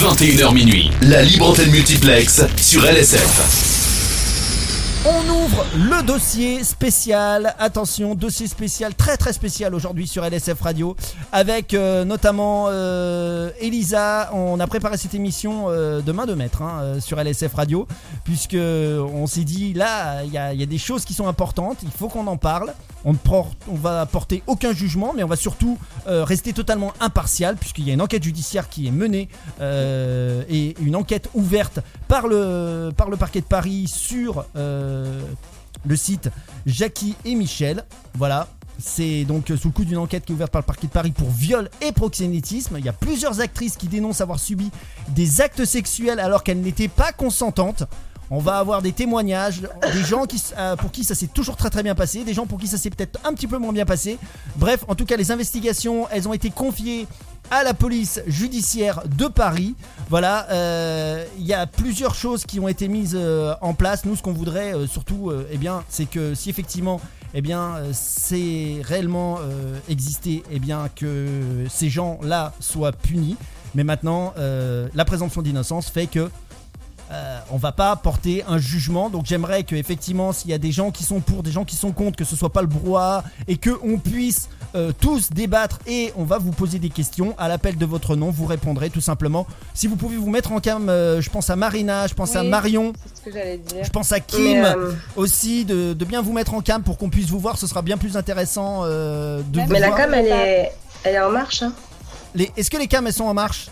21h 0.00 0.54
minuit, 0.54 0.90
la 1.02 1.22
libre 1.22 1.50
antenne 1.50 1.70
multiplex 1.70 2.40
sur 2.56 2.86
LSF. 2.86 3.80
On 5.06 5.28
ouvre 5.28 5.66
le 5.74 6.02
dossier 6.02 6.64
spécial, 6.64 7.54
attention, 7.58 8.14
dossier 8.14 8.46
spécial, 8.46 8.94
très 8.94 9.18
très 9.18 9.34
spécial 9.34 9.74
aujourd'hui 9.74 10.06
sur 10.06 10.24
LSF 10.24 10.58
Radio, 10.58 10.96
avec 11.32 11.74
euh, 11.74 12.06
notamment 12.06 12.66
euh, 12.68 13.50
Elisa. 13.60 14.30
On 14.32 14.58
a 14.58 14.66
préparé 14.66 14.96
cette 14.96 15.12
émission 15.14 15.66
euh, 15.68 16.00
de 16.00 16.12
main 16.12 16.24
de 16.24 16.32
maître 16.32 16.62
hein, 16.62 16.98
sur 17.00 17.18
LSF 17.18 17.52
Radio, 17.52 17.86
puisque 18.24 18.56
on 18.56 19.26
s'est 19.26 19.44
dit 19.44 19.74
là, 19.74 20.22
il 20.24 20.32
y 20.32 20.38
a 20.38 20.54
des 20.66 20.78
choses 20.78 21.04
qui 21.04 21.12
sont 21.12 21.28
importantes, 21.28 21.78
il 21.82 21.90
faut 21.90 22.08
qu'on 22.08 22.26
en 22.26 22.38
parle. 22.38 22.72
On 23.04 23.12
ne 23.12 23.78
va 23.78 24.04
porter 24.06 24.42
aucun 24.46 24.72
jugement, 24.72 25.12
mais 25.16 25.22
on 25.22 25.28
va 25.28 25.36
surtout 25.36 25.78
euh, 26.06 26.24
rester 26.24 26.52
totalement 26.52 26.92
impartial, 27.00 27.56
puisqu'il 27.56 27.86
y 27.86 27.90
a 27.90 27.94
une 27.94 28.02
enquête 28.02 28.22
judiciaire 28.22 28.68
qui 28.68 28.86
est 28.86 28.90
menée 28.90 29.28
euh, 29.60 30.42
et 30.48 30.76
une 30.80 30.96
enquête 30.96 31.28
ouverte 31.34 31.80
par 32.08 32.28
le, 32.28 32.90
par 32.96 33.08
le 33.08 33.16
parquet 33.16 33.40
de 33.40 33.46
Paris 33.46 33.86
sur 33.88 34.44
euh, 34.56 35.22
le 35.86 35.96
site 35.96 36.30
Jackie 36.66 37.16
et 37.24 37.34
Michel. 37.34 37.84
Voilà. 38.14 38.48
C'est 38.82 39.24
donc 39.24 39.48
sous 39.48 39.68
le 39.68 39.72
coup 39.72 39.84
d'une 39.84 39.98
enquête 39.98 40.24
qui 40.24 40.32
est 40.32 40.34
ouverte 40.34 40.52
par 40.52 40.62
le 40.62 40.66
parquet 40.66 40.86
de 40.86 40.92
Paris 40.92 41.10
pour 41.10 41.30
viol 41.30 41.68
et 41.82 41.92
proxénétisme. 41.92 42.76
Il 42.78 42.84
y 42.84 42.88
a 42.88 42.94
plusieurs 42.94 43.40
actrices 43.40 43.76
qui 43.76 43.88
dénoncent 43.88 44.22
avoir 44.22 44.38
subi 44.38 44.70
des 45.08 45.42
actes 45.42 45.66
sexuels 45.66 46.18
alors 46.18 46.42
qu'elles 46.42 46.62
n'étaient 46.62 46.88
pas 46.88 47.12
consentantes. 47.12 47.84
On 48.32 48.38
va 48.38 48.58
avoir 48.58 48.80
des 48.80 48.92
témoignages, 48.92 49.62
des 49.92 50.04
gens 50.04 50.24
euh, 50.56 50.76
pour 50.76 50.92
qui 50.92 51.02
ça 51.02 51.16
s'est 51.16 51.26
toujours 51.26 51.56
très 51.56 51.68
très 51.68 51.82
bien 51.82 51.96
passé, 51.96 52.22
des 52.22 52.32
gens 52.32 52.46
pour 52.46 52.60
qui 52.60 52.68
ça 52.68 52.78
s'est 52.78 52.90
peut-être 52.90 53.18
un 53.24 53.34
petit 53.34 53.48
peu 53.48 53.58
moins 53.58 53.72
bien 53.72 53.84
passé. 53.84 54.18
Bref, 54.54 54.84
en 54.86 54.94
tout 54.94 55.04
cas, 55.04 55.16
les 55.16 55.32
investigations, 55.32 56.06
elles 56.12 56.28
ont 56.28 56.32
été 56.32 56.50
confiées 56.50 57.08
à 57.50 57.64
la 57.64 57.74
police 57.74 58.22
judiciaire 58.28 59.02
de 59.06 59.26
Paris. 59.26 59.74
Voilà, 60.08 60.46
euh, 60.50 61.24
il 61.40 61.44
y 61.46 61.54
a 61.54 61.66
plusieurs 61.66 62.14
choses 62.14 62.44
qui 62.44 62.60
ont 62.60 62.68
été 62.68 62.86
mises 62.86 63.16
euh, 63.18 63.52
en 63.62 63.74
place. 63.74 64.04
Nous, 64.04 64.14
ce 64.14 64.22
qu'on 64.22 64.32
voudrait 64.32 64.74
surtout, 64.86 65.32
eh 65.50 65.58
bien, 65.58 65.82
c'est 65.88 66.08
que 66.08 66.36
si 66.36 66.50
effectivement, 66.50 67.00
eh 67.34 67.40
bien, 67.40 67.78
c'est 67.92 68.80
réellement 68.84 69.38
existé, 69.88 70.44
eh 70.52 70.60
bien, 70.60 70.88
que 70.94 71.66
ces 71.68 71.88
gens-là 71.88 72.52
soient 72.60 72.92
punis. 72.92 73.36
Mais 73.74 73.82
maintenant, 73.82 74.34
la 74.36 75.04
présomption 75.04 75.42
d'innocence 75.42 75.88
fait 75.88 76.06
que 76.06 76.30
euh, 77.12 77.38
on 77.50 77.56
va 77.56 77.72
pas 77.72 77.96
porter 77.96 78.44
un 78.46 78.58
jugement. 78.58 79.10
Donc 79.10 79.26
j'aimerais 79.26 79.64
que 79.64 79.74
effectivement, 79.74 80.32
s'il 80.32 80.50
y 80.50 80.54
a 80.54 80.58
des 80.58 80.70
gens 80.70 80.90
qui 80.90 81.02
sont 81.02 81.20
pour, 81.20 81.42
des 81.42 81.50
gens 81.50 81.64
qui 81.64 81.74
sont 81.76 81.92
contre, 81.92 82.16
que 82.16 82.24
ce 82.24 82.36
soit 82.36 82.52
pas 82.52 82.60
le 82.60 82.68
brouhaha 82.68 83.24
et 83.48 83.56
que 83.56 83.70
on 83.82 83.98
puisse 83.98 84.48
euh, 84.76 84.92
tous 85.00 85.30
débattre 85.30 85.80
et 85.88 86.12
on 86.16 86.22
va 86.22 86.38
vous 86.38 86.52
poser 86.52 86.78
des 86.78 86.90
questions 86.90 87.34
à 87.36 87.48
l'appel 87.48 87.76
de 87.76 87.84
votre 87.84 88.14
nom. 88.14 88.30
Vous 88.30 88.46
répondrez 88.46 88.90
tout 88.90 89.00
simplement. 89.00 89.46
Si 89.74 89.88
vous 89.88 89.96
pouvez 89.96 90.16
vous 90.16 90.30
mettre 90.30 90.52
en 90.52 90.60
cam, 90.60 90.88
euh, 90.88 91.20
je 91.20 91.30
pense 91.30 91.50
à 91.50 91.56
Marina, 91.56 92.06
je 92.06 92.14
pense 92.14 92.36
à. 92.36 92.44
Marion, 92.44 92.92
C'est 93.06 93.16
ce 93.16 93.24
que 93.24 93.32
j'allais 93.32 93.58
dire. 93.58 93.84
je 93.84 93.90
pense 93.90 94.12
à 94.12 94.20
Kim 94.20 94.64
aussi 95.16 95.64
de, 95.64 95.92
de 95.92 96.04
bien 96.04 96.22
vous 96.22 96.32
mettre 96.32 96.54
en 96.54 96.60
cam 96.60 96.82
pour 96.82 96.96
qu'on 96.96 97.10
puisse 97.10 97.28
vous 97.28 97.38
voir. 97.40 97.58
Ce 97.58 97.66
sera 97.66 97.82
bien 97.82 97.96
plus 97.96 98.16
intéressant 98.16 98.84
de 98.86 99.42
vous 99.52 99.66
mais 99.68 99.80
la 99.80 99.88
voir. 99.88 99.98
cam, 99.98 100.14
elle 100.14 100.26
est, 100.26 100.72
elle 101.04 101.14
est 101.14 101.20
en 101.20 101.30
marche. 101.30 101.62
Hein. 101.62 101.72
Est-ce 102.56 102.70
que 102.70 102.76
les 102.76 102.86
cams 102.86 103.06
elles 103.06 103.12
sont 103.12 103.24
en 103.24 103.34
marche? 103.34 103.68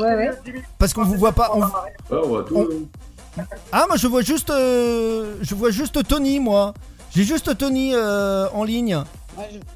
Ouais, 0.00 0.14
ouais. 0.16 0.30
Parce 0.78 0.92
qu'on 0.92 1.04
vous 1.04 1.14
voit 1.16 1.32
pas. 1.32 1.50
on- 1.54 1.60
Ouais, 1.60 1.68
on 2.10 2.28
voit 2.28 2.44
tout. 2.44 2.56
On- 2.56 3.42
Ah 3.70 3.84
moi 3.86 3.96
je 3.96 4.06
vois 4.08 4.22
juste 4.22 4.50
euh, 4.50 5.36
je 5.40 5.54
vois 5.54 5.70
juste 5.70 6.06
Tony 6.06 6.40
moi. 6.40 6.74
J'ai 7.14 7.22
juste 7.24 7.56
Tony 7.56 7.92
euh, 7.94 8.48
en 8.52 8.64
ligne. 8.64 9.02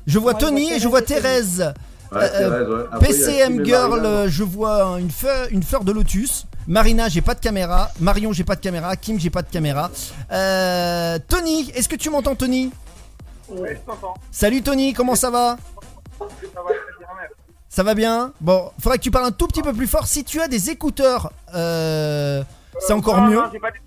Je 0.06 0.18
vois 0.18 0.34
Tony 0.34 0.72
et 0.72 0.78
je 0.80 0.88
vois 0.88 1.02
Thérèse 1.02 1.72
Euh. 2.12 2.76
Après, 2.92 2.92
a 2.92 2.98
PCM 2.98 3.64
Girl, 3.64 3.90
Marina. 3.90 4.08
euh, 4.08 4.28
je 4.28 4.44
vois 4.44 4.98
une 5.00 5.10
fleur, 5.10 5.48
une 5.50 5.62
fleur 5.64 5.82
de 5.84 5.90
lotus. 5.90 6.46
Marina, 6.68 7.08
j'ai 7.08 7.20
pas 7.22 7.34
de 7.34 7.40
caméra. 7.40 7.90
Marion, 7.98 8.32
j'ai 8.32 8.44
pas 8.44 8.54
de 8.54 8.60
caméra. 8.60 8.94
Kim, 8.96 9.18
j'ai 9.18 9.30
pas 9.30 9.42
de 9.42 9.48
caméra. 9.50 9.90
Euh, 10.30 11.18
Tony, 11.28 11.70
est-ce 11.74 11.88
que 11.88 11.96
tu 11.96 12.10
m'entends, 12.10 12.34
Tony? 12.36 12.70
Ouais, 13.48 13.80
je 13.80 13.90
t'entends. 13.90 14.14
Salut, 14.30 14.62
Tony, 14.62 14.92
comment 14.92 15.14
ça 15.16 15.30
va? 15.30 15.56
Ça 16.18 16.24
va 16.24 16.26
très 16.36 16.46
bien, 16.46 16.60
merci. 16.68 16.93
Ça 17.74 17.82
va 17.82 17.94
bien 17.94 18.32
Bon, 18.40 18.70
faudrait 18.78 18.98
que 18.98 19.02
tu 19.02 19.10
parles 19.10 19.26
un 19.26 19.32
tout 19.32 19.48
petit 19.48 19.60
peu 19.60 19.72
plus 19.72 19.88
fort. 19.88 20.06
Si 20.06 20.22
tu 20.22 20.40
as 20.40 20.46
des 20.46 20.70
écouteurs, 20.70 21.32
euh, 21.56 22.44
c'est 22.78 22.92
encore 22.92 23.16
non, 23.20 23.26
mieux. 23.26 23.34
non, 23.34 23.48
j'ai 23.52 23.58
pas 23.58 23.72
d'écouteurs. 23.72 23.83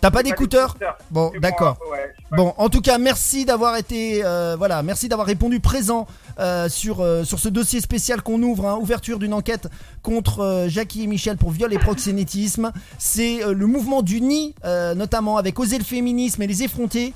T'as 0.00 0.10
pas 0.10 0.22
d'écouteurs 0.22 0.76
Bon, 1.10 1.32
d'accord. 1.40 1.78
ouais. 1.90 2.14
Bon, 2.36 2.52
en 2.58 2.68
tout 2.68 2.82
cas, 2.82 2.98
merci 2.98 3.46
d'avoir 3.46 3.76
été, 3.76 4.20
euh, 4.22 4.54
voilà, 4.58 4.82
merci 4.82 5.08
d'avoir 5.08 5.26
répondu 5.26 5.60
présent 5.60 6.06
euh, 6.38 6.68
sur 6.68 7.00
euh, 7.00 7.24
sur 7.24 7.38
ce 7.38 7.48
dossier 7.48 7.80
spécial 7.80 8.20
qu'on 8.20 8.42
ouvre, 8.42 8.66
hein, 8.66 8.78
ouverture 8.78 9.18
d'une 9.18 9.32
enquête 9.32 9.68
contre 10.02 10.66
Jackie 10.68 11.04
et 11.04 11.06
Michel 11.06 11.38
pour 11.38 11.50
viol 11.50 11.72
et 11.72 11.78
proxénétisme. 11.78 12.70
C'est 12.98 13.40
le 13.46 13.66
mouvement 13.66 14.02
du 14.02 14.20
nid, 14.20 14.54
notamment 14.64 15.36
avec 15.38 15.58
Oser 15.58 15.78
le 15.78 15.84
féminisme 15.84 16.42
et 16.42 16.46
les 16.46 16.62
effrontés, 16.62 17.12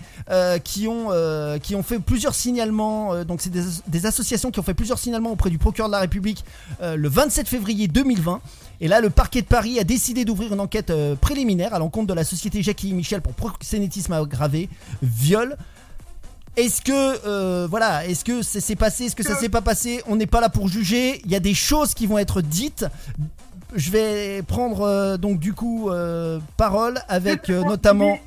qui 0.65 0.89
ont 0.89 1.09
qui 1.63 1.75
ont 1.75 1.83
fait 1.83 1.99
plusieurs 1.99 2.35
signalements. 2.35 3.25
donc 3.25 3.41
c'est 3.41 3.51
des, 3.51 3.63
des 3.87 4.07
associations 4.07 4.51
qui 4.51 4.61
ont 4.61 4.65
fait 4.65 4.75
plusieurs 4.75 4.99
signalements 4.99 5.31
auprès 5.31 5.51
du 5.51 5.59
procureur 5.59 5.89
de 5.89 5.93
la 5.93 6.01
République 6.01 6.45
le 6.83 7.09
27 7.09 7.49
février 7.49 7.89
2020. 7.89 8.41
Et 8.83 8.89
là, 8.89 9.01
le 9.01 9.11
parquet 9.11 9.43
de 9.43 9.47
Paris 9.47 9.79
a 9.79 9.85
décidé 9.85 10.25
d'ouvrir 10.25 10.53
une 10.53 10.59
enquête 10.59 10.91
euh, 10.91 11.15
préliminaire 11.15 11.73
à 11.73 11.79
l'encontre 11.79 12.09
de 12.09 12.15
la 12.15 12.25
société 12.25 12.63
Jackie 12.63 12.93
Michel 12.93 13.23
pour 13.23 13.33
proxénétisme 13.33 14.13
aggravé, 14.13 14.69
viol. 15.01 15.57
Est-ce 16.57 16.83
que 16.83 17.27
euh, 17.27 17.69
voilà, 17.71 18.05
est-ce 18.07 18.25
que 18.25 18.43
ça 18.43 18.61
s'est 18.61 18.75
passé, 18.75 19.05
est-ce 19.05 19.15
que 19.15 19.23
ça 19.23 19.37
s'est 19.37 19.49
pas 19.49 19.61
passé? 19.61 20.03
On 20.09 20.17
n'est 20.17 20.27
pas 20.27 20.41
là 20.41 20.49
pour 20.49 20.67
juger. 20.67 21.23
Il 21.25 21.31
y 21.31 21.37
a 21.37 21.41
des 21.41 21.55
choses 21.55 21.95
qui 21.95 22.09
vont 22.09 22.19
être 22.19 22.43
dites. 22.43 22.85
Je 23.73 23.91
vais 23.93 24.43
prendre 24.43 24.83
euh, 24.83 25.17
donc 25.17 25.39
du 25.39 25.55
coup 25.55 25.89
euh, 25.89 26.41
parole 26.57 27.01
avec 27.09 27.49
notamment 27.51 28.19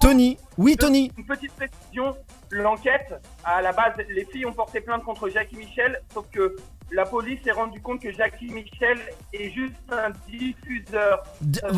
Tony. 0.00 0.36
Oui, 0.58 0.76
Tony. 0.76 1.12
Une 1.16 1.24
petite 1.24 1.52
précision. 1.52 2.16
L'enquête, 2.50 3.14
à 3.44 3.62
la 3.62 3.70
base, 3.70 3.92
les 4.08 4.24
filles 4.24 4.44
ont 4.44 4.52
porté 4.52 4.80
plainte 4.80 5.04
contre 5.04 5.28
Jackie 5.28 5.54
Michel, 5.54 6.02
sauf 6.12 6.26
que 6.32 6.56
la 6.92 7.06
police 7.06 7.38
s'est 7.44 7.52
rendu 7.52 7.80
compte 7.80 8.00
que 8.00 8.12
Jackie 8.12 8.46
Michel 8.46 8.98
est 9.32 9.50
juste 9.50 9.74
un 9.90 10.10
diffuseur, 10.28 11.22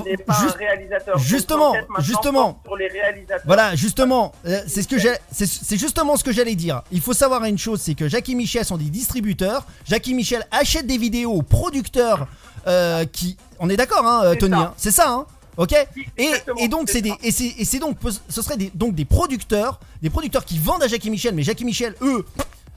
n'est 0.07 0.17
pas 0.17 0.35
juste- 0.41 0.55
un 0.55 0.59
réalisateur. 0.59 1.19
Justement, 1.19 1.75
justement. 1.99 2.61
Sur 2.65 2.77
les 2.77 2.89
réalisateurs. 2.89 3.43
Voilà, 3.45 3.75
justement, 3.75 4.33
euh, 4.47 4.61
c'est 4.67 4.83
ce 4.83 4.89
que 4.89 4.99
j'ai, 4.99 5.13
c'est 5.31 5.77
justement 5.77 6.17
ce 6.17 6.25
que 6.25 6.33
j'allais 6.33 6.55
dire. 6.55 6.83
Il 6.91 7.01
faut 7.01 7.13
savoir 7.13 7.45
une 7.45 7.59
chose, 7.59 7.81
c'est 7.81 7.95
que 7.95 8.09
Jackie 8.09 8.35
Michel 8.35 8.65
sont 8.65 8.77
des 8.79 8.85
distributeurs. 8.91 9.67
Jackie 9.85 10.15
Michel 10.15 10.47
achète 10.51 10.87
des 10.87 10.99
vidéos 10.99 11.33
aux 11.33 11.43
producteurs 11.43 12.27
euh, 12.67 13.05
qui, 13.05 13.37
on 13.59 13.69
est 13.69 13.77
d'accord, 13.77 14.07
hein, 14.07 14.23
euh, 14.25 14.35
Tony, 14.35 14.55
hein, 14.55 14.73
c'est 14.77 14.91
ça, 14.93 15.11
hein. 15.11 15.27
Ok 15.59 15.75
et, 16.17 16.69
donc 16.69 16.89
c'est 16.89 17.03
des 17.03 17.13
et 17.23 17.31
c'est 17.31 17.45
et 17.59 17.67
c'est 17.67 17.79
donc 17.79 17.99
ce 18.31 18.41
serait 18.41 18.57
des 18.57 18.71
donc 18.75 18.95
des 18.95 19.05
producteurs 19.05 19.81
des 20.01 20.09
producteurs 20.09 20.47
qui 20.47 20.59
vendent 20.59 20.83
à 20.83 20.89
Jackie 20.89 21.11
Michel 21.11 21.35
mais 21.35 21.43
Jackie 21.43 21.67
Michel 21.67 21.95
eux 22.01 22.25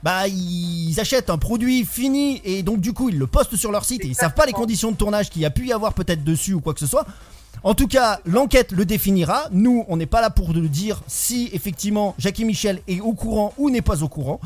bah 0.02 0.28
ils 0.28 0.98
achètent 1.00 1.30
un 1.30 1.38
produit 1.38 1.84
fini 1.84 2.40
et 2.44 2.62
donc 2.62 2.80
du 2.80 2.92
coup 2.92 3.08
ils 3.08 3.18
le 3.18 3.26
postent 3.26 3.56
sur 3.56 3.72
leur 3.72 3.84
site 3.84 4.04
et 4.04 4.08
ils 4.08 4.14
savent 4.14 4.34
pas 4.34 4.46
les 4.46 4.52
conditions 4.52 4.92
de 4.92 4.96
tournage 4.96 5.30
qu'il 5.30 5.42
y 5.42 5.46
a 5.46 5.50
pu 5.50 5.66
y 5.66 5.72
avoir 5.72 5.94
peut-être 5.94 6.22
dessus 6.22 6.54
ou 6.54 6.60
quoi 6.60 6.74
que 6.74 6.80
ce 6.80 6.86
soit 6.86 7.06
en 7.62 7.74
tout 7.74 7.88
cas, 7.88 8.20
l'enquête 8.26 8.70
le 8.70 8.84
définira. 8.84 9.48
Nous, 9.50 9.84
on 9.88 9.96
n'est 9.96 10.06
pas 10.06 10.20
là 10.20 10.30
pour 10.30 10.52
le 10.52 10.68
dire 10.68 11.02
si 11.08 11.50
effectivement 11.52 12.14
Jackie 12.16 12.44
Michel 12.44 12.80
est 12.86 13.00
au 13.00 13.12
courant 13.12 13.54
ou 13.56 13.70
n'est 13.70 13.82
pas 13.82 14.04
au 14.04 14.08
courant. 14.08 14.40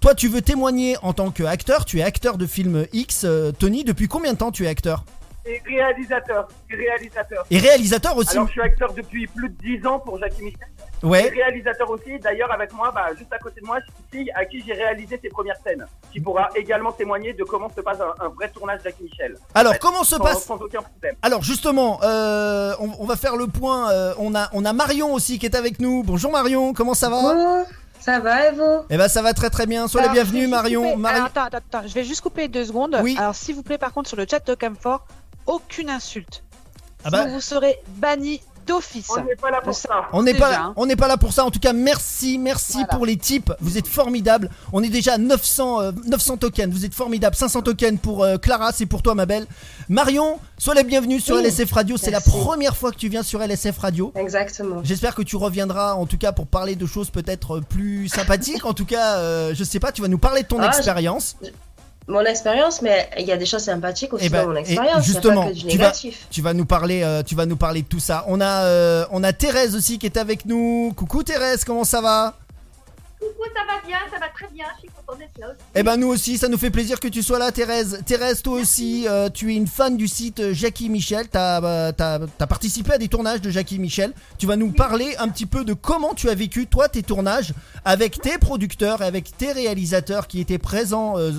Toi, 0.00 0.14
tu 0.14 0.28
veux 0.28 0.40
témoigner 0.42 0.96
en 1.02 1.12
tant 1.12 1.30
qu'acteur? 1.30 1.84
Tu 1.84 1.98
es 1.98 2.02
acteur 2.02 2.38
de 2.38 2.46
film 2.46 2.86
X. 2.92 3.24
euh, 3.24 3.52
Tony, 3.52 3.84
depuis 3.84 4.08
combien 4.08 4.32
de 4.32 4.38
temps 4.38 4.52
tu 4.52 4.64
es 4.64 4.68
acteur? 4.68 5.04
Et 5.44 5.60
réalisateur. 5.66 6.48
et 6.70 6.76
réalisateur. 6.76 7.46
Et 7.50 7.58
réalisateur 7.58 8.16
aussi 8.16 8.32
Alors, 8.32 8.46
je 8.46 8.52
suis 8.52 8.60
acteur 8.60 8.92
depuis 8.94 9.26
plus 9.26 9.48
de 9.48 9.54
10 9.78 9.86
ans 9.86 9.98
pour 10.00 10.18
Jackie 10.18 10.42
Michel. 10.42 10.68
Et 11.06 11.08
Ouais. 11.08 11.28
réalisateur 11.28 11.88
aussi. 11.90 12.18
D'ailleurs, 12.18 12.50
avec 12.52 12.72
moi, 12.72 12.90
bah, 12.94 13.06
juste 13.16 13.32
à 13.32 13.38
côté 13.38 13.60
de 13.60 13.66
moi, 13.66 13.78
c'est 13.80 14.18
une 14.18 14.24
fille 14.24 14.32
à 14.34 14.44
qui 14.44 14.62
j'ai 14.66 14.72
réalisé 14.72 15.18
ses 15.22 15.28
premières 15.28 15.56
scènes, 15.64 15.86
qui 16.12 16.20
pourra 16.20 16.48
également 16.54 16.92
témoigner 16.92 17.32
de 17.32 17.44
comment 17.44 17.70
se 17.74 17.80
passe 17.80 17.98
un, 18.00 18.24
un 18.24 18.28
vrai 18.28 18.48
tournage 18.50 18.80
Jackie 18.82 19.04
Michel. 19.04 19.36
Alors, 19.54 19.78
comment 19.78 20.04
se 20.04 20.16
sans, 20.16 20.22
passe 20.22 20.44
sans 20.44 20.56
aucun 20.56 20.82
problème. 20.82 21.14
Alors 21.22 21.42
justement, 21.42 22.00
euh, 22.02 22.74
on, 22.80 22.90
on 22.98 23.04
va 23.04 23.16
faire 23.16 23.36
le 23.36 23.46
point. 23.46 23.90
euh, 23.92 24.14
on 24.18 24.34
a 24.34 24.48
on 24.52 24.64
a 24.64 24.72
Marion 24.72 25.12
aussi 25.14 25.38
qui 25.38 25.46
est 25.46 25.54
avec 25.54 25.80
nous. 25.80 26.02
Bonjour 26.02 26.30
Marion, 26.32 26.72
comment 26.74 26.94
ça 26.94 27.08
va 27.08 27.16
Oh, 27.22 27.64
ça 28.00 28.18
va 28.20 28.48
et 28.48 28.52
vous? 28.52 28.84
Eh 28.90 28.96
ben 28.96 29.08
ça 29.08 29.22
va 29.22 29.32
très 29.32 29.50
très 29.50 29.66
bien. 29.66 29.88
Sois 29.88 30.02
la 30.02 30.08
bienvenue 30.08 30.46
Marion. 30.46 30.96
Marion. 30.96 31.16
Alors, 31.24 31.26
attends, 31.26 31.44
attends, 31.44 31.78
attends, 31.78 31.88
je 31.88 31.94
vais 31.94 32.04
juste 32.04 32.20
couper 32.20 32.48
deux 32.48 32.64
secondes. 32.64 32.98
Oui. 33.02 33.16
Alors, 33.18 33.34
s'il 33.34 33.54
vous 33.54 33.62
plaît, 33.62 33.78
par 33.78 33.92
contre, 33.92 34.08
sur 34.08 34.16
le 34.16 34.26
chat 34.30 34.44
de 34.46 34.54
Camfort, 34.54 35.06
aucune 35.46 35.90
insulte. 35.90 36.42
Ah 37.04 37.10
bah- 37.10 37.22
Sinon, 37.22 37.34
vous 37.34 37.40
serez 37.40 37.78
banni 37.88 38.40
d'office. 38.66 39.06
On 39.16 39.22
n'est 39.24 39.36
pas 39.36 39.50
là 39.50 39.60
pour 39.62 39.74
Ça-. 39.74 40.06
On 40.12 40.22
n'est 40.22 40.34
pas, 40.34 40.54
hein. 40.56 40.72
on 40.76 40.86
n'est 40.86 40.96
pas 40.96 41.08
là 41.08 41.16
pour 41.16 41.32
ça. 41.32 41.44
En 41.44 41.50
tout 41.50 41.58
cas, 41.60 41.72
merci, 41.72 42.38
merci 42.38 42.72
Voilà. 42.74 42.86
pour 42.88 43.06
les 43.06 43.16
tips. 43.16 43.52
Vous 43.60 43.78
êtes 43.78 43.86
formidables. 43.86 44.50
On 44.72 44.82
est 44.82 44.88
déjà 44.88 45.14
à 45.14 45.18
900, 45.18 45.80
euh, 45.80 45.92
900 46.06 46.36
tokens. 46.38 46.72
Vous 46.72 46.84
êtes 46.84 46.94
formidables. 46.94 47.36
500 47.36 47.62
tokens 47.62 47.98
pour 48.00 48.24
euh, 48.24 48.36
Clara, 48.38 48.72
c'est 48.72 48.86
pour 48.86 49.02
toi, 49.02 49.14
ma 49.14 49.26
belle. 49.26 49.46
Marion, 49.88 50.38
sois 50.58 50.74
la 50.74 50.82
bienvenue 50.82 51.20
sur 51.20 51.36
Oui. 51.36 51.42
LSF 51.42 51.70
Radio. 51.72 51.96
C'est 51.96 52.10
la 52.10 52.20
première 52.20 52.76
fois 52.76 52.90
que 52.90 52.96
tu 52.96 53.08
viens 53.08 53.22
sur 53.22 53.40
LSF 53.42 53.78
Radio. 53.78 54.12
Exactement. 54.16 54.80
J'espère 54.82 55.14
que 55.14 55.22
tu 55.22 55.36
reviendras, 55.36 55.94
en 55.94 56.06
tout 56.06 56.18
cas, 56.18 56.32
pour 56.32 56.46
parler 56.46 56.74
de 56.76 56.86
choses 56.86 57.10
peut-être 57.10 57.60
plus 57.60 58.08
sympathiques. 58.08 58.64
En 58.64 58.74
tout 58.74 58.84
cas, 58.86 59.16
euh, 59.18 59.54
je 59.54 59.64
sais 59.64 59.80
pas, 59.80 59.92
tu 59.92 60.02
vas 60.02 60.08
nous 60.08 60.18
parler 60.18 60.42
de 60.42 60.48
ton 60.48 60.58
Ah, 60.60 60.70
je- 60.72 60.76
expérience. 60.78 61.36
Mon 62.08 62.20
expérience, 62.24 62.82
mais 62.82 63.08
il 63.18 63.26
y 63.26 63.32
a 63.32 63.36
des 63.36 63.46
choses 63.46 63.62
sympathiques 63.64 64.12
aussi 64.12 64.26
Eh 64.26 64.28
ben, 64.28 64.42
dans 64.44 64.50
mon 64.50 64.56
expérience. 64.56 65.04
Justement, 65.04 65.42
pas 65.44 65.48
que 65.48 65.54
du 65.54 65.60
tu 65.62 65.66
vas- 65.78 65.84
négatif. 65.86 66.26
Tu 66.30 66.40
vas 66.40 66.52
nous 66.54 66.64
parler, 66.64 67.02
euh, 67.02 67.22
tu 67.24 67.34
vas 67.34 67.46
nous 67.46 67.56
parler 67.56 67.82
de 67.82 67.88
tout 67.88 67.98
ça. 67.98 68.24
On 68.28 68.40
a, 68.40 68.62
euh, 68.64 69.04
on 69.10 69.24
a 69.24 69.32
Thérèse 69.32 69.74
aussi 69.74 69.98
qui 69.98 70.06
est 70.06 70.16
avec 70.16 70.46
nous. 70.46 70.92
Coucou 70.96 71.24
Thérèse, 71.24 71.64
comment 71.64 71.82
ça 71.84 72.00
va? 72.00 72.34
Coucou, 73.26 73.48
ça 73.54 73.62
va 73.66 73.80
bien, 73.84 73.98
ça 74.12 74.18
va 74.20 74.28
très 74.28 74.46
bien, 74.52 74.66
je 74.76 74.80
suis 74.80 74.88
contente 74.88 75.18
d'être 75.18 75.38
là 75.38 75.48
aussi. 75.48 75.58
Eh 75.74 75.82
ben 75.82 75.96
nous 75.96 76.08
aussi, 76.08 76.38
ça 76.38 76.48
nous 76.48 76.58
fait 76.58 76.70
plaisir 76.70 77.00
que 77.00 77.08
tu 77.08 77.22
sois 77.22 77.38
là, 77.38 77.50
Thérèse. 77.50 78.02
Thérèse, 78.06 78.40
toi 78.42 78.60
aussi, 78.60 79.06
euh, 79.08 79.28
tu 79.30 79.52
es 79.52 79.56
une 79.56 79.66
fan 79.66 79.96
du 79.96 80.06
site 80.06 80.40
euh, 80.40 80.54
Jackie 80.54 80.88
Michel. 80.88 81.26
T'as 81.28 81.62
euh, 81.62 81.92
t'as 81.92 82.46
participé 82.46 82.92
à 82.92 82.98
des 82.98 83.08
tournages 83.08 83.40
de 83.40 83.50
Jackie 83.50 83.78
Michel. 83.78 84.12
Tu 84.38 84.46
vas 84.46 84.56
nous 84.56 84.70
parler 84.70 85.16
un 85.18 85.28
petit 85.28 85.46
peu 85.46 85.64
de 85.64 85.72
comment 85.72 86.14
tu 86.14 86.28
as 86.28 86.34
vécu 86.34 86.66
toi 86.66 86.88
tes 86.88 87.02
tournages 87.02 87.52
avec 87.84 88.20
tes 88.20 88.38
producteurs 88.38 89.02
et 89.02 89.06
avec 89.06 89.36
tes 89.36 89.52
réalisateurs 89.52 90.28
qui 90.28 90.40
étaient 90.40 90.58
présents 90.58 91.18
euh, 91.18 91.32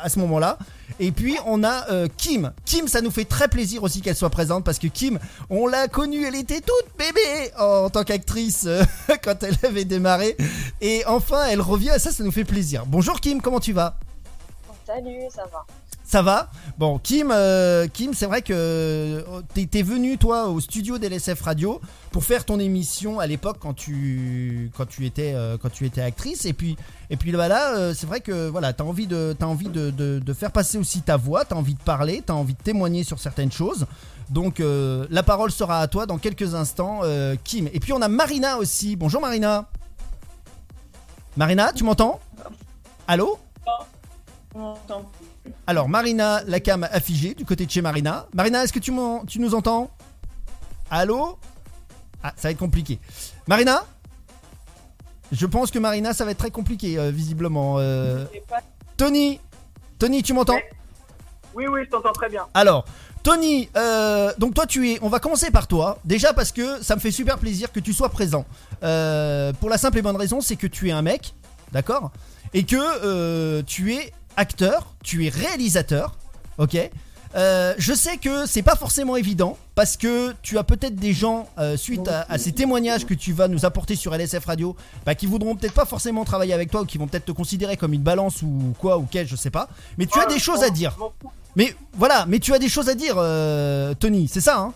à 0.00 0.08
ce 0.08 0.18
moment-là. 0.20 0.58
Et 1.00 1.12
puis 1.12 1.36
on 1.46 1.64
a 1.64 1.90
euh, 1.90 2.08
Kim. 2.16 2.52
Kim, 2.64 2.88
ça 2.88 3.00
nous 3.00 3.10
fait 3.10 3.24
très 3.24 3.48
plaisir 3.48 3.82
aussi 3.82 4.00
qu'elle 4.00 4.16
soit 4.16 4.30
présente 4.30 4.64
parce 4.64 4.78
que 4.78 4.86
Kim, 4.86 5.18
on 5.50 5.66
l'a 5.66 5.88
connue, 5.88 6.24
elle 6.24 6.36
était 6.36 6.60
toute 6.60 6.96
bébé 6.98 7.52
en 7.58 7.90
tant 7.90 8.04
qu'actrice 8.04 8.64
euh, 8.66 8.82
quand 9.22 9.42
elle 9.42 9.56
avait 9.64 9.84
démarré. 9.84 10.36
Et 10.80 11.04
enfin, 11.06 11.44
elle 11.48 11.60
revient, 11.60 11.92
et 11.94 11.98
ça, 11.98 12.12
ça 12.12 12.24
nous 12.24 12.32
fait 12.32 12.44
plaisir. 12.44 12.84
Bonjour 12.86 13.20
Kim, 13.20 13.40
comment 13.40 13.60
tu 13.60 13.72
vas? 13.72 13.96
Salut, 14.86 15.22
ça 15.34 15.44
va. 15.52 15.64
Ça 16.12 16.20
va 16.20 16.50
Bon, 16.76 16.98
Kim, 16.98 17.30
euh, 17.32 17.88
Kim, 17.88 18.12
c'est 18.12 18.26
vrai 18.26 18.42
que 18.42 18.52
euh, 18.52 19.22
t'es 19.54 19.80
venu 19.80 20.18
toi 20.18 20.48
au 20.48 20.60
studio 20.60 20.98
d'LSF 20.98 21.40
Radio 21.40 21.80
pour 22.10 22.22
faire 22.22 22.44
ton 22.44 22.58
émission 22.58 23.18
à 23.18 23.26
l'époque 23.26 23.56
quand 23.58 23.72
tu 23.72 24.70
quand 24.76 24.84
tu 24.84 25.06
étais 25.06 25.32
euh, 25.34 25.56
quand 25.56 25.70
tu 25.70 25.86
étais 25.86 26.02
actrice 26.02 26.44
et 26.44 26.52
puis 26.52 26.76
et 27.08 27.16
puis 27.16 27.32
voilà, 27.32 27.70
euh, 27.76 27.94
c'est 27.94 28.04
vrai 28.06 28.20
que 28.20 28.50
voilà, 28.50 28.74
t'as 28.74 28.84
envie 28.84 29.06
de 29.06 29.34
t'as 29.38 29.46
envie 29.46 29.70
de, 29.70 29.88
de- 29.88 30.32
faire 30.34 30.52
passer 30.52 30.76
aussi 30.76 31.00
ta 31.00 31.16
voix, 31.16 31.46
t'as 31.46 31.56
envie 31.56 31.76
de 31.76 31.82
parler, 31.82 32.22
t'as 32.26 32.34
envie 32.34 32.52
de 32.52 32.62
témoigner 32.62 33.04
sur 33.04 33.18
certaines 33.18 33.50
choses. 33.52 33.86
Donc 34.28 34.60
la 34.62 35.22
parole 35.22 35.50
sera 35.50 35.80
à 35.80 35.88
toi 35.88 36.04
dans 36.04 36.18
quelques 36.18 36.54
instants, 36.54 37.00
Kim. 37.42 37.68
Et 37.72 37.80
puis 37.80 37.94
on 37.94 38.02
a 38.02 38.08
Marina 38.08 38.58
aussi. 38.58 38.96
Bonjour 38.96 39.22
Marina. 39.22 39.66
Marina, 41.38 41.72
tu 41.72 41.84
m'entends? 41.84 42.20
Allô? 43.08 43.38
Alors 45.66 45.88
Marina, 45.88 46.42
la 46.46 46.60
cam 46.60 46.84
a 46.84 47.00
figé 47.00 47.34
du 47.34 47.44
côté 47.44 47.66
de 47.66 47.70
chez 47.70 47.82
Marina. 47.82 48.26
Marina, 48.34 48.62
est-ce 48.64 48.72
que 48.72 48.78
tu, 48.78 48.92
nous 48.92 49.54
entends? 49.54 49.90
Allô? 50.90 51.38
Ah, 52.22 52.32
ça 52.36 52.48
va 52.48 52.52
être 52.52 52.58
compliqué. 52.58 52.98
Marina? 53.46 53.84
Je 55.32 55.46
pense 55.46 55.70
que 55.70 55.78
Marina, 55.78 56.12
ça 56.12 56.24
va 56.24 56.32
être 56.32 56.38
très 56.38 56.50
compliqué, 56.50 56.98
euh, 56.98 57.10
visiblement. 57.10 57.76
euh. 57.78 58.24
Tony? 58.96 59.40
Tony, 59.98 60.22
tu 60.22 60.32
m'entends? 60.34 60.58
Oui, 61.54 61.66
oui, 61.66 61.80
je 61.84 61.90
t'entends 61.90 62.12
très 62.12 62.28
bien. 62.28 62.46
alors, 62.54 62.84
Tony, 63.22 63.68
euh, 63.76 64.32
donc 64.38 64.54
toi 64.54 64.66
tu 64.66 64.90
es, 64.90 64.98
on 65.00 65.08
va 65.08 65.20
commencer 65.20 65.50
par 65.52 65.68
toi, 65.68 65.98
déjà 66.04 66.32
parce 66.32 66.50
que 66.50 66.82
ça 66.82 66.96
me 66.96 67.00
fait 67.00 67.12
super 67.12 67.38
plaisir 67.38 67.70
que 67.70 67.78
tu 67.78 67.92
sois 67.92 68.08
présent. 68.08 68.44
Euh, 68.82 69.52
pour 69.54 69.70
la 69.70 69.78
simple 69.78 69.98
et 69.98 70.02
bonne 70.02 70.16
raison, 70.16 70.40
c'est 70.40 70.56
que 70.56 70.66
tu 70.66 70.88
es 70.88 70.92
un 70.92 71.02
mec, 71.02 71.34
d'accord? 71.70 72.10
Et 72.52 72.64
que 72.64 72.76
euh, 72.76 73.62
tu 73.64 73.94
es 73.94 74.12
acteur, 74.36 74.94
tu 75.02 75.26
es 75.26 75.28
réalisateur, 75.28 76.16
ok 76.58 76.76
Euh, 77.34 77.72
je 77.78 77.94
sais 77.94 78.18
que 78.18 78.44
c'est 78.44 78.60
pas 78.62 78.76
forcément 78.76 79.16
évident 79.16 79.56
parce 79.74 79.96
que 79.96 80.34
tu 80.42 80.58
as 80.58 80.64
peut-être 80.64 80.96
des 80.96 81.14
gens 81.14 81.48
euh, 81.58 81.78
suite 81.78 82.06
à, 82.06 82.26
à 82.28 82.36
ces 82.36 82.52
témoignages 82.52 83.06
que 83.06 83.14
tu 83.14 83.32
vas 83.32 83.48
nous 83.48 83.64
apporter 83.64 83.96
sur 83.96 84.14
LSF 84.14 84.44
Radio 84.44 84.76
bah, 85.06 85.14
qui 85.14 85.24
voudront 85.26 85.56
peut-être 85.56 85.72
pas 85.72 85.86
forcément 85.86 86.26
travailler 86.26 86.52
avec 86.52 86.70
toi 86.70 86.82
ou 86.82 86.84
qui 86.84 86.98
vont 86.98 87.06
peut-être 87.06 87.24
te 87.24 87.32
considérer 87.32 87.78
comme 87.78 87.94
une 87.94 88.02
balance 88.02 88.42
ou 88.42 88.74
quoi 88.78 88.98
ou 88.98 89.08
quel 89.10 89.26
je 89.26 89.34
sais 89.34 89.48
pas 89.48 89.68
mais 89.96 90.04
tu 90.04 90.20
as 90.20 90.26
des 90.26 90.38
choses 90.38 90.62
à 90.62 90.68
dire 90.68 90.94
mais 91.56 91.74
voilà, 91.94 92.26
mais 92.28 92.38
tu 92.38 92.52
as 92.52 92.58
des 92.58 92.68
choses 92.68 92.90
à 92.90 92.94
dire, 92.94 93.14
euh, 93.16 93.94
Tony, 93.94 94.28
c'est 94.28 94.42
ça, 94.42 94.58
hein 94.58 94.74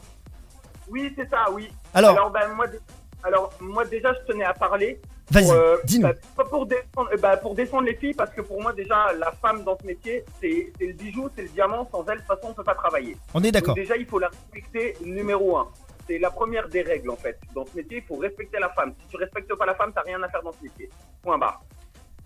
Oui, 0.91 1.13
c'est 1.15 1.29
ça, 1.29 1.47
oui. 1.53 1.69
Alors, 1.95 2.13
Alors, 2.13 2.31
ben, 2.31 2.49
moi, 2.55 2.67
dé- 2.69 2.79
alors, 3.23 3.51
moi, 3.61 3.85
déjà, 3.85 4.13
je 4.15 4.33
tenais 4.33 4.45
à 4.45 4.55
parler. 4.55 4.99
Vas-y, 5.31 5.45
pour, 5.45 5.53
euh, 5.53 5.77
dis-nous. 5.85 6.07
bah, 6.07 6.15
pas 6.37 6.45
pour 6.45 6.67
défendre, 6.67 7.11
euh, 7.13 7.17
bah, 7.17 7.37
pour 7.37 7.55
défendre 7.55 7.85
les 7.85 7.95
filles, 7.95 8.15
parce 8.15 8.31
que 8.31 8.41
pour 8.41 8.61
moi, 8.61 8.73
déjà, 8.73 9.13
la 9.15 9.33
femme 9.33 9.65
dans 9.65 9.77
ce 9.79 9.87
métier, 9.87 10.25
c'est 10.41 10.73
le 10.81 10.93
bijou, 10.93 11.29
c'est 11.35 11.43
le 11.43 11.49
diamant. 11.49 11.89
Sans 11.91 12.05
elle, 12.07 12.17
de 12.17 12.21
toute 12.21 12.29
façon, 12.29 12.49
on 12.51 12.55
peut 12.55 12.65
pas 12.65 12.75
travailler. 12.75 13.17
On 13.35 13.43
est 13.43 13.53
d'accord. 13.53 13.75
Déjà, 13.75 13.97
il 13.97 14.07
faut 14.07 14.19
la 14.19 14.29
respecter 14.29 14.97
numéro 15.05 15.57
un. 15.57 15.69
C'est 16.07 16.19
la 16.19 16.31
première 16.31 16.69
des 16.69 16.83
règles, 16.83 17.11
en 17.11 17.17
fait. 17.17 17.39
Dans 17.55 17.67
ce 17.67 17.77
métier, 17.77 17.99
il 17.99 18.05
faut 18.05 18.17
respecter 18.17 18.59
la 18.61 18.69
femme. 18.71 18.95
Si 19.01 19.09
tu 19.09 19.17
respectes 19.17 19.53
pas 19.55 19.67
la 19.67 19.75
femme, 19.75 19.93
t'as 19.95 20.03
rien 20.03 20.23
à 20.23 20.29
faire 20.29 20.43
dans 20.43 20.53
ce 20.53 20.63
métier. 20.63 20.89
Point 21.23 21.39
barre. 21.39 21.63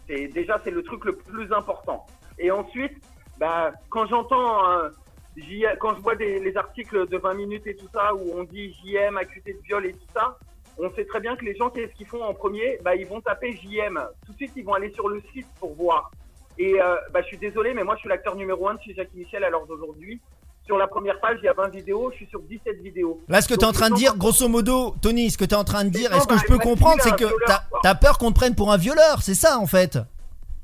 C'est 0.07 0.29
déjà, 0.29 0.61
c'est 0.63 0.71
le 0.71 0.83
truc 0.83 1.05
le 1.05 1.17
plus 1.17 1.51
important. 1.53 2.07
Et 2.39 2.51
ensuite, 2.51 2.93
bah, 3.39 3.73
quand 3.89 4.07
j'entends, 4.07 4.71
euh, 4.71 4.91
quand 5.79 5.95
je 5.95 6.01
vois 6.01 6.15
des, 6.17 6.39
les 6.41 6.57
articles 6.57 7.09
de 7.09 7.17
20 7.17 7.35
minutes 7.35 7.67
et 7.67 7.77
tout 7.77 7.89
ça, 7.93 8.15
où 8.15 8.33
on 8.35 8.45
dit 8.45 8.75
JM 8.85 9.17
accusé 9.17 9.55
de 9.55 9.61
viol 9.63 9.87
et 9.87 9.93
tout 9.93 10.07
ça, 10.15 10.37
on 10.83 10.95
sait 10.95 11.05
très 11.05 11.21
bien 11.21 11.37
que 11.37 11.45
les 11.45 11.55
gens, 11.57 11.71
qu'est-ce 11.71 11.95
qu'ils 11.95 12.07
font 12.07 12.23
en 12.23 12.35
premier 12.35 12.79
Bah, 12.83 12.95
ils 12.95 13.07
vont 13.07 13.21
taper 13.21 13.53
JM. 13.53 14.01
Tout 14.27 14.33
de 14.33 14.37
suite, 14.37 14.53
ils 14.57 14.65
vont 14.65 14.75
aller 14.75 14.93
sur 14.93 15.09
le 15.09 15.23
site 15.33 15.47
pour 15.59 15.75
voir. 15.75 16.11
Et 16.59 16.81
euh, 16.81 16.97
bah, 17.13 17.21
je 17.23 17.27
suis 17.27 17.39
désolé, 17.39 17.75
mais 17.75 17.85
moi, 17.85 17.95
je 17.97 18.01
suis 18.01 18.09
l'acteur 18.09 18.37
numéro 18.37 18.69
un 18.69 18.75
de 18.75 18.81
chez 18.81 18.95
Jackie 18.95 19.19
Michel 19.19 19.45
à 19.45 19.51
l'heure 19.51 19.67
d'aujourd'hui. 19.67 20.21
Sur 20.67 20.79
la 20.79 20.87
première 20.87 21.19
page, 21.21 21.39
il 21.43 21.47
y 21.47 21.49
a 21.49 21.53
20 21.53 21.69
vidéos, 21.69 22.11
je 22.13 22.17
suis 22.17 22.27
sur 22.27 22.41
17 22.43 22.81
vidéos. 22.83 23.21
Là, 23.29 23.41
ce 23.41 23.49
que 23.49 23.55
tu 23.55 23.61
es 23.61 23.65
en 23.65 23.73
train 23.73 23.91
de 23.91 23.95
dire, 23.97 24.17
grosso 24.17 24.47
modo, 24.47 24.95
Tony, 25.03 25.31
ce 25.31 25.39
que 25.39 25.45
tu 25.45 25.55
es 25.55 25.57
en 25.57 25.65
train 25.65 25.85
de 25.85 25.91
dire, 25.91 26.15
est-ce 26.15 26.29
que 26.29 26.39
je 26.39 26.45
peux 26.45 26.59
bah, 26.59 26.65
comprendre, 26.65 27.03
c'est 27.03 27.17
que 27.17 27.25
quoi. 27.25 27.61
as 27.85 27.95
peur 27.95 28.19
qu'on 28.19 28.31
te 28.31 28.37
prenne 28.37 28.55
pour 28.55 28.71
un 28.71 28.77
violeur, 28.77 29.23
c'est 29.23 29.35
ça, 29.35 29.59
en 29.59 29.67
fait? 29.67 29.99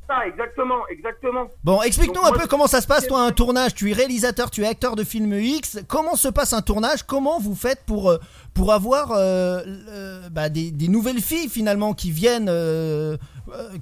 Ça, 0.09 0.25
exactement, 0.27 0.87
exactement. 0.89 1.49
Bon, 1.65 1.83
explique-nous 1.83 2.21
un 2.25 2.31
moi, 2.31 2.39
peu 2.39 2.47
comment 2.47 2.69
ça 2.69 2.81
se 2.81 2.87
passe, 2.87 3.09
toi, 3.09 3.23
un 3.23 3.33
tournage. 3.33 3.75
Tu 3.75 3.91
es 3.91 3.93
réalisateur, 3.93 4.51
tu 4.53 4.63
es 4.63 4.67
acteur 4.67 4.95
de 4.95 5.03
film 5.03 5.33
X. 5.33 5.81
Comment 5.89 6.15
se 6.15 6.29
passe 6.29 6.53
un 6.53 6.63
tournage? 6.63 7.03
Comment 7.03 7.41
vous 7.41 7.57
faites 7.57 7.85
pour, 7.85 8.11
euh, 8.11 8.19
pour 8.55 8.73
avoir 8.73 9.11
euh, 9.13 9.63
euh, 9.89 10.29
bah, 10.31 10.49
des, 10.49 10.71
des 10.71 10.87
nouvelles 10.87 11.21
filles, 11.21 11.49
finalement, 11.49 11.93
qui 11.93 12.13
viennent, 12.13 12.49
euh, 12.49 13.17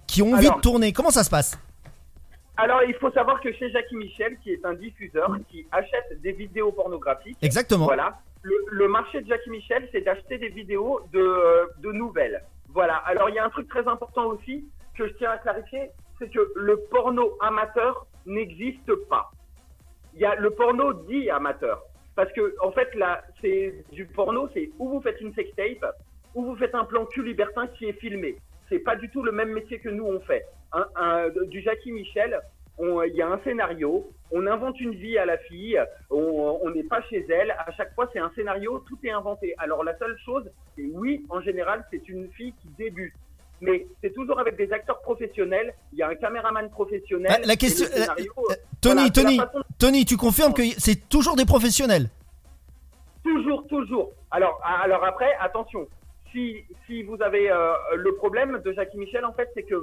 qui 0.06 0.22
ont 0.22 0.32
envie 0.32 0.46
Alors- 0.46 0.56
de 0.56 0.62
tourner? 0.62 0.92
Comment 0.94 1.10
ça 1.10 1.24
se 1.24 1.30
passe? 1.30 1.58
Alors, 2.56 2.82
il 2.84 2.94
faut 2.94 3.10
savoir 3.10 3.40
que 3.40 3.52
chez 3.52 3.70
Jackie 3.70 3.96
Michel, 3.96 4.38
qui 4.42 4.52
est 4.52 4.64
un 4.64 4.74
diffuseur 4.74 5.36
qui 5.50 5.66
achète 5.72 6.22
des 6.22 6.32
vidéos 6.32 6.70
pornographiques, 6.72 7.36
Exactement. 7.42 7.84
Voilà. 7.86 8.18
Le, 8.42 8.54
le 8.70 8.88
marché 8.88 9.20
de 9.20 9.28
Jackie 9.28 9.50
Michel, 9.50 9.88
c'est 9.92 10.02
d'acheter 10.02 10.38
des 10.38 10.50
vidéos 10.50 11.00
de, 11.12 11.68
de 11.80 11.92
nouvelles. 11.92 12.42
Voilà. 12.72 12.96
Alors, 13.06 13.28
il 13.28 13.34
y 13.34 13.38
a 13.38 13.44
un 13.44 13.50
truc 13.50 13.68
très 13.68 13.86
important 13.88 14.26
aussi 14.26 14.64
que 14.96 15.08
je 15.08 15.12
tiens 15.14 15.32
à 15.32 15.38
clarifier, 15.38 15.90
c'est 16.18 16.30
que 16.30 16.52
le 16.56 16.76
porno 16.90 17.36
amateur 17.40 18.06
n'existe 18.26 18.94
pas. 19.08 19.30
Il 20.14 20.20
y 20.20 20.24
a 20.24 20.34
le 20.36 20.50
porno 20.50 20.92
dit 20.92 21.30
amateur. 21.30 21.82
Parce 22.16 22.32
que, 22.32 22.54
en 22.62 22.70
fait, 22.70 22.94
là, 22.94 23.24
c'est 23.40 23.74
du 23.90 24.06
porno, 24.06 24.48
c'est 24.54 24.70
où 24.78 24.88
vous 24.88 25.00
faites 25.00 25.20
une 25.20 25.34
sextape, 25.34 25.84
ou 26.36 26.44
vous 26.44 26.56
faites 26.56 26.74
un 26.74 26.84
plan 26.84 27.06
cul 27.06 27.24
libertin 27.24 27.66
qui 27.66 27.86
est 27.86 28.00
filmé. 28.00 28.36
C'est 28.68 28.78
pas 28.78 28.94
du 28.94 29.10
tout 29.10 29.22
le 29.22 29.32
même 29.32 29.50
métier 29.50 29.80
que 29.80 29.88
nous 29.88 30.06
on 30.06 30.20
fait. 30.20 30.46
Du 31.48 31.60
Jackie 31.60 31.90
Michel, 31.90 32.40
il 32.78 33.14
y 33.14 33.22
a 33.22 33.28
un 33.28 33.40
scénario, 33.44 34.10
on 34.30 34.46
invente 34.46 34.80
une 34.80 34.94
vie 34.94 35.18
à 35.18 35.26
la 35.26 35.38
fille, 35.38 35.80
on 36.10 36.70
n'est 36.70 36.84
pas 36.84 37.02
chez 37.02 37.26
elle, 37.28 37.50
à 37.50 37.70
chaque 37.76 37.94
fois 37.94 38.08
c'est 38.12 38.18
un 38.20 38.30
scénario, 38.34 38.78
tout 38.88 38.98
est 39.04 39.10
inventé. 39.10 39.54
Alors 39.58 39.84
la 39.84 39.96
seule 39.98 40.16
chose, 40.24 40.48
c'est 40.76 40.86
oui, 40.92 41.26
en 41.28 41.40
général, 41.40 41.84
c'est 41.90 42.08
une 42.08 42.28
fille 42.30 42.52
qui 42.62 42.68
débute. 42.78 43.14
Mais 43.60 43.86
c'est 44.02 44.12
toujours 44.12 44.38
avec 44.40 44.56
des 44.56 44.70
acteurs 44.72 45.00
professionnels, 45.00 45.72
il 45.92 45.98
y 45.98 46.02
a 46.02 46.08
un 46.08 46.14
caméraman 46.16 46.68
professionnel. 46.70 47.32
Ah, 47.34 47.46
La- 47.46 47.56
question- 47.56 47.86
euh, 47.86 48.54
Tony, 48.80 48.94
voilà, 48.94 49.10
Tony, 49.10 49.36
façon- 49.38 49.62
Tony, 49.78 50.04
tu 50.04 50.16
confirmes 50.16 50.52
que 50.52 50.62
c'est 50.78 51.08
toujours 51.08 51.36
des 51.36 51.46
professionnels? 51.46 52.08
Toujours, 53.22 53.66
toujours. 53.68 54.12
Alors, 54.30 54.60
alors 54.64 55.04
après, 55.04 55.32
attention. 55.40 55.86
Si, 56.32 56.64
si 56.86 57.02
vous 57.04 57.22
avez 57.22 57.50
euh, 57.50 57.72
le 57.96 58.14
problème 58.16 58.60
de 58.64 58.72
Jackie 58.72 58.98
Michel, 58.98 59.24
en 59.24 59.32
fait, 59.32 59.48
c'est 59.54 59.62
que 59.62 59.76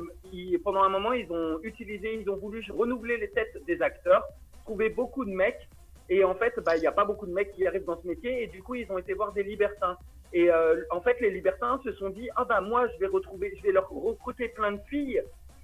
pendant 0.63 0.83
un 0.83 0.89
moment, 0.89 1.13
ils 1.13 1.31
ont 1.31 1.59
utilisé, 1.63 2.19
ils 2.21 2.29
ont 2.29 2.35
voulu 2.37 2.63
renouveler 2.69 3.17
les 3.17 3.29
têtes 3.29 3.57
des 3.65 3.81
acteurs, 3.81 4.23
trouver 4.65 4.89
beaucoup 4.89 5.23
de 5.25 5.31
mecs, 5.31 5.67
et 6.09 6.23
en 6.25 6.35
fait, 6.35 6.53
bah, 6.65 6.75
il 6.75 6.81
n'y 6.81 6.87
a 6.87 6.91
pas 6.91 7.05
beaucoup 7.05 7.25
de 7.25 7.31
mecs 7.33 7.53
qui 7.53 7.65
arrivent 7.65 7.85
dans 7.85 7.99
ce 8.01 8.05
métier, 8.07 8.43
et 8.43 8.47
du 8.47 8.61
coup, 8.61 8.75
ils 8.75 8.91
ont 8.91 8.97
été 8.97 9.13
voir 9.13 9.31
des 9.31 9.43
libertins. 9.43 9.97
Et 10.33 10.49
euh, 10.49 10.83
en 10.91 11.01
fait, 11.01 11.19
les 11.19 11.29
libertins 11.29 11.79
se 11.83 11.91
sont 11.93 12.09
dit, 12.09 12.29
ah 12.35 12.45
bah 12.45 12.61
moi, 12.61 12.87
je 12.87 12.99
vais 12.99 13.07
retrouver, 13.07 13.53
je 13.57 13.63
vais 13.63 13.71
leur 13.71 13.89
recruter 13.89 14.47
plein 14.49 14.71
de 14.71 14.81
filles, 14.89 15.21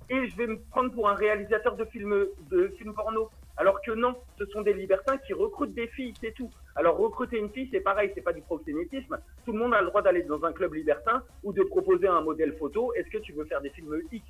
et 0.09 0.27
je 0.27 0.35
vais 0.35 0.47
me 0.47 0.59
prendre 0.71 0.91
pour 0.91 1.09
un 1.09 1.15
réalisateur 1.15 1.75
de 1.75 1.85
films, 1.85 2.27
de 2.49 2.67
films 2.77 2.93
porno. 2.93 3.29
Alors 3.57 3.81
que 3.81 3.91
non, 3.91 4.15
ce 4.37 4.45
sont 4.45 4.61
des 4.61 4.73
libertins 4.73 5.17
qui 5.17 5.33
recrutent 5.33 5.73
des 5.73 5.87
filles, 5.87 6.13
c'est 6.21 6.31
tout. 6.33 6.49
Alors 6.75 6.97
recruter 6.97 7.39
une 7.39 7.49
fille, 7.49 7.67
c'est 7.71 7.79
pareil, 7.79 8.11
c'est 8.13 8.21
pas 8.21 8.33
du 8.33 8.41
proxénétisme. 8.41 9.17
Tout 9.45 9.51
le 9.51 9.59
monde 9.59 9.73
a 9.73 9.81
le 9.81 9.87
droit 9.87 10.03
d'aller 10.03 10.21
dans 10.23 10.43
un 10.45 10.53
club 10.53 10.75
libertin 10.75 11.23
ou 11.43 11.51
de 11.53 11.63
proposer 11.63 12.07
un 12.07 12.21
modèle 12.21 12.53
photo. 12.57 12.93
Est-ce 12.93 13.09
que 13.09 13.17
tu 13.17 13.33
veux 13.33 13.45
faire 13.45 13.61
des 13.61 13.71
films 13.71 13.99
X? 14.11 14.23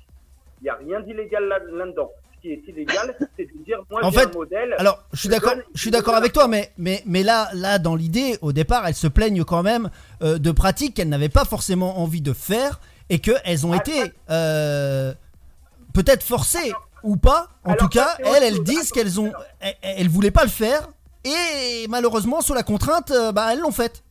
Il 0.60 0.64
n'y 0.64 0.70
a 0.70 0.74
rien 0.76 1.00
d'illégal 1.00 1.44
là- 1.46 1.58
là-dedans. 1.58 2.10
Qui 2.40 2.52
est 2.52 2.62
illégal, 2.68 3.16
c'est 3.36 3.44
de 3.44 3.64
dire 3.64 3.78
moi 3.90 4.04
En 4.04 4.12
fait, 4.12 4.26
un 4.26 4.32
modèle. 4.32 4.74
Alors, 4.78 5.02
je 5.12 5.20
suis 5.20 5.28
d'accord, 5.28 5.54
je 5.74 5.80
suis 5.80 5.94
avec 5.94 6.32
toi, 6.32 6.48
mais 6.48 6.72
mais 6.78 7.02
mais 7.06 7.22
là, 7.22 7.50
là, 7.54 7.78
dans 7.78 7.94
l'idée, 7.94 8.38
au 8.42 8.52
départ, 8.52 8.86
elles 8.86 8.94
se 8.94 9.06
plaignent 9.06 9.44
quand 9.44 9.62
même 9.62 9.90
euh, 10.22 10.38
de 10.38 10.50
pratiques 10.50 10.94
qu'elles 10.94 11.08
n'avaient 11.08 11.28
pas 11.28 11.44
forcément 11.44 11.98
envie 12.00 12.22
de 12.22 12.32
faire 12.32 12.80
et 13.10 13.18
qu'elles 13.18 13.66
ont 13.66 13.72
Ah, 13.72 13.76
été 13.76 14.12
euh, 14.30 15.14
peut-être 15.94 16.22
forcées 16.22 16.72
ou 17.02 17.16
pas. 17.16 17.48
En 17.64 17.72
Alors, 17.72 17.78
tout 17.78 17.88
cas, 17.88 18.16
elles, 18.18 18.42
elles 18.42 18.62
disent 18.62 18.90
qu'elles 18.90 19.20
ont, 19.20 19.32
elles, 19.60 19.76
elles 19.82 20.08
voulaient 20.08 20.30
pas 20.30 20.44
le 20.44 20.50
faire 20.50 20.88
et 21.24 21.86
malheureusement 21.88 22.40
sous 22.40 22.54
la 22.54 22.62
contrainte, 22.62 23.10
euh, 23.10 23.32
bah 23.32 23.52
elles 23.52 23.60
l'ont 23.60 23.72
fait. 23.72 24.02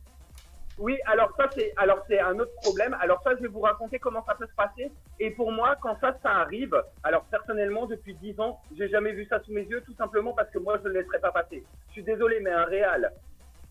Oui, 0.78 0.96
alors 1.06 1.34
ça 1.36 1.48
c'est 1.54 1.72
alors 1.76 2.04
c'est 2.08 2.20
un 2.20 2.38
autre 2.38 2.54
problème. 2.62 2.96
Alors 3.00 3.20
ça 3.22 3.30
je 3.36 3.42
vais 3.42 3.48
vous 3.48 3.60
raconter 3.60 3.98
comment 3.98 4.24
ça 4.24 4.34
peut 4.34 4.46
se 4.46 4.54
passer. 4.54 4.92
Et 5.18 5.30
pour 5.32 5.50
moi, 5.50 5.76
quand 5.82 5.98
ça 6.00 6.16
ça 6.22 6.30
arrive, 6.30 6.80
alors 7.02 7.24
personnellement 7.24 7.86
depuis 7.86 8.14
10 8.14 8.38
ans, 8.40 8.60
j'ai 8.76 8.88
jamais 8.88 9.12
vu 9.12 9.26
ça 9.26 9.40
sous 9.40 9.52
mes 9.52 9.64
yeux, 9.64 9.82
tout 9.82 9.94
simplement 9.94 10.32
parce 10.32 10.50
que 10.50 10.58
moi 10.58 10.78
je 10.78 10.88
ne 10.88 10.94
le 10.94 11.00
laisserai 11.00 11.18
pas 11.18 11.32
passer. 11.32 11.64
Je 11.88 11.92
suis 11.92 12.02
désolé, 12.04 12.40
mais 12.40 12.50
un 12.50 12.64
réal 12.64 13.12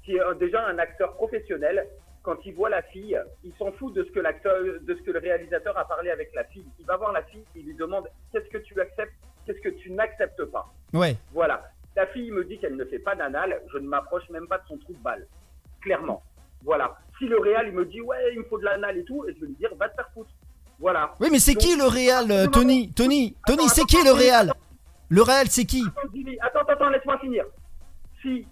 qui 0.03 0.17
est 0.17 0.35
déjà 0.39 0.65
un 0.65 0.79
acteur 0.79 1.13
professionnel, 1.13 1.87
quand 2.23 2.45
il 2.45 2.53
voit 2.55 2.69
la 2.69 2.81
fille, 2.81 3.17
il 3.45 3.53
s'en 3.55 3.71
fout 3.71 3.93
de 3.93 4.03
ce 4.03 4.11
que 4.11 4.19
l'acteur, 4.19 4.61
de 4.61 4.95
ce 4.95 5.01
que 5.01 5.11
le 5.11 5.19
réalisateur 5.19 5.77
a 5.77 5.87
parlé 5.87 6.09
avec 6.11 6.33
la 6.35 6.43
fille. 6.45 6.65
Il 6.77 6.85
va 6.85 6.97
voir 6.97 7.13
la 7.13 7.23
fille, 7.23 7.45
il 7.55 7.65
lui 7.65 7.73
demande 7.73 8.09
qu'est-ce 8.31 8.49
que 8.49 8.57
tu 8.57 8.79
acceptes, 8.81 9.13
qu'est-ce 9.45 9.61
que 9.61 9.69
tu 9.69 9.91
n'acceptes 9.91 10.43
pas? 10.45 10.65
Ouais. 10.93 11.15
Voilà. 11.31 11.63
La 11.95 12.05
fille 12.07 12.31
me 12.31 12.43
dit 12.43 12.59
qu'elle 12.59 12.75
ne 12.75 12.85
fait 12.85 12.99
pas 12.99 13.15
d'anal, 13.15 13.61
je 13.71 13.77
ne 13.77 13.87
m'approche 13.87 14.29
même 14.29 14.47
pas 14.47 14.57
de 14.57 14.67
son 14.67 14.77
trou 14.77 14.93
de 14.93 14.99
balle. 14.99 15.25
Clairement. 15.81 16.21
Il 17.65 17.73
me 17.73 17.85
dit, 17.85 18.01
ouais, 18.01 18.17
il 18.33 18.39
me 18.39 18.43
faut 18.45 18.57
de 18.57 18.65
l'anal 18.65 18.97
et 18.97 19.03
tout, 19.03 19.25
et 19.27 19.33
je 19.33 19.41
vais 19.41 19.47
lui 19.47 19.55
dire, 19.55 19.69
va 19.75 19.89
te 19.89 19.95
faire 19.95 20.09
foutre. 20.13 20.29
Voilà. 20.79 21.15
Oui, 21.19 21.29
mais 21.31 21.39
c'est 21.39 21.55
qui 21.55 21.75
le 21.75 21.85
réal, 21.85 22.29
euh, 22.31 22.47
Tony 22.47 22.91
Tony 22.93 23.35
Tony, 23.47 23.67
c'est 23.69 23.85
qui 23.85 23.97
le 24.03 24.11
attends. 24.11 24.53
Le 25.09 25.21
réal, 25.21 25.47
c'est 25.49 25.65
qui? 25.65 25.83
Attends, 26.41 26.59
attends, 26.59 26.73
attends, 26.73 26.89
laisse-moi 26.89 27.17
finir. 27.19 27.45
Si 28.21 28.45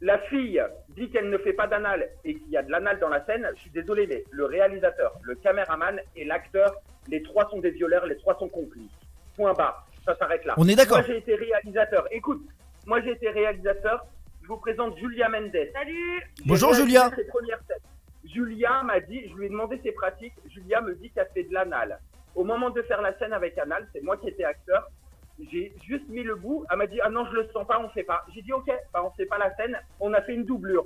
la 0.00 0.18
fille 0.18 0.62
dit 0.90 1.08
qu'elle 1.10 1.30
ne 1.30 1.38
fait 1.38 1.54
pas 1.54 1.66
d'anal 1.66 2.08
et 2.24 2.34
qu'il 2.36 2.50
y 2.50 2.56
a 2.56 2.62
de 2.62 2.70
l'anal 2.70 2.98
dans 3.00 3.08
la 3.08 3.24
scène, 3.24 3.48
je 3.56 3.60
suis 3.62 3.70
désolé, 3.70 4.06
mais 4.06 4.24
le 4.30 4.44
réalisateur, 4.44 5.14
le 5.22 5.34
caméraman 5.34 5.98
et 6.14 6.24
l'acteur, 6.24 6.74
les 7.08 7.22
trois 7.22 7.48
sont 7.50 7.58
des 7.58 7.70
violeurs, 7.70 8.06
les 8.06 8.16
trois 8.18 8.38
sont 8.38 8.48
complices. 8.48 8.90
Point 9.36 9.54
barre. 9.54 9.86
Ça 10.04 10.14
s'arrête 10.16 10.44
là. 10.44 10.54
On 10.58 10.68
est 10.68 10.76
d'accord. 10.76 10.98
Moi, 10.98 11.06
j'ai 11.06 11.16
été 11.16 11.34
réalisateur. 11.34 12.06
Écoute, 12.12 12.46
moi, 12.86 13.00
j'ai 13.00 13.12
été 13.12 13.30
réalisateur. 13.30 14.04
Je 14.42 14.48
vous 14.48 14.58
présente 14.58 14.96
Julia 14.98 15.28
Mendes. 15.30 15.56
Salut 15.72 16.22
Bonjour, 16.44 16.74
Julia. 16.74 17.10
ses 17.16 17.24
premières 17.24 17.60
scènes. 17.66 17.78
Julia 18.34 18.82
m'a 18.82 19.00
dit, 19.00 19.28
je 19.28 19.34
lui 19.34 19.46
ai 19.46 19.48
demandé 19.48 19.80
ses 19.82 19.92
pratiques. 19.92 20.34
Julia 20.52 20.80
me 20.80 20.94
dit 20.96 21.10
qu'elle 21.10 21.28
fait 21.32 21.44
de 21.44 21.54
l'anal. 21.54 22.00
Au 22.34 22.42
moment 22.44 22.70
de 22.70 22.82
faire 22.82 23.00
la 23.00 23.16
scène 23.18 23.32
avec 23.32 23.56
anal, 23.58 23.88
c'est 23.92 24.02
moi 24.02 24.16
qui 24.16 24.28
étais 24.28 24.44
acteur. 24.44 24.88
J'ai 25.52 25.72
juste 25.86 26.08
mis 26.08 26.22
le 26.22 26.34
bout. 26.34 26.64
Elle 26.70 26.78
m'a 26.78 26.86
dit, 26.86 27.00
ah 27.02 27.10
non, 27.10 27.24
je 27.26 27.32
le 27.36 27.48
sens 27.52 27.66
pas, 27.66 27.80
on 27.80 27.88
fait 27.90 28.02
pas. 28.04 28.24
J'ai 28.34 28.42
dit, 28.42 28.52
ok, 28.52 28.70
bah, 28.92 29.02
on 29.04 29.10
fait 29.12 29.26
pas 29.26 29.38
la 29.38 29.54
scène. 29.56 29.78
On 30.00 30.12
a 30.12 30.20
fait 30.22 30.34
une 30.34 30.44
doublure. 30.44 30.84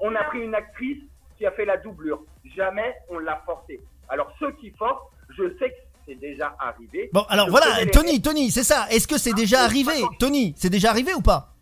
On 0.00 0.14
a 0.14 0.24
pris 0.24 0.40
une 0.40 0.54
actrice 0.54 0.98
qui 1.38 1.46
a 1.46 1.52
fait 1.52 1.64
la 1.64 1.76
doublure. 1.76 2.22
Jamais 2.56 2.94
on 3.08 3.18
l'a 3.18 3.40
forcé. 3.46 3.80
Alors, 4.08 4.32
ceux 4.38 4.52
qui 4.52 4.70
forcent, 4.70 5.02
je 5.30 5.44
sais 5.58 5.70
que 5.70 5.76
c'est 6.06 6.14
déjà 6.16 6.54
arrivé. 6.58 7.10
Bon, 7.12 7.22
alors 7.28 7.46
Je 7.46 7.50
voilà, 7.50 7.84
les 7.84 7.90
Tony, 7.90 8.20
Tony, 8.20 8.50
c'est 8.50 8.64
ça. 8.64 8.86
Est-ce 8.90 9.06
que 9.06 9.18
c'est 9.18 9.32
déjà 9.32 9.60
Ah, 9.60 9.64
arrivé 9.64 9.92
attends. 9.92 10.14
Tony, 10.18 10.54
c'est 10.56 10.70
déjà 10.70 10.90
arrivé 10.90 11.14
ou 11.14 11.20
pas? 11.22 11.54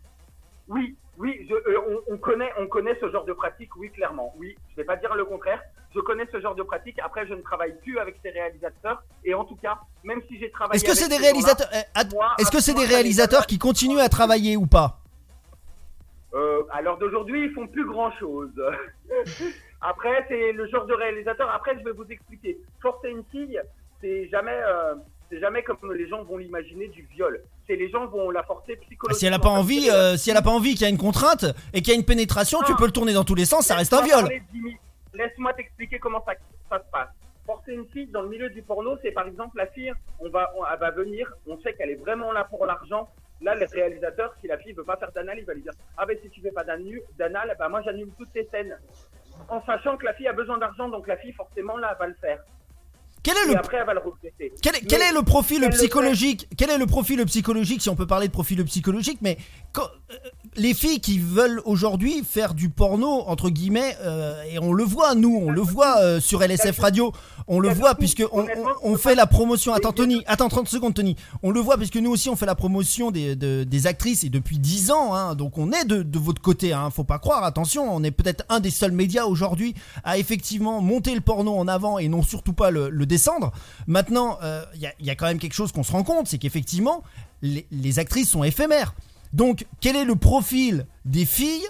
Oui, 0.67 0.95
oui, 1.19 1.45
je, 1.49 1.53
euh, 1.53 2.01
on, 2.07 2.13
on 2.13 2.17
connaît, 2.17 2.49
on 2.57 2.67
connaît 2.67 2.97
ce 3.01 3.11
genre 3.11 3.25
de 3.25 3.33
pratique, 3.33 3.75
oui, 3.75 3.91
clairement. 3.91 4.33
Oui, 4.37 4.55
je 4.71 4.77
vais 4.77 4.85
pas 4.85 4.95
dire 4.95 5.13
le 5.15 5.25
contraire. 5.25 5.61
Je 5.93 5.99
connais 5.99 6.25
ce 6.31 6.39
genre 6.39 6.55
de 6.55 6.63
pratique. 6.63 6.97
Après, 7.03 7.27
je 7.27 7.33
ne 7.33 7.41
travaille 7.41 7.77
plus 7.81 7.99
avec 7.99 8.15
ces 8.23 8.29
réalisateurs. 8.29 9.03
Et 9.25 9.33
en 9.33 9.43
tout 9.43 9.57
cas, 9.57 9.79
même 10.05 10.21
si 10.29 10.39
j'ai 10.39 10.49
travaillé 10.49 10.77
Est-ce 10.77 10.85
que 10.85 10.91
avec 10.91 11.01
c'est 11.01 11.09
des 11.09 11.21
réalisateurs 11.21 11.67
moi, 12.13 12.35
Est-ce 12.39 12.49
que 12.49 12.61
c'est 12.61 12.73
des 12.73 12.85
réalisateurs 12.85 13.47
qui 13.47 13.57
continuent 13.57 13.99
à 13.99 14.07
travailler 14.07 14.55
ou 14.55 14.65
pas? 14.65 14.99
Euh, 16.33 16.63
à 16.71 16.81
l'heure 16.81 16.97
d'aujourd'hui, 16.97 17.45
ils 17.45 17.51
font 17.51 17.67
plus 17.67 17.85
grand-chose. 17.85 18.53
Après, 19.81 20.25
c'est 20.29 20.53
le 20.53 20.67
genre 20.67 20.85
de 20.85 20.93
réalisateur. 20.93 21.49
Après, 21.49 21.77
je 21.77 21.83
vais 21.83 21.91
vous 21.91 22.09
expliquer. 22.09 22.57
Forcer 22.81 23.09
une 23.09 23.25
fille, 23.25 23.59
c'est 23.99 24.29
jamais, 24.29 24.57
euh, 24.65 24.95
c'est 25.29 25.39
jamais 25.39 25.63
comme 25.63 25.79
les 25.91 26.07
gens 26.07 26.23
vont 26.23 26.37
l'imaginer 26.37 26.87
du 26.87 27.01
viol. 27.11 27.41
C'est 27.69 27.75
les 27.75 27.89
gens 27.89 28.07
vont 28.07 28.31
la 28.31 28.41
forcer 28.43 28.75
psychologiquement. 28.77 29.09
Bah, 29.09 29.13
Si 29.19 29.25
elle 29.27 29.33
a 29.33 29.39
pas 29.39 29.49
envie, 29.49 29.89
euh, 29.91 30.17
si 30.17 30.31
elle 30.31 30.37
a 30.37 30.41
pas 30.41 30.49
envie 30.49 30.71
qu'il 30.71 30.81
y 30.81 30.85
a 30.85 30.89
une 30.89 30.97
contrainte 30.97 31.45
et 31.71 31.81
qu'il 31.81 31.93
y 31.93 31.95
a 31.95 31.99
une 31.99 32.05
pénétration, 32.05 32.59
tu 32.65 32.75
peux 32.75 32.85
le 32.87 32.91
tourner 32.91 33.13
dans 33.13 33.23
tous 33.23 33.35
les 33.35 33.45
sens, 33.45 33.67
ça 33.67 33.75
reste 33.75 33.93
un 33.93 34.01
viol. 34.01 34.27
Laisse-moi 35.13 35.53
t'expliquer 35.53 35.99
comment 35.99 36.23
ça, 36.25 36.33
ça 36.69 36.79
se 36.79 36.91
passe. 36.91 37.09
Forcer 37.45 37.73
une 37.73 37.87
fille 37.87 38.07
dans 38.07 38.21
le 38.21 38.29
milieu 38.29 38.49
du 38.49 38.61
porno, 38.61 38.97
c'est 39.01 39.11
par 39.11 39.27
exemple 39.27 39.57
la 39.57 39.67
fille, 39.67 39.91
on 40.19 40.29
va, 40.29 40.51
on- 40.57 40.65
elle 40.71 40.79
va 40.79 40.91
venir, 40.91 41.31
on 41.47 41.59
sait 41.59 41.73
qu'elle 41.73 41.89
est 41.89 41.95
vraiment 41.95 42.31
là 42.31 42.43
pour 42.43 42.65
l'argent. 42.65 43.07
Là, 43.41 43.55
le 43.55 43.65
réalisateur, 43.71 44.35
si 44.41 44.47
la 44.47 44.57
fille 44.57 44.73
veut 44.73 44.83
pas 44.83 44.97
faire 44.97 45.11
d'anal, 45.11 45.37
il 45.39 45.45
va 45.45 45.53
lui 45.53 45.61
dire 45.61 45.71
Ah 45.97 46.05
ben 46.05 46.17
si 46.21 46.29
tu 46.29 46.41
fais 46.41 46.51
pas 46.51 46.63
d'anal, 46.63 47.55
bah 47.57 47.69
moi 47.69 47.81
j'annule 47.83 48.09
toutes 48.17 48.31
tes 48.33 48.47
scènes. 48.51 48.77
En 49.47 49.61
sachant 49.65 49.95
que 49.97 50.05
la 50.05 50.13
fille 50.13 50.27
a 50.27 50.33
besoin 50.33 50.57
d'argent, 50.57 50.89
donc 50.89 51.07
la 51.07 51.17
fille 51.17 51.31
forcément 51.33 51.77
là 51.77 51.91
elle 51.93 51.97
va 51.99 52.07
le 52.07 52.15
faire. 52.19 52.39
Quel 53.23 53.35
est 53.37 53.45
Et 53.45 53.53
le 53.53 53.57
après 53.57 53.77
elle 53.77 53.85
va 53.85 53.93
le 53.93 53.99
regretter. 53.99 54.53
Quel 54.61 54.75
est, 54.75 54.81
quel 54.87 55.01
est 55.01 55.11
le 55.11 55.21
profil 55.23 55.67
psychologique 55.71 56.47
Quel 56.57 56.69
est 56.69 56.77
le 56.77 56.85
profil 56.85 57.23
psychologique 57.25 57.81
si 57.81 57.89
on 57.89 57.95
peut 57.95 58.07
parler 58.07 58.27
de 58.27 58.31
profil 58.33 58.63
psychologique 58.65 59.19
Mais 59.21 59.37
quand- 59.73 59.89
euh, 60.11 60.15
les 60.55 60.73
filles 60.73 60.99
qui 60.99 61.19
veulent 61.19 61.61
aujourd'hui 61.65 62.23
faire 62.23 62.53
du 62.53 62.69
porno 62.69 63.23
entre 63.27 63.49
guillemets 63.49 63.95
euh, 64.01 64.41
et 64.51 64.59
on 64.59 64.73
le 64.73 64.83
voit 64.83 65.15
nous, 65.15 65.35
on 65.35 65.51
le 65.51 65.61
voit 65.61 65.99
euh, 65.99 66.19
sur 66.19 66.41
LSF 66.41 66.79
Radio, 66.79 67.11
on 67.47 67.59
le 67.59 67.69
voit 67.69 67.95
puisque 67.95 68.23
on, 68.83 68.97
fait 68.97 69.15
la 69.15 69.25
promotion. 69.25 69.73
Attends 69.73 69.91
Tony, 69.91 70.23
attends 70.27 70.49
30 70.49 70.67
secondes 70.67 70.93
Tony. 70.93 71.15
On 71.43 71.51
le 71.51 71.59
voit 71.59 71.77
puisque 71.77 71.95
nous 71.95 72.11
aussi 72.11 72.29
on 72.29 72.35
fait 72.35 72.45
la 72.45 72.55
promotion 72.55 73.11
des, 73.11 73.35
de- 73.35 73.63
des 73.63 73.87
actrices 73.87 74.23
et 74.23 74.29
depuis 74.29 74.59
10 74.59 74.91
ans. 74.91 75.13
hein, 75.13 75.35
donc 75.35 75.57
on 75.57 75.71
est 75.71 75.85
de, 75.85 76.19
votre 76.19 76.41
côté. 76.41 76.73
Hein, 76.73 76.89
faut 76.91 77.03
pas 77.03 77.19
croire. 77.19 77.43
Attention, 77.43 77.91
on 77.93 78.03
est 78.03 78.11
peut-être 78.11 78.43
un 78.49 78.59
des 78.59 78.71
seuls 78.71 78.91
médias 78.91 79.25
aujourd'hui 79.25 79.73
à 80.03 80.17
effectivement 80.17 80.81
monter 80.81 81.15
le 81.15 81.21
porno 81.21 81.55
en 81.55 81.67
avant 81.67 81.97
et 81.97 82.07
non 82.07 82.21
surtout 82.21 82.53
pas 82.53 82.71
le, 82.71 82.89
descendre. 83.05 83.51
Maintenant, 83.87 84.37
euh, 84.43 84.63
il 84.75 85.05
y, 85.05 85.09
a, 85.09 85.15
quand 85.15 85.25
même 85.25 85.39
quelque 85.39 85.53
chose 85.53 85.71
qu'on 85.71 85.83
se 85.83 85.91
rend 85.91 86.03
compte, 86.03 86.27
c'est 86.27 86.37
qu'effectivement, 86.37 87.03
les 87.41 87.99
actrices 87.99 88.29
sont 88.29 88.43
éphémères. 88.43 88.93
Donc, 89.33 89.65
quel 89.79 89.95
est 89.95 90.05
le 90.05 90.15
profil 90.15 90.85
des 91.05 91.25
filles 91.25 91.67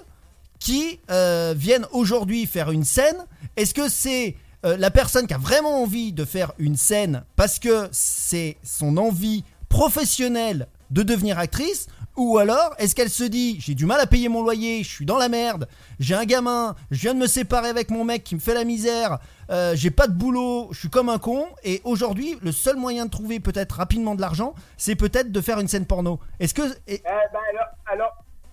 qui 0.60 1.00
euh, 1.10 1.54
viennent 1.56 1.86
aujourd'hui 1.92 2.46
faire 2.46 2.72
une 2.72 2.84
scène? 2.84 3.26
Est-ce 3.58 3.74
que 3.74 3.90
c'est 3.90 4.36
euh, 4.66 4.78
la 4.78 4.92
personne 4.92 5.28
qui 5.28 5.34
a 5.34 5.38
vraiment 5.38 5.82
envie 5.82 6.12
de 6.12 6.26
faire 6.26 6.52
une 6.58 6.76
scène 6.76 7.24
parce 7.36 7.60
que 7.60 7.88
c'est 7.92 8.58
son 8.64 8.98
envie 8.98 9.44
professionnelle 9.70 10.68
de 10.92 11.04
devenir 11.04 11.40
actrice 11.40 11.88
ou 12.20 12.38
alors 12.38 12.76
est-ce 12.78 12.94
qu'elle 12.94 13.10
se 13.10 13.24
dit 13.24 13.60
j'ai 13.62 13.74
du 13.76 13.86
mal 13.86 14.00
à 14.02 14.06
payer 14.06 14.28
mon 14.28 14.44
loyer, 14.44 14.84
je 14.84 14.90
suis 14.90 15.06
dans 15.06 15.18
la 15.18 15.30
merde, 15.30 15.70
j'ai 16.00 16.16
un 16.16 16.26
gamin, 16.26 16.76
je 16.92 17.00
viens 17.00 17.14
de 17.14 17.20
me 17.20 17.28
séparer 17.28 17.70
avec 17.70 17.90
mon 17.90 18.04
mec 18.04 18.26
qui 18.26 18.36
me 18.36 18.42
fait 18.42 18.54
la 18.54 18.66
misère, 18.66 19.20
euh, 19.50 19.74
j'ai 19.76 19.90
pas 19.90 20.08
de 20.08 20.14
boulot, 20.14 20.68
je 20.72 20.80
suis 20.80 20.90
comme 20.90 21.08
un 21.08 21.18
con 21.18 21.48
et 21.64 21.82
aujourd'hui 21.86 22.38
le 22.42 22.52
seul 22.52 22.76
moyen 22.76 23.06
de 23.06 23.10
trouver 23.10 23.40
peut-être 23.40 23.72
rapidement 23.72 24.16
de 24.16 24.22
l'argent 24.22 24.54
c'est 24.76 24.96
peut-être 24.96 25.32
de 25.32 25.42
faire 25.42 25.60
une 25.60 25.70
scène 25.70 25.86
porno. 25.86 26.20
Est-ce 26.42 26.54
que 26.54 26.64
Eh 26.88 27.02
ben 27.04 27.40
alors, 27.52 27.68
alors 27.86 28.12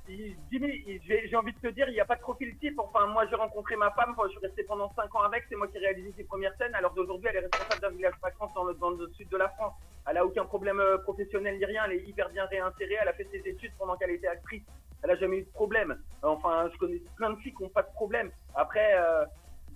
j'ai 0.09 1.37
envie 1.37 1.53
de 1.53 1.59
te 1.59 1.75
dire, 1.75 1.89
il 1.89 1.95
n'y 1.95 2.01
a 2.01 2.05
pas 2.05 2.15
de 2.15 2.21
profil 2.21 2.57
type. 2.59 2.79
Enfin, 2.79 3.07
moi, 3.07 3.27
j'ai 3.29 3.35
rencontré 3.35 3.77
ma 3.77 3.91
femme, 3.91 4.15
je 4.25 4.31
suis 4.31 4.39
resté 4.39 4.63
pendant 4.63 4.93
5 4.95 5.15
ans 5.15 5.23
avec, 5.23 5.45
c'est 5.49 5.57
moi 5.57 5.67
qui 5.69 5.79
ai 5.79 5.81
réalisé 5.81 6.13
ses 6.17 6.25
premières 6.25 6.55
scènes. 6.57 6.75
Alors 6.75 6.95
d'aujourd'hui, 6.95 7.29
elle 7.31 7.37
est 7.37 7.49
responsable 7.49 7.81
d'un 7.81 7.91
village 7.91 8.15
vacances 8.23 8.55
dans 8.55 8.65
le, 8.65 8.75
dans 8.75 8.91
le 8.91 9.11
sud 9.17 9.29
de 9.29 9.37
la 9.37 9.49
France. 9.51 9.75
Elle 10.09 10.19
a 10.19 10.25
aucun 10.25 10.45
problème 10.45 10.81
euh, 10.81 10.99
professionnel 10.99 11.59
ni 11.59 11.65
rien, 11.65 11.83
elle 11.87 11.93
est 11.99 12.05
hyper 12.05 12.29
bien 12.31 12.45
réinsérée, 12.47 12.97
elle 13.01 13.09
a 13.09 13.13
fait 13.13 13.27
ses 13.33 13.49
études 13.49 13.73
pendant 13.79 13.97
qu'elle 13.97 14.11
était 14.11 14.29
actrice. 14.29 14.63
Elle 15.03 15.11
a 15.11 15.17
jamais 15.17 15.39
eu 15.39 15.43
de 15.43 15.51
problème. 15.51 15.97
Enfin, 16.23 16.69
je 16.73 16.79
connais 16.79 17.01
plein 17.17 17.31
de 17.31 17.37
filles 17.41 17.55
qui 17.55 17.63
n'ont 17.63 17.69
pas 17.69 17.83
de 17.83 17.93
problème. 17.95 18.31
Après, 18.55 18.95
euh, 18.95 19.25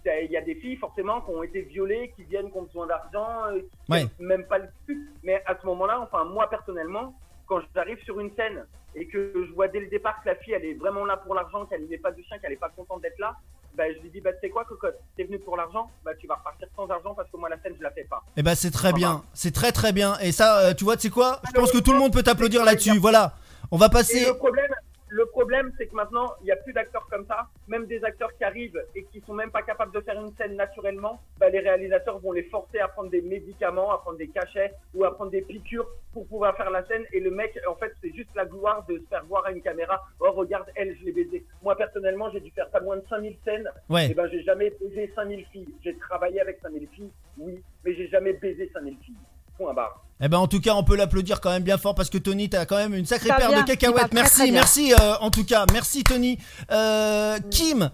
il 0.06 0.30
y 0.30 0.37
a 0.37 0.40
des 0.40 0.54
filles 0.54 0.76
forcément 0.76 1.20
qui 1.20 1.30
ont 1.30 1.42
été 1.42 1.60
violées, 1.62 2.12
qui 2.16 2.25
viennent, 2.25 2.50
qui 2.50 2.56
ont 2.56 2.62
besoin 2.62 2.87
d'argent, 2.87 3.46
euh, 3.52 3.60
qui 3.84 3.92
Ouais. 3.92 4.04
n'ont 4.04 4.26
même 4.26 4.46
pas 4.46 4.58
le 4.58 4.68
cul. 4.87 5.10
Mais 5.22 5.42
à 5.46 5.56
ce 5.60 5.66
moment-là, 5.66 6.00
enfin 6.00 6.25
moi 6.25 6.49
personnellement, 6.49 7.14
quand 7.46 7.60
j'arrive 7.75 7.99
sur 8.04 8.18
une 8.20 8.34
scène 8.34 8.64
et 8.94 9.06
que 9.08 9.32
je 9.46 9.52
vois 9.52 9.68
dès 9.68 9.80
le 9.80 9.88
départ 9.88 10.20
que 10.22 10.28
la 10.28 10.37
fille 10.37 10.54
elle 10.54 10.64
est 10.64 10.75
vraiment 10.75 11.04
là 11.04 11.16
pour 11.18 11.34
l'argent, 11.34 11.66
qu'elle 11.66 11.87
n'est 11.87 11.99
pas 11.99 12.12
du 12.12 12.22
chien, 12.25 12.38
qu'elle 12.38 12.52
est 12.52 12.56
pas 12.56 12.70
contente 12.70 13.02
d'être 13.02 13.18
là, 13.18 13.37
bah, 13.77 13.85
je 13.97 14.00
lui 14.03 14.11
dis 14.11 14.21
bah 14.21 14.33
tu 14.33 14.41
sais 14.41 14.50
quoi 14.50 14.65
cocotte, 14.65 14.97
t'es 15.17 15.25
venu 15.25 15.39
pour 15.39 15.57
l'argent, 15.57 15.91
bah 16.05 16.12
tu 16.19 16.27
vas 16.27 16.35
repartir 16.37 16.69
sans 16.77 16.89
argent 16.89 17.15
parce 17.15 17.31
que 17.31 17.37
moi 17.37 17.49
la 17.49 17.61
scène 17.62 17.75
je 17.79 17.83
la 17.83 17.91
fais 17.91 18.05
pas. 18.05 18.23
Eh 18.37 18.43
ben 18.43 18.55
c'est 18.55 18.71
très 18.71 18.93
bien, 18.93 19.23
c'est 19.35 19.53
très 19.55 19.73
très 19.73 19.93
bien. 19.93 20.19
Et 20.21 20.33
ça, 20.33 20.59
euh, 20.61 20.75
tu 20.75 20.85
vois, 20.85 20.97
tu 20.97 21.03
sais 21.03 21.11
quoi? 21.11 21.41
Je 21.49 21.53
pense 21.53 21.73
que 21.73 21.79
tout 21.79 21.93
le 21.93 21.99
monde 21.99 22.12
peut 22.12 22.23
t'applaudir 22.23 22.65
là-dessus. 22.65 22.99
Voilà, 22.99 23.35
on 23.71 23.77
va 23.77 23.87
Et 23.87 23.91
passer. 23.91 24.27
le 24.27 24.37
problème, 24.37 24.71
le 25.11 25.26
problème 25.26 25.73
c'est 25.76 25.87
que 25.87 25.95
maintenant 25.95 26.35
il 26.40 26.47
y 26.47 26.52
a 26.52 26.57
plus 26.57 26.73
d'acteurs 26.73 27.07
comme 27.11 27.26
ça, 27.26 27.49
même 27.69 27.87
des 27.87 28.02
acteurs 28.05 28.35
qui 28.37 28.45
arrivent 28.45 28.83
et 28.95 29.05
qui 29.05 29.21
sont 29.21 29.35
même 29.35 29.50
pas 29.50 29.62
capables 29.62 29.93
de 29.93 30.00
faire 30.00 30.21
une 30.21 30.35
scène 30.37 30.57
naturellement, 30.57 31.21
bah, 31.38 31.49
les 31.49 31.61
réalisateurs 31.61 32.19
vont 32.19 32.33
les 32.33 32.45
forcer 32.45 32.79
à 32.79 32.88
prendre 32.88 33.11
des 33.11 33.23
médicaments, 33.23 33.93
à 33.93 33.99
prendre 33.99 34.19
des 34.19 34.29
cachets 34.29 34.73
ou 34.95 35.05
à 35.05 35.14
prendre 35.14 35.31
des 35.31 35.43
piqûres 35.43 35.88
pour 36.12 36.26
pouvoir 36.26 36.57
faire 36.57 36.71
la 36.71 36.85
scène. 36.87 37.05
Et 37.12 37.21
le 37.21 37.31
mec, 37.31 37.59
en 37.69 37.75
fait, 37.76 37.93
c'est 38.02 38.12
juste 38.14 38.31
la 38.35 38.45
gloire 38.45 38.85
de 38.88 38.99
se 38.99 39.05
faire 39.05 39.25
voir 39.26 39.47
à 39.47 39.52
une 39.52 39.62
caméra. 39.62 40.02
Oh, 40.21 40.33
regarde, 40.33 40.67
elle, 40.75 40.97
je 40.99 41.05
l'ai 41.05 41.12
baisée. 41.12 41.45
Moi, 41.62 41.76
personnellement, 41.76 42.31
j'ai 42.31 42.40
dû 42.40 42.50
faire 42.50 42.69
pas 42.71 42.81
moins 42.81 42.97
de 42.97 43.05
5000 43.09 43.37
scènes. 43.45 43.69
Ouais. 43.88 44.11
Et 44.11 44.14
ben, 44.14 44.29
j'ai 44.31 44.43
jamais 44.43 44.71
baisé 44.71 45.11
5000 45.14 45.47
filles. 45.47 45.75
J'ai 45.83 45.97
travaillé 45.97 46.40
avec 46.40 46.59
5000 46.62 46.88
filles, 46.88 47.12
oui, 47.38 47.62
mais 47.85 47.95
j'ai 47.95 48.09
jamais 48.09 48.33
baisé 48.35 48.71
5000 48.73 48.97
filles. 48.99 49.17
Point 49.61 49.75
barre. 49.75 50.02
Eh 50.23 50.29
ben 50.29 50.38
en 50.38 50.47
tout 50.49 50.61
cas, 50.61 50.75
on 50.75 50.85
peut 50.85 50.97
l'applaudir 50.97 51.40
quand 51.40 51.50
même 51.50 51.62
bien 51.62 51.76
fort 51.79 51.95
parce 51.95 52.09
que 52.11 52.19
Tony, 52.19 52.49
t'as 52.49 52.64
quand 52.67 52.76
même 52.76 52.95
une 52.95 53.05
sacrée 53.07 53.29
paire 53.29 53.50
de 53.50 53.62
cacahuètes. 53.67 54.12
Merci, 54.12 54.37
très 54.40 54.50
merci. 54.50 54.95
euh, 54.95 55.14
en 55.21 55.31
tout 55.31 55.45
cas, 55.45 55.67
merci 55.73 56.02
Tony. 56.02 56.38
Euh, 56.71 57.38
Kim, 57.50 57.90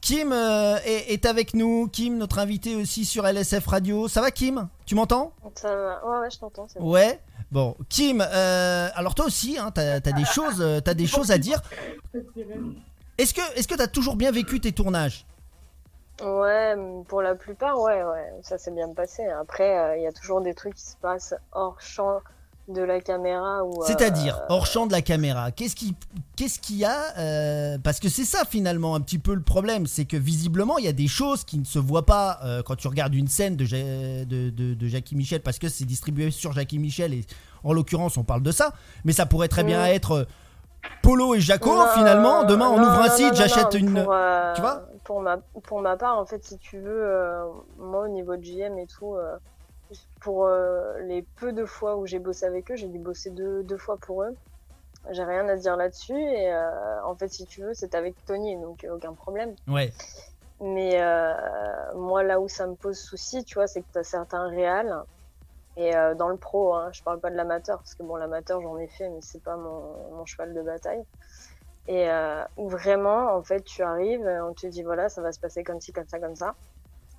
Kim 0.00 0.32
euh, 0.32 0.78
est, 0.84 1.12
est 1.12 1.26
avec 1.26 1.52
nous. 1.54 1.88
Kim, 1.88 2.16
notre 2.18 2.38
invité 2.38 2.74
aussi 2.76 3.04
sur 3.04 3.26
LSF 3.26 3.66
Radio. 3.66 4.08
Ça 4.08 4.20
va, 4.22 4.30
Kim? 4.30 4.68
Tu 4.86 4.94
m'entends? 4.94 5.32
Ça 5.56 5.74
va. 5.74 6.06
Ouais, 6.06 6.20
ouais, 6.20 6.30
je 6.30 6.38
t'entends. 6.38 6.66
c'est 6.72 6.78
bon. 6.80 6.90
Ouais. 6.90 7.20
Bon, 7.52 7.76
Kim, 7.88 8.24
euh, 8.26 8.88
alors 8.94 9.14
toi 9.14 9.26
aussi, 9.26 9.58
hein, 9.58 9.70
t'as 9.74 9.96
as 9.96 10.00
des 10.00 10.24
choses, 10.24 10.64
t'as 10.84 10.94
des 10.94 11.06
choses 11.08 11.30
à 11.32 11.38
dire. 11.38 11.60
Est-ce 13.18 13.34
que, 13.34 13.40
est-ce 13.56 13.68
que 13.68 13.74
t'as 13.74 13.88
toujours 13.88 14.16
bien 14.16 14.30
vécu 14.30 14.60
tes 14.60 14.72
tournages? 14.72 15.26
Ouais, 16.22 16.74
pour 17.08 17.22
la 17.22 17.34
plupart, 17.34 17.78
ouais, 17.80 18.02
ouais, 18.04 18.32
ça 18.42 18.58
s'est 18.58 18.70
bien 18.72 18.92
passé. 18.94 19.24
Après, 19.40 19.78
euh, 19.78 19.96
il 19.96 20.02
y 20.02 20.06
a 20.06 20.12
toujours 20.12 20.40
des 20.40 20.54
trucs 20.54 20.74
qui 20.74 20.82
se 20.84 20.96
passent 20.96 21.34
hors 21.52 21.76
champ 21.80 22.18
de 22.68 22.82
la 22.82 23.00
caméra 23.00 23.64
ou. 23.64 23.82
euh, 23.82 23.86
C'est-à-dire 23.86 24.40
hors 24.48 24.64
champ 24.66 24.86
de 24.86 24.92
la 24.92 25.02
caméra. 25.02 25.50
Qu'est-ce 25.50 25.74
qui, 25.74 25.96
qu'est-ce 26.36 26.58
qu'il 26.60 26.76
y 26.76 26.84
a 26.84 27.16
euh, 27.18 27.78
Parce 27.82 27.98
que 27.98 28.08
c'est 28.08 28.24
ça 28.24 28.44
finalement 28.48 28.94
un 28.94 29.00
petit 29.00 29.18
peu 29.18 29.34
le 29.34 29.42
problème, 29.42 29.86
c'est 29.86 30.04
que 30.04 30.16
visiblement 30.16 30.78
il 30.78 30.84
y 30.84 30.88
a 30.88 30.92
des 30.92 31.08
choses 31.08 31.42
qui 31.42 31.58
ne 31.58 31.64
se 31.64 31.80
voient 31.80 32.06
pas 32.06 32.38
euh, 32.44 32.62
quand 32.62 32.76
tu 32.76 32.86
regardes 32.86 33.14
une 33.14 33.26
scène 33.26 33.56
de, 33.56 33.64
Ja- 33.64 33.76
de, 34.24 34.50
de- 34.50 34.74
de 34.74 34.86
Jackie 34.86 35.16
Michel, 35.16 35.40
parce 35.40 35.58
que 35.58 35.68
c'est 35.68 35.84
distribué 35.84 36.30
sur 36.30 36.52
Jackie 36.52 36.78
Michel 36.78 37.12
et 37.12 37.24
en 37.64 37.72
l'occurrence 37.72 38.16
on 38.16 38.22
parle 38.24 38.42
de 38.42 38.52
ça, 38.52 38.72
mais 39.04 39.12
ça 39.12 39.26
pourrait 39.26 39.48
très 39.48 39.64
bien 39.64 39.82
Ouais. 39.82 39.96
être 39.96 40.28
Polo 41.02 41.34
et 41.34 41.40
Jaco 41.40 41.72
finalement. 41.94 42.44
Demain 42.44 42.68
on 42.68 42.76
non, 42.78 42.84
ouvre 42.84 43.00
un 43.02 43.08
non, 43.08 43.14
site, 43.16 43.34
j'achète 43.34 43.74
une. 43.74 43.94
Pour, 44.04 44.14
tu 44.54 44.60
vois? 44.60 44.82
Pour 45.10 45.22
ma, 45.22 45.38
pour 45.64 45.80
ma 45.80 45.96
part, 45.96 46.16
en 46.16 46.24
fait, 46.24 46.44
si 46.44 46.56
tu 46.56 46.78
veux, 46.78 47.04
euh, 47.04 47.44
moi, 47.78 48.04
au 48.04 48.06
niveau 48.06 48.36
de 48.36 48.44
JM 48.44 48.78
et 48.78 48.86
tout, 48.86 49.16
euh, 49.16 49.36
pour 50.20 50.46
euh, 50.46 51.00
les 51.00 51.22
peu 51.34 51.52
de 51.52 51.64
fois 51.64 51.96
où 51.96 52.06
j'ai 52.06 52.20
bossé 52.20 52.46
avec 52.46 52.70
eux, 52.70 52.76
j'ai 52.76 52.86
dû 52.86 53.00
bosser 53.00 53.30
deux, 53.30 53.64
deux 53.64 53.76
fois 53.76 53.98
pour 53.98 54.22
eux. 54.22 54.36
J'ai 55.10 55.24
rien 55.24 55.48
à 55.48 55.56
dire 55.56 55.76
là-dessus. 55.76 56.16
Et 56.16 56.54
en 57.04 57.16
fait, 57.16 57.26
si 57.26 57.44
tu 57.46 57.60
veux, 57.60 57.74
c'est 57.74 57.96
avec 57.96 58.24
Tony, 58.24 58.54
donc 58.60 58.86
aucun 58.88 59.12
problème. 59.14 59.56
Ouais. 59.66 59.92
Mais 60.60 61.00
moi, 61.96 62.22
là 62.22 62.40
où 62.40 62.46
ça 62.46 62.68
me 62.68 62.76
pose 62.76 63.00
souci, 63.00 63.42
tu 63.44 63.54
vois, 63.54 63.66
c'est 63.66 63.82
que 63.82 63.88
tu 63.92 63.98
as 63.98 64.04
certains 64.04 64.46
réals. 64.48 64.94
Et 65.76 65.90
dans 65.90 66.28
le 66.28 66.36
pro, 66.36 66.74
hein, 66.74 66.90
je 66.92 67.02
parle 67.02 67.18
pas 67.18 67.30
de 67.30 67.36
l'amateur, 67.36 67.78
parce 67.78 67.96
que 67.96 68.04
bon, 68.04 68.14
l'amateur, 68.14 68.60
j'en 68.60 68.78
ai 68.78 68.86
fait, 68.86 69.08
mais 69.08 69.22
c'est 69.22 69.42
pas 69.42 69.56
mon, 69.56 70.14
mon 70.14 70.24
cheval 70.24 70.54
de 70.54 70.62
bataille. 70.62 71.02
Et 71.86 72.08
euh, 72.08 72.42
où 72.56 72.68
vraiment, 72.68 73.34
en 73.34 73.42
fait, 73.42 73.62
tu 73.64 73.82
arrives, 73.82 74.26
euh, 74.26 74.44
on 74.44 74.54
te 74.54 74.66
dit, 74.66 74.82
voilà, 74.82 75.08
ça 75.08 75.22
va 75.22 75.32
se 75.32 75.40
passer 75.40 75.64
comme 75.64 75.80
ci, 75.80 75.92
comme 75.92 76.06
ça, 76.06 76.18
comme 76.18 76.36
ça. 76.36 76.54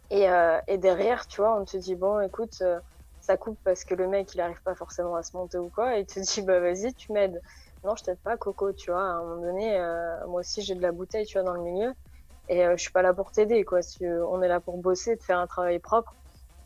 Et, 0.10 0.30
euh, 0.30 0.60
et 0.68 0.78
derrière, 0.78 1.28
tu 1.28 1.42
vois, 1.42 1.60
on 1.60 1.66
te 1.66 1.78
dit, 1.78 1.96
bon, 1.96 2.20
écoute, 2.22 2.58
euh, 2.62 2.80
ça 3.20 3.38
coupe 3.38 3.60
parce 3.64 3.84
que 3.84 3.96
le 3.96 4.08
mec, 4.08 4.34
il 4.34 4.42
arrive 4.42 4.62
pas 4.64 4.76
forcément 4.76 5.16
à 5.16 5.24
se 5.24 5.36
monter 5.36 5.58
ou 5.58 5.70
quoi. 5.70 5.98
Et 5.98 6.02
il 6.02 6.06
te 6.06 6.20
dit, 6.20 6.42
bah 6.46 6.60
vas-y, 6.60 6.94
tu 6.94 7.12
m'aides. 7.12 7.42
Non, 7.84 7.96
je 7.96 8.04
t'aide 8.04 8.20
pas, 8.20 8.38
Coco, 8.38 8.72
tu 8.74 8.92
vois. 8.92 9.02
À 9.02 9.14
un 9.14 9.24
moment 9.24 9.42
donné, 9.42 9.78
moi 10.28 10.42
aussi, 10.42 10.62
j'ai 10.62 10.76
de 10.76 10.82
la 10.82 10.92
bouteille, 10.92 11.26
tu 11.26 11.40
vois, 11.40 11.44
dans 11.44 11.56
le 11.56 11.64
milieu. 11.64 11.94
Et 12.48 12.64
je 12.64 12.78
suis 12.78 12.92
pas 12.92 13.02
là 13.02 13.12
pour 13.12 13.32
t'aider, 13.32 13.64
quoi. 13.64 13.82
Si, 13.82 14.06
on 14.06 14.42
est 14.44 14.48
là 14.48 14.60
pour 14.60 14.78
bosser, 14.78 15.16
de 15.16 15.24
faire 15.24 15.40
un 15.40 15.48
travail 15.48 15.80
propre. 15.80 16.16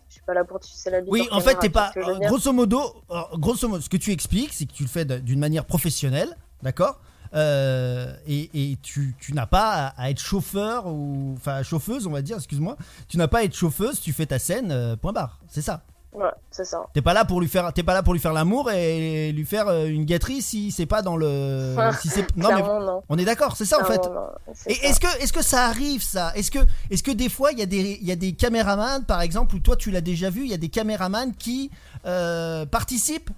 Je 0.09 0.15
suis 0.15 0.23
pas 0.23 0.33
là 0.33 0.43
pour 0.43 0.61
sais 0.61 0.91
la 0.91 0.99
Oui, 1.07 1.27
en 1.31 1.39
fait, 1.39 1.57
t'es 1.59 1.69
pas. 1.69 1.93
grosso 2.19 2.51
modo, 2.51 3.01
grosso 3.37 3.69
modo, 3.69 3.81
ce 3.81 3.87
que 3.87 3.95
tu 3.95 4.11
expliques, 4.11 4.51
c'est 4.53 4.65
que 4.65 4.73
tu 4.73 4.83
le 4.83 4.89
fais 4.89 5.05
d'une 5.05 5.39
manière 5.39 5.65
professionnelle, 5.65 6.35
d'accord? 6.61 6.99
Euh, 7.35 8.13
et, 8.27 8.49
et 8.53 8.77
tu, 8.81 9.15
tu 9.19 9.33
n'as 9.33 9.45
pas 9.45 9.87
à, 9.87 10.01
à 10.03 10.09
être 10.09 10.19
chauffeur 10.21 10.87
ou 10.87 11.33
enfin 11.37 11.63
chauffeuse, 11.63 12.07
on 12.07 12.11
va 12.11 12.21
dire. 12.21 12.37
Excuse-moi. 12.37 12.77
Tu 13.07 13.17
n'as 13.17 13.27
pas 13.27 13.39
à 13.39 13.43
être 13.43 13.55
chauffeuse. 13.55 13.99
Tu 13.99 14.13
fais 14.13 14.25
ta 14.25 14.39
scène. 14.39 14.71
euh, 14.71 14.95
point 14.95 15.11
barre. 15.11 15.39
C'est 15.47 15.61
ça. 15.61 15.81
Ouais, 16.13 16.31
c'est 16.49 16.63
ça. 16.63 16.85
T'es 16.93 17.01
pas 17.01 17.11
là 17.13 17.25
pour 17.25 17.41
lui 17.41 17.49
faire. 17.49 17.73
T'es 17.73 17.83
pas 17.83 17.93
là 17.93 18.01
pour 18.01 18.13
lui 18.13 18.21
faire 18.21 18.31
l'amour 18.31 18.71
et 18.71 19.33
lui 19.33 19.43
faire 19.45 19.67
euh, 19.67 19.85
une 19.87 20.05
gâterie 20.05 20.41
si 20.41 20.71
c'est 20.71 20.85
pas 20.85 21.01
dans 21.01 21.17
le. 21.17 21.75
si. 21.99 22.07
Non 22.37 22.53
mais 22.55 22.61
non. 22.61 23.03
on 23.09 23.17
est 23.17 23.25
d'accord. 23.25 23.57
C'est 23.57 23.65
ça 23.65 23.81
en 23.81 23.83
fait. 23.83 23.97
Non. 23.97 24.27
C'est 24.53 24.71
Et 24.71 24.85
est-ce 24.85 25.01
que, 25.01 25.07
est-ce 25.21 25.33
que 25.33 25.43
ça 25.43 25.65
arrive 25.65 26.01
ça? 26.01 26.31
Est-ce 26.35 26.51
que, 26.51 26.59
est-ce 26.89 27.03
que 27.03 27.11
des 27.11 27.27
fois 27.27 27.51
il 27.51 27.59
y 27.59 27.61
a 27.61 27.65
des, 27.65 27.99
il 28.01 28.07
y 28.07 28.13
a 28.13 28.15
des 28.15 28.31
caméramans 28.31 29.03
par 29.03 29.19
exemple, 29.21 29.55
ou 29.55 29.59
toi 29.59 29.75
tu 29.75 29.91
l'as 29.91 29.99
déjà 29.99 30.29
vu, 30.29 30.43
il 30.45 30.49
y 30.49 30.53
a 30.53 30.57
des 30.57 30.69
caméramans 30.69 31.33
qui 31.37 31.69
euh, 32.05 32.65
participent 32.65 33.31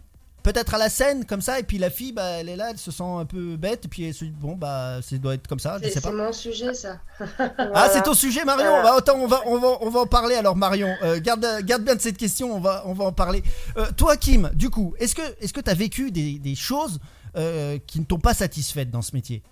peut-être 0.53 0.73
à 0.75 0.77
la 0.77 0.87
scène 0.89 1.25
comme 1.25 1.41
ça, 1.41 1.59
et 1.59 1.63
puis 1.63 1.77
la 1.77 1.89
fille, 1.89 2.13
bah, 2.13 2.23
elle 2.39 2.47
est 2.47 2.55
là, 2.55 2.69
elle 2.71 2.77
se 2.77 2.89
sent 2.89 3.03
un 3.03 3.25
peu 3.25 3.57
bête, 3.57 3.83
et 3.83 3.87
puis 3.89 4.07
elle 4.07 4.13
se 4.13 4.23
dit 4.23 4.31
bon 4.31 4.55
bah 4.55 4.99
ça 5.01 5.17
doit 5.17 5.33
être 5.33 5.45
comme 5.45 5.59
ça, 5.59 5.77
je 5.77 5.83
C'est 5.89 5.95
sais 5.95 6.01
pas. 6.01 6.07
c'est 6.07 6.15
mon 6.15 6.31
sujet, 6.31 6.73
ça. 6.73 6.99
Ah 7.73 7.89
c'est 7.91 8.01
ton 8.03 8.13
sujet 8.13 8.45
Marion. 8.45 8.69
Voilà. 8.69 8.83
Bah, 8.83 8.95
attends, 8.97 9.17
on 9.19 9.27
va, 9.27 9.41
on 9.45 9.57
va, 9.57 9.67
on 9.81 9.89
va 9.89 9.99
en 10.01 10.05
parler 10.05 10.35
alors 10.35 10.55
Marion. 10.55 10.87
Euh, 11.03 11.19
garde, 11.19 11.45
garde 11.63 11.83
bien 11.83 11.95
de 11.95 12.01
cette 12.01 12.15
question, 12.17 12.55
on 12.55 12.61
va, 12.61 12.83
on 12.85 12.93
va 12.93 13.03
en 13.05 13.11
parler. 13.11 13.43
Euh, 13.77 13.87
toi 13.97 14.15
Kim, 14.15 14.49
du 14.53 14.69
coup, 14.69 14.93
est-ce 14.99 15.15
que, 15.15 15.21
est-ce 15.41 15.51
que 15.51 15.59
t'as 15.59 15.73
vécu 15.73 16.11
des, 16.11 16.39
des 16.39 16.55
choses 16.55 16.99
euh, 17.35 17.77
qui 17.85 17.99
ne 17.99 18.05
t'ont 18.05 18.19
pas 18.19 18.33
satisfaites 18.33 18.89
dans 18.89 19.01
ce 19.01 19.13
métier? 19.15 19.43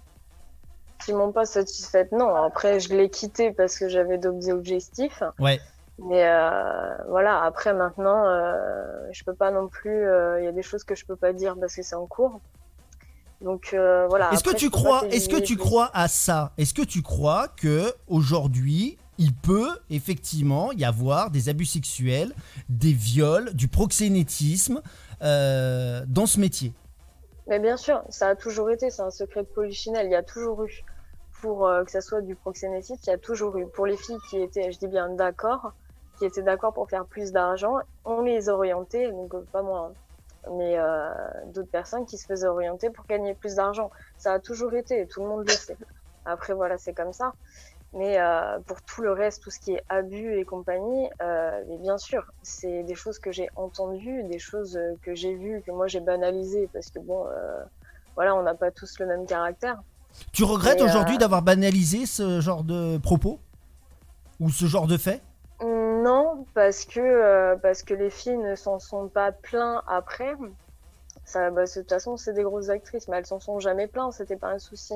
Qui 1.04 1.12
m'ont 1.12 1.34
pas 1.34 1.46
satisfaite, 1.46 2.14
non. 2.14 2.34
Après, 2.36 2.80
je 2.80 2.90
l'ai 2.96 3.10
quitté 3.10 3.52
parce 3.52 3.78
que 3.78 3.90
j'avais 3.90 4.18
d'autres 4.18 4.50
objectifs. 4.50 5.22
Ouais. 5.40 5.60
Mais 5.98 6.28
euh, 6.28 6.96
voilà, 7.08 7.42
après 7.44 7.74
maintenant, 7.74 8.26
euh, 8.28 8.84
je 9.12 9.24
peux 9.24 9.34
pas 9.34 9.52
non 9.52 9.68
plus. 9.68 10.08
euh, 10.08 10.42
Il 10.42 10.46
y 10.46 10.48
a 10.48 10.52
des 10.52 10.62
choses 10.62 10.84
que 10.84 10.96
je 10.96 11.06
peux 11.06 11.16
pas 11.16 11.32
dire 11.32 11.56
parce 11.60 11.76
que 11.76 11.84
c'est 11.84 11.96
en 11.96 12.06
cours. 12.06 12.42
Donc 13.42 13.72
euh, 13.74 14.06
voilà. 14.08 14.32
Est-ce 14.34 14.44
que 14.44 14.56
tu 14.56 14.70
crois, 14.70 15.06
est-ce 15.08 15.30
que 15.30 15.40
tu 15.40 15.56
crois 15.56 15.90
à 15.94 16.08
ça? 16.08 16.52
Est-ce 16.58 16.74
que 16.74 16.82
tu 16.82 17.02
crois 17.02 17.48
que 17.48 17.94
aujourd'hui 18.08 18.98
il 19.18 19.34
peut 19.34 19.70
effectivement 19.90 20.74
y 20.74 20.84
avoir 20.84 21.32
des 21.32 21.48
abus 21.48 21.66
sexuels, 21.66 22.34
des 22.68 22.92
viols, 22.92 23.54
du 23.54 23.70
proxénétisme 23.70 24.82
euh, 25.22 26.04
dans 26.08 26.26
ce 26.26 26.40
métier? 26.40 26.74
Mais 27.48 27.60
bien 27.60 27.78
sûr, 27.78 28.04
ça 28.10 28.30
a 28.30 28.36
toujours 28.36 28.70
été, 28.72 28.90
c'est 28.90 29.04
un 29.04 29.12
secret 29.12 29.44
de 29.44 29.48
polichinelle. 29.48 30.08
Il 30.08 30.12
y 30.12 30.16
a 30.16 30.24
toujours 30.24 30.66
eu, 30.66 30.84
pour 31.42 31.68
euh, 31.68 31.84
que 31.84 31.92
ça 31.92 32.02
soit 32.02 32.22
du 32.22 32.36
proxénétisme, 32.36 33.00
il 33.06 33.10
y 33.10 33.14
a 33.14 33.18
toujours 33.18 33.56
eu. 33.58 33.68
Pour 33.68 33.86
les 33.86 33.98
filles 33.98 34.18
qui 34.30 34.42
étaient, 34.42 34.72
je 34.72 34.80
dis 34.80 34.88
bien 34.88 35.10
d'accord, 35.10 35.74
qui 36.18 36.26
étaient 36.26 36.42
d'accord 36.42 36.74
pour 36.74 36.90
faire 36.90 37.06
plus 37.06 37.32
d'argent, 37.32 37.78
on 38.04 38.22
les 38.22 38.50
orientait, 38.50 39.12
donc 39.12 39.34
euh, 39.34 39.46
pas 39.52 39.62
moi, 39.62 39.92
hein, 39.92 40.52
mais 40.52 40.78
euh, 40.78 41.10
d'autres 41.54 41.70
personnes 41.70 42.06
qui 42.06 42.18
se 42.18 42.26
faisaient 42.26 42.48
orienter 42.48 42.90
pour 42.90 43.06
gagner 43.06 43.34
plus 43.34 43.56
d'argent. 43.56 43.92
Ça 44.18 44.34
a 44.34 44.40
toujours 44.40 44.74
été, 44.74 45.08
tout 45.08 45.22
le 45.22 45.28
monde 45.28 45.48
le 45.48 45.54
sait. 45.54 45.78
Après, 46.26 46.54
voilà, 46.54 46.78
c'est 46.78 46.94
comme 46.94 47.14
ça. 47.14 47.34
Mais 47.94 48.20
euh, 48.20 48.60
pour 48.66 48.82
tout 48.82 49.02
le 49.02 49.12
reste, 49.12 49.42
tout 49.44 49.52
ce 49.52 49.60
qui 49.60 49.74
est 49.74 49.84
abus 49.90 50.38
et 50.38 50.44
compagnie, 50.44 51.10
euh, 51.22 51.64
mais 51.70 51.78
bien 51.78 51.98
sûr, 51.98 52.26
c'est 52.44 52.84
des 52.84 52.96
choses 52.96 53.20
que 53.20 53.32
j'ai 53.32 53.50
entendues, 53.56 54.24
des 54.24 54.40
choses 54.40 54.78
que 55.02 55.16
j'ai 55.16 55.34
vues, 55.34 55.62
que 55.66 55.72
moi 55.72 55.88
j'ai 55.88 56.02
banalisées, 56.02 56.70
parce 56.74 56.90
que 56.90 57.00
bon, 57.00 57.26
voilà, 58.16 58.36
on 58.36 58.44
n'a 58.44 58.54
pas 58.54 58.72
tous 58.72 59.00
le 59.00 59.06
même 59.06 59.26
caractère. 59.26 59.82
Tu 60.34 60.44
regrettes 60.44 60.82
aujourd'hui 60.82 61.18
d'avoir 61.18 61.42
banalisé 61.42 62.06
ce 62.06 62.42
genre 62.42 62.64
de 62.64 62.98
propos? 62.98 63.40
Ou 64.42 64.50
ce 64.50 64.66
genre 64.66 64.88
de 64.88 64.98
fait? 64.98 65.22
Non, 65.62 66.46
parce 66.54 66.86
que 66.86 67.00
euh, 67.00 67.56
parce 67.58 67.82
que 67.84 67.94
les 67.94 68.10
filles 68.10 68.38
ne 68.38 68.56
s'en 68.56 68.80
sont 68.80 69.08
pas 69.08 69.32
plaints 69.32 69.82
après. 69.88 70.34
Ça, 71.24 71.50
bah, 71.50 71.64
de 71.66 71.72
toute 71.72 71.90
façon, 71.90 72.18
c'est 72.18 72.34
des 72.34 72.44
grosses 72.44 72.70
actrices, 72.70 73.08
mais 73.08 73.18
elles 73.18 73.26
s'en 73.26 73.40
sont 73.40 73.60
jamais 73.60 73.88
plaintes, 73.88 74.14
c'était 74.14 74.36
pas 74.36 74.50
un 74.50 74.60
souci. 74.60 74.94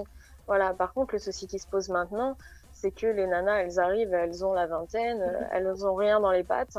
Voilà. 0.47 0.73
Par 0.73 0.93
contre, 0.93 1.15
le 1.15 1.19
souci 1.19 1.47
qui 1.47 1.59
se 1.59 1.67
pose 1.67 1.89
maintenant, 1.89 2.37
c'est 2.73 2.91
que 2.91 3.07
les 3.07 3.25
nanas, 3.25 3.61
elles 3.61 3.79
arrivent, 3.79 4.13
elles 4.13 4.45
ont 4.45 4.53
la 4.53 4.67
vingtaine, 4.67 5.21
euh, 5.21 5.39
elles 5.53 5.85
ont 5.87 5.95
rien 5.95 6.19
dans 6.19 6.31
les 6.31 6.43
pattes, 6.43 6.77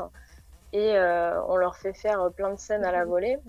et 0.73 0.95
euh, 0.95 1.41
on 1.47 1.57
leur 1.57 1.75
fait 1.75 1.93
faire 1.93 2.29
plein 2.35 2.51
de 2.53 2.59
scènes 2.59 2.85
à 2.85 2.91
la 2.91 3.03
volée, 3.03 3.39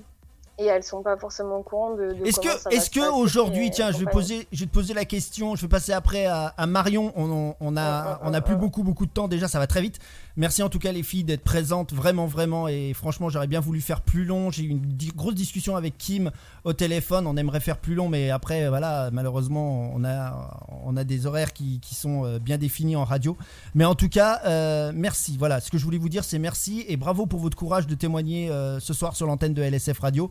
et 0.58 0.66
elles 0.66 0.82
sont 0.82 1.02
pas 1.02 1.16
forcément 1.16 1.58
au 1.58 1.62
courant 1.62 1.92
de. 1.94 2.12
de 2.14 2.26
Est-ce 2.26 2.40
que, 2.40 2.48
est-ce 2.74 2.90
que 2.90 3.00
aujourd'hui, 3.12 3.66
et 3.68 3.70
tiens, 3.70 3.90
je 3.92 3.98
vais 3.98 4.06
poser, 4.10 4.48
je 4.50 4.60
vais 4.60 4.66
te 4.66 4.72
poser 4.74 4.94
la 4.94 5.04
question, 5.04 5.54
je 5.56 5.62
vais 5.62 5.68
passer 5.68 5.92
après 5.92 6.26
à, 6.26 6.46
à 6.56 6.66
Marion. 6.66 7.12
On, 7.16 7.30
on- 7.30 7.56
on 7.60 7.76
a, 7.76 8.20
on 8.24 8.34
a 8.34 8.40
plus 8.40 8.56
beaucoup, 8.56 8.82
beaucoup 8.82 9.06
de 9.06 9.12
temps 9.12 9.28
déjà, 9.28 9.46
ça 9.48 9.58
va 9.58 9.66
très 9.66 9.80
vite. 9.82 9.98
Merci 10.36 10.62
en 10.62 10.70
tout 10.70 10.78
cas 10.78 10.92
les 10.92 11.02
filles 11.02 11.24
d'être 11.24 11.44
présentes, 11.44 11.92
vraiment, 11.92 12.26
vraiment. 12.26 12.66
Et 12.66 12.94
franchement, 12.94 13.28
j'aurais 13.28 13.46
bien 13.46 13.60
voulu 13.60 13.82
faire 13.82 14.00
plus 14.00 14.24
long. 14.24 14.50
J'ai 14.50 14.62
eu 14.62 14.68
une 14.68 14.80
grosse 15.14 15.34
discussion 15.34 15.76
avec 15.76 15.98
Kim 15.98 16.30
au 16.64 16.72
téléphone. 16.72 17.26
On 17.26 17.36
aimerait 17.36 17.60
faire 17.60 17.76
plus 17.76 17.94
long, 17.94 18.08
mais 18.08 18.30
après, 18.30 18.68
voilà, 18.68 19.10
malheureusement, 19.12 19.92
on 19.94 20.04
a, 20.04 20.66
on 20.84 20.96
a 20.96 21.04
des 21.04 21.26
horaires 21.26 21.52
qui, 21.52 21.80
sont 21.92 22.24
euh, 22.24 22.38
bien 22.38 22.56
définis 22.56 22.96
en 22.96 23.04
radio. 23.04 23.36
Mais 23.74 23.84
en 23.84 23.94
tout 23.94 24.08
cas, 24.08 24.40
euh, 24.46 24.92
merci. 24.94 25.36
Voilà, 25.36 25.60
ce 25.60 25.70
que 25.70 25.76
je 25.76 25.84
voulais 25.84 25.98
vous 25.98 26.08
dire, 26.08 26.24
c'est 26.24 26.38
merci 26.38 26.84
et 26.88 26.96
bravo 26.96 27.26
pour 27.26 27.40
votre 27.40 27.56
courage 27.56 27.86
de 27.86 27.94
témoigner 27.94 28.50
euh, 28.50 28.80
ce 28.80 28.94
soir 28.94 29.14
sur 29.14 29.26
l'antenne 29.26 29.52
de 29.52 29.62
LSF 29.62 29.98
Radio. 29.98 30.30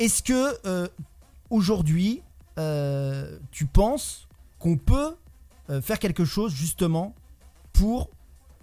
Est-ce 0.00 0.24
que 0.24 0.90
aujourd'hui, 1.50 2.22
tu 3.52 3.66
penses 3.66 4.26
qu'on 4.58 4.76
peut 4.76 5.14
faire 5.82 6.00
quelque 6.00 6.24
chose 6.24 6.52
justement 6.52 7.14
pour 7.72 8.10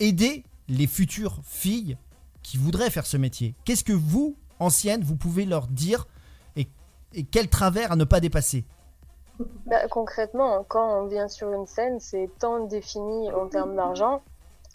aider 0.02 0.44
les 0.68 0.88
futures 0.88 1.40
filles 1.44 1.98
qui 2.44 2.58
voudraient 2.58 2.90
faire 2.90 3.06
ce 3.06 3.18
métier 3.18 3.56
Qu'est-ce 3.66 3.84
que 3.84 3.94
vous, 3.94 4.36
anciennes, 4.60 5.04
vous 5.04 5.16
pouvez 5.16 5.46
leur 5.46 5.68
dire 5.68 6.08
et, 6.56 6.68
et 7.14 7.24
quel 7.24 7.48
travers 7.50 7.92
à 7.92 7.96
ne 7.96 8.04
pas 8.04 8.20
dépasser 8.20 8.66
Bah, 9.68 9.88
concrètement, 9.90 10.64
quand 10.68 11.02
on 11.04 11.08
vient 11.08 11.28
sur 11.28 11.52
une 11.54 11.66
scène, 11.68 12.00
c'est 12.00 12.30
tant 12.40 12.66
défini 12.66 13.32
en 13.32 13.48
termes 13.48 13.76
d'argent. 13.76 14.22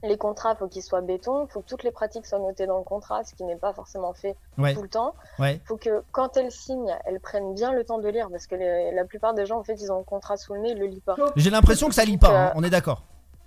Les 0.03 0.19
contrats, 0.19 0.55
faut 0.55 0.69
qu'ils 0.69 0.83
soient 0.83 1.01
béton, 1.01 1.47
faut 1.49 1.61
que 1.62 1.67
toutes 1.67 1.83
les 1.83 1.91
pratiques 1.91 2.27
soient 2.27 2.39
notées 2.39 2.67
dans 2.67 2.77
le 2.79 2.85
contrat, 2.85 3.25
ce 3.25 3.35
qui 3.35 3.45
n'est 3.45 3.57
pas 3.57 3.73
forcément 3.73 4.12
fait 4.12 4.37
Ouais, 4.59 4.75
tout 4.75 4.83
le 4.83 4.89
temps. 4.89 5.15
ouais. 5.39 5.59
faut 5.65 5.79
que 5.79 6.03
quand 6.12 6.37
elles 6.37 6.53
signent, 6.53 6.95
elles 7.07 7.19
prennent 7.19 7.55
bien 7.55 7.73
le 7.73 7.83
temps 7.83 7.99
de 7.99 8.09
lire, 8.09 8.29
parce 8.31 8.47
que 8.47 8.55
les- 8.57 8.93
la 8.95 9.05
plupart 9.07 9.33
des 9.33 9.47
gens, 9.47 9.59
en 9.59 9.65
fait, 9.65 9.75
ils 9.81 9.91
ont 9.91 9.99
le 9.99 10.05
contrat 10.05 10.37
sous 10.37 10.53
le 10.53 10.61
nez, 10.61 10.73
ils 10.73 10.79
le 10.79 10.87
lisent 10.87 11.01
pas. 11.01 11.17
J'ai 11.37 11.49
l'impression 11.51 11.89
que 11.89 11.95
ça 11.95 12.05
lit 12.05 12.19
pas, 12.19 12.49
hein, 12.49 12.53
on 12.57 12.62
est 12.62 12.69
d'accord. 12.71 13.05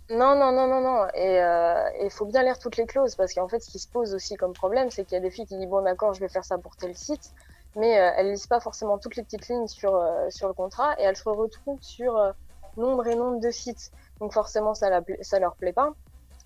Non, 0.09 0.35
non, 0.35 0.51
non, 0.51 0.67
non, 0.67 0.81
non. 0.81 1.07
Et 1.13 1.39
euh, 1.41 1.89
il 2.01 2.09
faut 2.09 2.25
bien 2.25 2.41
lire 2.43 2.57
toutes 2.57 2.77
les 2.77 2.87
clauses 2.87 3.15
parce 3.15 3.33
qu'en 3.33 3.47
fait, 3.47 3.59
ce 3.59 3.69
qui 3.69 3.77
se 3.79 3.87
pose 3.89 4.13
aussi 4.15 4.35
comme 4.37 4.53
problème, 4.53 4.89
c'est 4.89 5.05
qu'il 5.05 5.15
y 5.15 5.19
a 5.19 5.21
des 5.21 5.29
filles 5.29 5.45
qui 5.45 5.57
disent 5.57 5.67
bon, 5.69 5.83
d'accord, 5.83 6.13
je 6.13 6.19
vais 6.19 6.29
faire 6.29 6.43
ça 6.45 6.57
pour 6.57 6.75
tel 6.77 6.95
site, 6.95 7.31
mais 7.75 7.99
euh, 7.99 8.11
elles 8.17 8.31
lisent 8.31 8.47
pas 8.47 8.59
forcément 8.59 8.97
toutes 8.97 9.15
les 9.15 9.23
petites 9.23 9.47
lignes 9.47 9.67
sur 9.67 9.95
euh, 9.95 10.27
sur 10.31 10.47
le 10.47 10.53
contrat 10.55 10.95
et 10.99 11.03
elles 11.03 11.15
se 11.15 11.29
retrouvent 11.29 11.81
sur 11.81 12.17
euh, 12.17 12.31
nombre 12.75 13.05
et 13.07 13.15
nombre 13.15 13.39
de 13.39 13.51
sites. 13.51 13.91
Donc 14.19 14.33
forcément, 14.33 14.73
ça, 14.73 14.89
la, 14.89 15.01
ça 15.21 15.37
leur 15.39 15.55
plaît 15.57 15.73
pas 15.73 15.91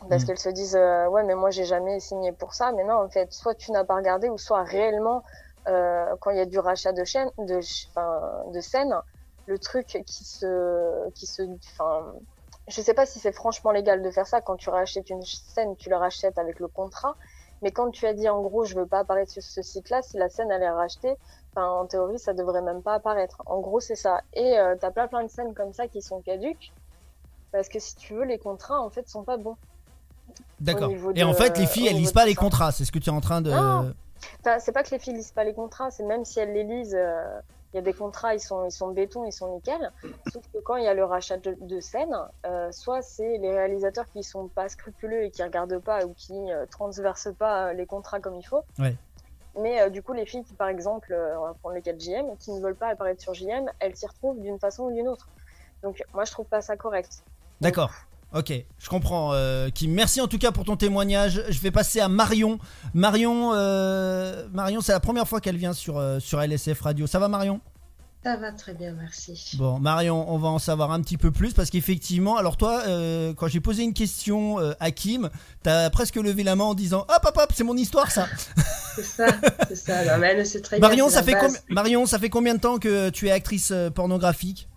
parce 0.10 0.24
Mm. 0.24 0.28
qu'elles 0.28 0.40
se 0.40 0.50
disent 0.50 0.76
euh, 0.76 1.08
ouais, 1.10 1.24
mais 1.24 1.36
moi, 1.36 1.50
j'ai 1.52 1.66
jamais 1.66 2.00
signé 2.00 2.34
pour 2.34 2.54
ça. 2.54 2.72
Mais 2.74 2.84
non, 2.84 2.96
en 2.96 3.10
fait, 3.10 3.32
soit 3.34 3.56
tu 3.56 3.72
n'as 3.72 3.86
pas 3.86 3.96
regardé 3.96 4.30
ou 4.30 4.38
soit 4.38 4.64
réellement, 4.64 5.24
euh, 5.70 6.16
quand 6.22 6.32
il 6.32 6.38
y 6.38 6.42
a 6.42 6.46
du 6.46 6.60
rachat 6.60 6.94
de 6.94 7.04
chaîne, 7.06 7.30
de, 7.38 7.60
de 8.54 8.62
scène, 8.62 8.96
le 9.46 9.60
truc 9.60 9.88
qui 10.08 10.24
se, 10.26 11.10
qui 11.12 11.28
se, 11.28 11.42
enfin, 11.80 12.14
je 12.68 12.82
sais 12.82 12.94
pas 12.94 13.06
si 13.06 13.20
c'est 13.20 13.32
franchement 13.32 13.72
légal 13.72 14.02
de 14.02 14.12
faire 14.12 14.28
ça. 14.28 14.42
Quand 14.42 14.56
tu 14.56 14.70
rachètes 14.70 15.10
une 15.10 15.24
scène, 15.24 15.76
tu 15.76 15.90
la 15.90 16.00
rachètes 16.00 16.38
avec 16.38 16.60
le 16.60 16.68
contrat. 16.68 17.16
Mais 17.62 17.72
quand 17.72 17.92
tu 17.92 18.06
as 18.06 18.14
dit 18.14 18.28
en 18.28 18.42
gros, 18.42 18.66
je 18.66 18.76
veux 18.76 18.86
pas 18.86 19.00
apparaître 19.00 19.32
sur 19.32 19.42
ce 19.42 19.62
site-là, 19.62 20.02
si 20.02 20.18
la 20.18 20.28
scène 20.30 20.52
elle 20.52 20.64
est 20.64 20.70
rachetée, 20.70 21.16
enfin, 21.52 21.68
en 21.68 21.86
théorie, 21.86 22.20
ça 22.20 22.34
devrait 22.34 22.62
même 22.62 22.82
pas 22.82 22.96
apparaître. 22.96 23.42
En 23.46 23.60
gros, 23.60 23.80
c'est 23.80 23.96
ça. 23.96 24.22
Et 24.34 24.58
euh, 24.58 24.76
t'as 24.80 24.92
plein 24.92 25.08
plein 25.08 25.24
de 25.24 25.30
scènes 25.30 25.54
comme 25.54 25.72
ça 25.72 25.88
qui 25.88 26.02
sont 26.02 26.22
caduques. 26.22 26.74
Parce 27.52 27.70
que 27.70 27.80
si 27.80 27.96
tu 27.96 28.16
veux, 28.16 28.26
les 28.26 28.40
contrats 28.40 28.82
en 28.82 28.90
fait 28.90 29.08
sont 29.08 29.24
pas 29.24 29.38
bons. 29.38 29.56
D'accord. 30.60 30.92
Et 31.16 31.24
en 31.24 31.34
fait, 31.34 31.58
les 31.58 31.68
filles, 31.68 31.88
elles 31.88 31.96
lisent 31.96 32.12
pas 32.12 32.26
les 32.26 32.34
ça. 32.34 32.42
contrats. 32.42 32.72
C'est 32.72 32.86
ce 32.86 32.92
que 32.92 33.00
tu 33.00 33.10
es 33.10 33.14
en 33.14 33.22
train 33.22 33.42
de. 33.42 33.52
Non. 33.52 33.94
Enfin, 34.40 34.60
c'est 34.60 34.72
pas 34.72 34.84
que 34.84 34.92
les 34.92 35.00
filles 35.00 35.14
lisent 35.14 35.32
pas 35.32 35.44
les 35.44 35.54
contrats, 35.54 35.92
c'est 35.92 36.04
même 36.04 36.26
si 36.26 36.40
elles 36.40 36.54
les 36.54 36.64
lisent, 36.64 36.96
euh, 36.96 37.40
il 37.74 37.78
y 37.78 37.80
a 37.80 37.82
des 37.82 37.94
contrats, 37.94 38.36
ils 38.36 38.40
sont, 38.40 38.66
ils 38.66 38.72
sont 38.72 38.90
béton, 38.90 39.26
ils 39.26 39.32
sont 39.32 39.56
nickel. 39.56 39.92
Sauf 40.32 40.44
que 40.54 40.60
quand 40.60 40.76
il 40.76 40.84
y 40.84 40.88
a 40.88 40.94
le 40.94 41.04
rachat 41.04 41.38
de, 41.38 41.58
de 41.60 41.80
scènes, 41.80 42.16
euh, 42.46 42.72
soit 42.72 43.02
c'est 43.02 43.38
les 43.40 43.52
réalisateurs 43.52 44.06
qui 44.14 44.22
sont 44.22 44.48
pas 44.48 44.70
scrupuleux 44.70 45.24
et 45.24 45.32
qui 45.32 45.42
regardent 45.42 45.80
pas 45.80 46.06
ou 46.06 46.14
qui 46.14 46.34
euh, 46.34 46.68
transversent 46.68 47.34
pas 47.38 47.70
euh, 47.70 47.74
les 47.74 47.88
contrats 47.88 48.20
comme 48.20 48.36
il 48.36 48.46
faut. 48.46 48.64
Ouais. 48.78 48.96
Mais 49.60 49.82
euh, 49.82 49.90
du 49.90 50.04
coup, 50.04 50.14
les 50.14 50.26
filles 50.28 50.44
qui, 50.44 50.54
par 50.54 50.68
exemple, 50.68 51.14
on 51.14 51.46
va 51.46 51.54
prendre 51.56 51.76
le 51.76 51.82
cas 51.82 51.94
de 51.94 52.00
JM, 52.00 52.38
qui 52.38 52.52
ne 52.52 52.60
veulent 52.60 52.76
pas 52.76 52.90
apparaître 52.90 53.22
sur 53.22 53.34
JM, 53.34 53.70
elles 53.80 53.96
s'y 53.96 54.06
retrouvent 54.06 54.40
d'une 54.40 54.60
façon 54.60 54.84
ou 54.84 54.92
d'une 54.92 55.08
autre. 55.08 55.28
Donc, 55.82 56.04
moi, 56.14 56.26
je 56.26 56.32
trouve 56.32 56.46
pas 56.46 56.62
ça 56.62 56.78
correct. 56.78 57.24
D'accord. 57.60 57.92
Ok, 58.34 58.52
je 58.80 58.90
comprends. 58.90 59.32
Euh, 59.34 59.70
Kim, 59.70 59.92
merci 59.92 60.20
en 60.20 60.28
tout 60.28 60.40
cas 60.40 60.52
pour 60.52 60.66
ton 60.66 60.76
témoignage. 60.76 61.44
Je 61.50 61.60
vais 61.60 61.70
passer 61.70 62.00
à 62.00 62.08
Marion. 62.08 62.58
Marion, 62.96 63.52
euh, 63.54 64.48
Marion, 64.52 64.82
c'est 64.82 64.92
la 64.92 65.00
première 65.00 65.28
fois 65.28 65.40
qu'elle 65.40 65.58
vient 65.58 65.74
sur 65.74 66.00
euh, 66.00 66.20
sur 66.20 66.42
LSF 66.42 66.82
Radio. 66.82 67.06
Ça 67.06 67.20
va, 67.20 67.28
Marion? 67.28 67.62
Ça 68.24 68.38
va 68.38 68.54
très 68.54 68.74
bien, 68.74 68.94
merci. 68.94 69.52
Bon, 69.58 69.80
Marion, 69.80 70.32
on 70.34 70.38
va 70.38 70.48
en 70.48 70.58
savoir 70.58 70.94
un 70.94 71.02
petit 71.02 71.18
peu 71.18 71.30
plus 71.30 71.54
parce 71.54 71.70
qu'effectivement, 71.70 72.38
alors 72.38 72.56
toi, 72.56 72.84
euh, 72.88 73.34
quand 73.34 73.50
j'ai 73.50 73.60
posé 73.60 73.84
une 73.84 73.94
question 73.94 74.60
euh, 74.60 74.72
à 74.80 74.92
Kim, 74.92 75.30
t'as 75.62 75.90
presque 75.90 76.16
levé 76.16 76.44
la 76.44 76.56
main 76.56 76.64
en 76.64 76.74
disant 76.74 77.06
hop 77.10 77.20
hop 77.26 77.38
hop, 77.38 77.52
c'est 77.54 77.66
mon 77.66 77.76
histoire 77.76 78.10
ça. 78.12 78.28
C'est 78.96 79.02
ça, 79.02 79.26
c'est 79.70 79.76
ça. 79.76 80.06
Non, 80.06 80.20
mais 80.20 80.28
elle 80.28 80.38
le 80.38 80.46
sait 80.46 80.62
très 80.62 80.78
bien. 80.78 80.88
Marion, 80.88 81.10
ça 81.10 81.24
fait 81.24 81.34
combien 81.34 81.58
Marion, 81.68 82.06
ça 82.06 82.20
fait 82.20 82.30
combien 82.30 82.54
de 82.54 82.60
temps 82.60 82.78
que 82.78 83.10
tu 83.10 83.28
es 83.28 83.32
actrice 83.32 83.74
pornographique? 83.96 84.70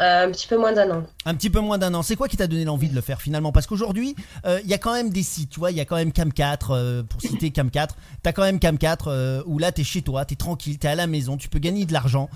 Euh, 0.00 0.26
Un 0.26 0.30
petit 0.30 0.46
peu 0.46 0.56
moins 0.56 0.72
d'un 0.72 0.88
an. 0.92 1.02
Un 1.24 1.34
petit 1.34 1.50
peu 1.50 1.58
moins 1.58 1.76
d'un 1.76 1.92
an. 1.94 2.02
C'est 2.02 2.14
quoi 2.14 2.28
qui 2.28 2.36
t'a 2.36 2.46
donné 2.46 2.64
l'envie 2.64 2.88
de 2.88 2.94
le 2.94 3.00
faire 3.00 3.20
finalement? 3.20 3.50
Parce 3.50 3.66
qu'aujourd'hui, 3.66 4.14
euh, 4.46 4.60
il 4.62 4.70
y 4.70 4.74
a 4.74 4.78
quand 4.78 4.92
même 4.92 5.10
des 5.10 5.24
sites, 5.24 5.50
tu 5.50 5.58
vois, 5.58 5.72
il 5.72 5.76
y 5.76 5.80
a 5.80 5.84
quand 5.84 5.96
même 5.96 6.12
Cam 6.12 6.32
4, 6.32 6.70
euh, 6.70 7.02
pour 7.02 7.20
citer 7.20 7.50
Cam 7.52 7.68
4. 7.68 7.96
T'as 8.22 8.32
quand 8.32 8.42
même 8.42 8.60
Cam 8.60 8.78
4 8.78 9.08
euh, 9.08 9.42
où 9.46 9.58
là 9.58 9.72
t'es 9.72 9.82
chez 9.82 10.02
toi, 10.02 10.24
t'es 10.24 10.36
tranquille, 10.36 10.78
t'es 10.78 10.86
à 10.86 10.94
la 10.94 11.08
maison, 11.08 11.36
tu 11.36 11.48
peux 11.48 11.58
gagner 11.58 11.84
de 11.84 11.92
l'argent, 11.92 12.30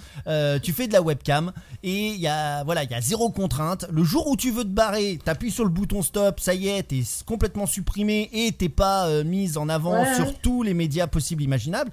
tu 0.62 0.72
fais 0.72 0.88
de 0.88 0.92
la 0.92 1.03
webcam 1.03 1.53
et 1.85 2.09
il 2.09 2.20
y 2.20 2.27
a 2.27 2.64
voilà, 2.64 2.83
il 2.83 2.90
y 2.90 2.94
a 2.94 3.01
zéro 3.01 3.31
contrainte. 3.31 3.87
Le 3.92 4.03
jour 4.03 4.27
où 4.27 4.37
tu 4.37 4.51
veux 4.51 4.64
te 4.64 4.68
barrer, 4.68 5.20
t'appuies 5.25 5.53
sur 5.53 5.64
le 5.64 5.70
bouton 5.70 6.03
stop, 6.03 6.40
ça 6.40 6.55
y 6.55 6.68
est, 6.68 6.83
t'es 6.83 7.03
complètement 7.27 7.66
supprimé 7.66 8.29
et 8.33 8.51
t'es 8.53 8.68
pas 8.68 9.22
mise 9.22 9.57
en 9.57 9.68
avant 9.68 10.03
Ouais, 10.03 10.14
sur 10.16 10.37
tous 10.40 10.64
les 10.64 10.75
médias 10.75 11.07
possibles 11.07 11.44
imaginables. 11.44 11.92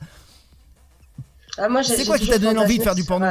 Ah, 1.59 1.69
moi, 1.69 1.83
C'est 1.83 2.05
quoi 2.05 2.17
qui 2.17 2.27
t'a 2.27 2.39
donné 2.39 2.55
l'envie 2.55 2.77
de 2.79 2.83
faire 2.83 2.95
du 2.95 3.03
porno? 3.03 3.27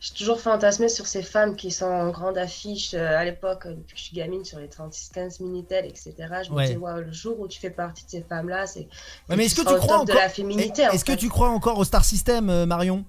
J'ai 0.00 0.14
toujours 0.14 0.40
fantasmé 0.40 0.88
sur 0.88 1.06
ces 1.06 1.22
femmes 1.22 1.56
qui 1.56 1.70
sont 1.70 1.84
en 1.84 2.08
grande 2.08 2.38
affiche 2.38 2.94
euh, 2.94 3.18
à 3.18 3.24
l'époque, 3.26 3.66
euh, 3.66 3.74
depuis 3.74 3.92
que 3.94 3.98
je 3.98 4.04
suis 4.04 4.16
gamine, 4.16 4.46
sur 4.46 4.58
les 4.58 4.66
36-15 4.68 5.42
Minitel, 5.42 5.84
etc. 5.84 6.14
Je 6.42 6.50
me 6.50 6.56
Ouais. 6.56 6.70
dis, 6.70 6.76
waouh, 6.78 7.00
le 7.02 7.12
jour 7.12 7.38
où 7.38 7.46
tu 7.46 7.60
fais 7.60 7.68
partie 7.68 8.06
de 8.06 8.10
ces 8.10 8.22
femmes-là, 8.22 8.66
c'est. 8.66 8.88
Ouais, 9.28 9.36
mais 9.36 9.44
est-ce 9.44 9.54
que 9.56 9.60
tu 9.60 9.76
crois 9.76 9.98
de 9.98 10.02
encore 10.04 10.14
la 10.16 10.30
féminité. 10.30 10.88
en 10.88 10.92
Est-ce 10.92 11.04
que 11.04 11.12
tu 11.12 11.28
crois 11.28 11.50
encore 11.50 11.78
au 11.78 11.84
Star 11.84 12.02
System, 12.04 12.48
euh, 12.48 12.64
Marion? 12.64 13.04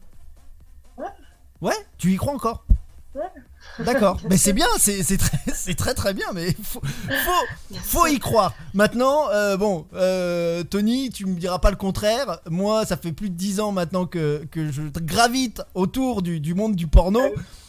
Ouais. 0.97 1.05
Ouais, 1.61 1.75
tu 1.97 2.11
y 2.11 2.17
crois 2.17 2.33
encore? 2.33 2.65
Ouais. 3.15 3.21
D'accord, 3.79 4.19
mais 4.29 4.37
c'est 4.37 4.53
bien, 4.53 4.67
c'est 4.77 5.03
très, 5.17 5.37
c'est 5.53 5.75
très 5.75 5.93
très 5.93 6.13
bien, 6.13 6.27
mais 6.33 6.55
faut, 6.63 6.81
faut, 6.81 7.75
faut 7.83 8.07
y 8.07 8.19
croire. 8.19 8.53
Maintenant, 8.73 9.29
euh, 9.29 9.57
bon, 9.57 9.85
euh, 9.93 10.63
Tony, 10.63 11.09
tu 11.09 11.25
me 11.25 11.39
diras 11.39 11.59
pas 11.59 11.69
le 11.69 11.75
contraire. 11.77 12.39
Moi, 12.49 12.85
ça 12.85 12.97
fait 12.97 13.11
plus 13.11 13.29
de 13.29 13.35
10 13.35 13.59
ans 13.59 13.71
maintenant 13.71 14.05
que, 14.05 14.45
que 14.51 14.71
je 14.71 14.81
gravite 15.01 15.61
autour 15.73 16.21
du, 16.21 16.39
du 16.39 16.53
monde 16.53 16.75
du 16.75 16.87
porno. 16.87 17.21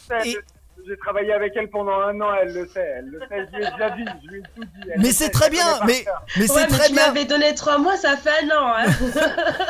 Elle- 0.09 0.27
Et- 0.27 0.37
J'ai 0.87 0.97
travaillé 0.97 1.31
avec 1.33 1.53
elle 1.55 1.69
pendant 1.69 1.93
un 1.99 2.19
an, 2.21 2.33
elle 2.41 2.53
le 2.53 2.67
sait, 2.67 2.93
elle 2.97 3.05
le 3.05 3.19
sait, 3.19 3.47
je 3.51 3.57
lui 3.57 3.65
ai 3.65 3.71
déjà 3.71 3.89
dit, 3.91 4.03
je 4.23 4.29
lui 4.29 4.39
ai 4.39 4.41
tout 4.55 4.63
dit. 4.63 4.89
elle 4.93 4.99
Mais 5.01 5.11
c'est 5.11 5.29
très 5.29 5.49
bien, 5.49 5.65
mais, 5.85 6.03
mais 6.37 6.41
Ouais, 6.41 6.47
c'est 6.47 6.71
mais 6.71 6.77
très 6.77 6.87
tu 6.87 6.93
bien. 6.93 7.07
m'avais 7.07 7.25
donné 7.25 7.55
trois 7.55 7.77
mois, 7.77 7.95
ça 7.97 8.17
fait 8.17 8.29
un 8.43 8.57
an. 8.57 8.73
Hein. 8.77 8.85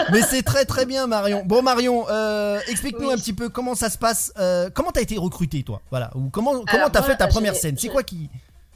Mais 0.11 0.21
c'est 0.21 0.41
très 0.43 0.65
très 0.65 0.85
bien, 0.85 1.07
Marion. 1.07 1.43
Bon, 1.45 1.61
Marion, 1.61 2.05
euh, 2.09 2.59
explique-nous 2.67 3.07
Oui. 3.07 3.13
un 3.13 3.17
petit 3.17 3.33
peu 3.33 3.49
comment 3.49 3.75
ça 3.75 3.89
se 3.89 3.97
passe. 3.97 4.33
Euh, 4.39 4.69
comment 4.73 4.91
t'as 4.91 5.01
été 5.01 5.17
recrutée, 5.17 5.63
toi? 5.63 5.81
Voilà. 5.91 6.09
Ou 6.15 6.29
comment 6.29 6.63
comment 6.69 6.89
t'as 6.89 7.03
fait 7.03 7.15
ta 7.17 7.27
première 7.27 7.55
scène? 7.55 7.77
C'est 7.77 7.89
quoi 7.89 8.03
qui 8.03 8.29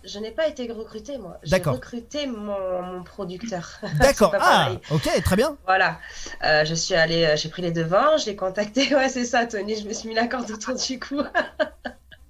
Je 0.03 0.19
n'ai 0.19 0.31
pas 0.31 0.47
été 0.47 0.71
recrutée, 0.71 1.17
moi. 1.17 1.37
J'ai 1.43 1.57
recruté 1.57 2.27
mon, 2.27 2.81
mon 2.81 3.03
producteur. 3.03 3.79
D'accord. 3.99 4.33
Ah, 4.39 4.69
ok, 4.91 5.09
très 5.23 5.35
bien. 5.35 5.57
Voilà, 5.65 5.97
Euh, 6.43 6.63
je 6.65 6.73
suis 6.75 6.95
allée, 6.95 7.25
euh, 7.25 7.35
j'ai 7.35 7.49
pris 7.49 7.61
les 7.61 7.71
devants, 7.71 8.17
je 8.17 8.25
l'ai 8.27 8.35
contacté. 8.35 8.87
Ouais, 8.95 9.09
c'est 9.09 9.25
ça, 9.25 9.45
Tony, 9.45 9.75
je 9.75 9.87
me 9.87 9.93
suis 9.93 10.07
mis 10.07 10.15
la 10.15 10.27
corde 10.27 10.49
autour 10.51 10.75
du 10.75 10.99
cou. 10.99 11.21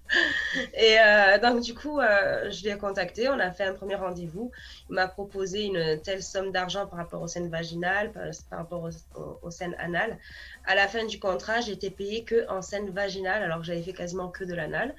Et 0.74 0.98
euh, 1.00 1.38
donc, 1.40 1.62
du 1.62 1.74
coup, 1.74 2.00
euh, 2.00 2.50
je 2.50 2.64
l'ai 2.64 2.78
contacté, 2.78 3.28
on 3.30 3.40
a 3.40 3.52
fait 3.52 3.66
un 3.66 3.74
premier 3.74 3.96
rendez-vous. 3.96 4.52
Il 4.90 4.96
m'a 4.96 5.08
proposé 5.08 5.64
une 5.66 6.02
telle 6.02 6.24
somme 6.24 6.52
d'argent 6.52 6.88
par 6.88 7.00
rapport 7.00 7.22
aux 7.22 7.28
scènes 7.28 7.50
vaginales, 7.50 8.12
par, 8.12 8.24
par 8.50 8.60
rapport 8.60 8.84
aux, 8.84 9.20
aux- 9.20 9.40
aux 9.42 9.52
scènes 9.52 9.76
anales. 9.80 10.18
À 10.66 10.76
la 10.76 10.88
fin 10.88 11.06
du 11.06 11.20
contrat, 11.20 11.62
j'ai 11.62 11.74
été 11.74 11.90
payée 11.90 12.24
que 12.24 12.48
en 12.50 12.62
scène 12.62 12.90
vaginale, 12.92 13.44
alors 13.44 13.60
que 13.60 13.66
j'avais 13.66 13.82
fait 13.84 13.94
quasiment 13.94 14.30
que 14.30 14.44
de 14.44 14.54
l'anal. 14.54 14.96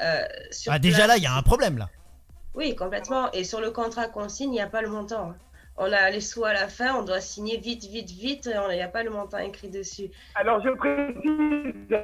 Euh, 0.00 0.24
Ah, 0.68 0.78
déjà 0.78 0.98
place- 0.98 1.08
là, 1.08 1.16
il 1.16 1.22
y 1.22 1.26
a 1.26 1.34
un 1.34 1.42
problème 1.42 1.78
là. 1.78 1.88
oui, 2.54 2.74
complètement. 2.76 3.30
Et 3.32 3.44
sur 3.44 3.60
le 3.60 3.70
contrat 3.70 4.08
qu'on 4.08 4.28
signe, 4.28 4.50
il 4.50 4.56
n'y 4.56 4.60
a 4.60 4.68
pas 4.68 4.82
le 4.82 4.88
montant. 4.88 5.30
hein. 5.30 5.36
On 5.76 5.90
a 5.92 6.10
les 6.10 6.20
sous 6.20 6.44
à 6.44 6.52
la 6.52 6.68
fin, 6.68 6.94
on 6.94 7.02
doit 7.02 7.20
signer 7.20 7.56
vite, 7.58 7.84
vite, 7.84 8.10
vite. 8.10 8.48
Il 8.70 8.74
n'y 8.76 8.82
a 8.82 8.88
pas 8.88 9.02
le 9.02 9.10
montant 9.10 9.38
écrit 9.38 9.68
dessus. 9.68 10.08
Alors 10.36 10.62
je 10.62 10.70
précise, 10.70 11.98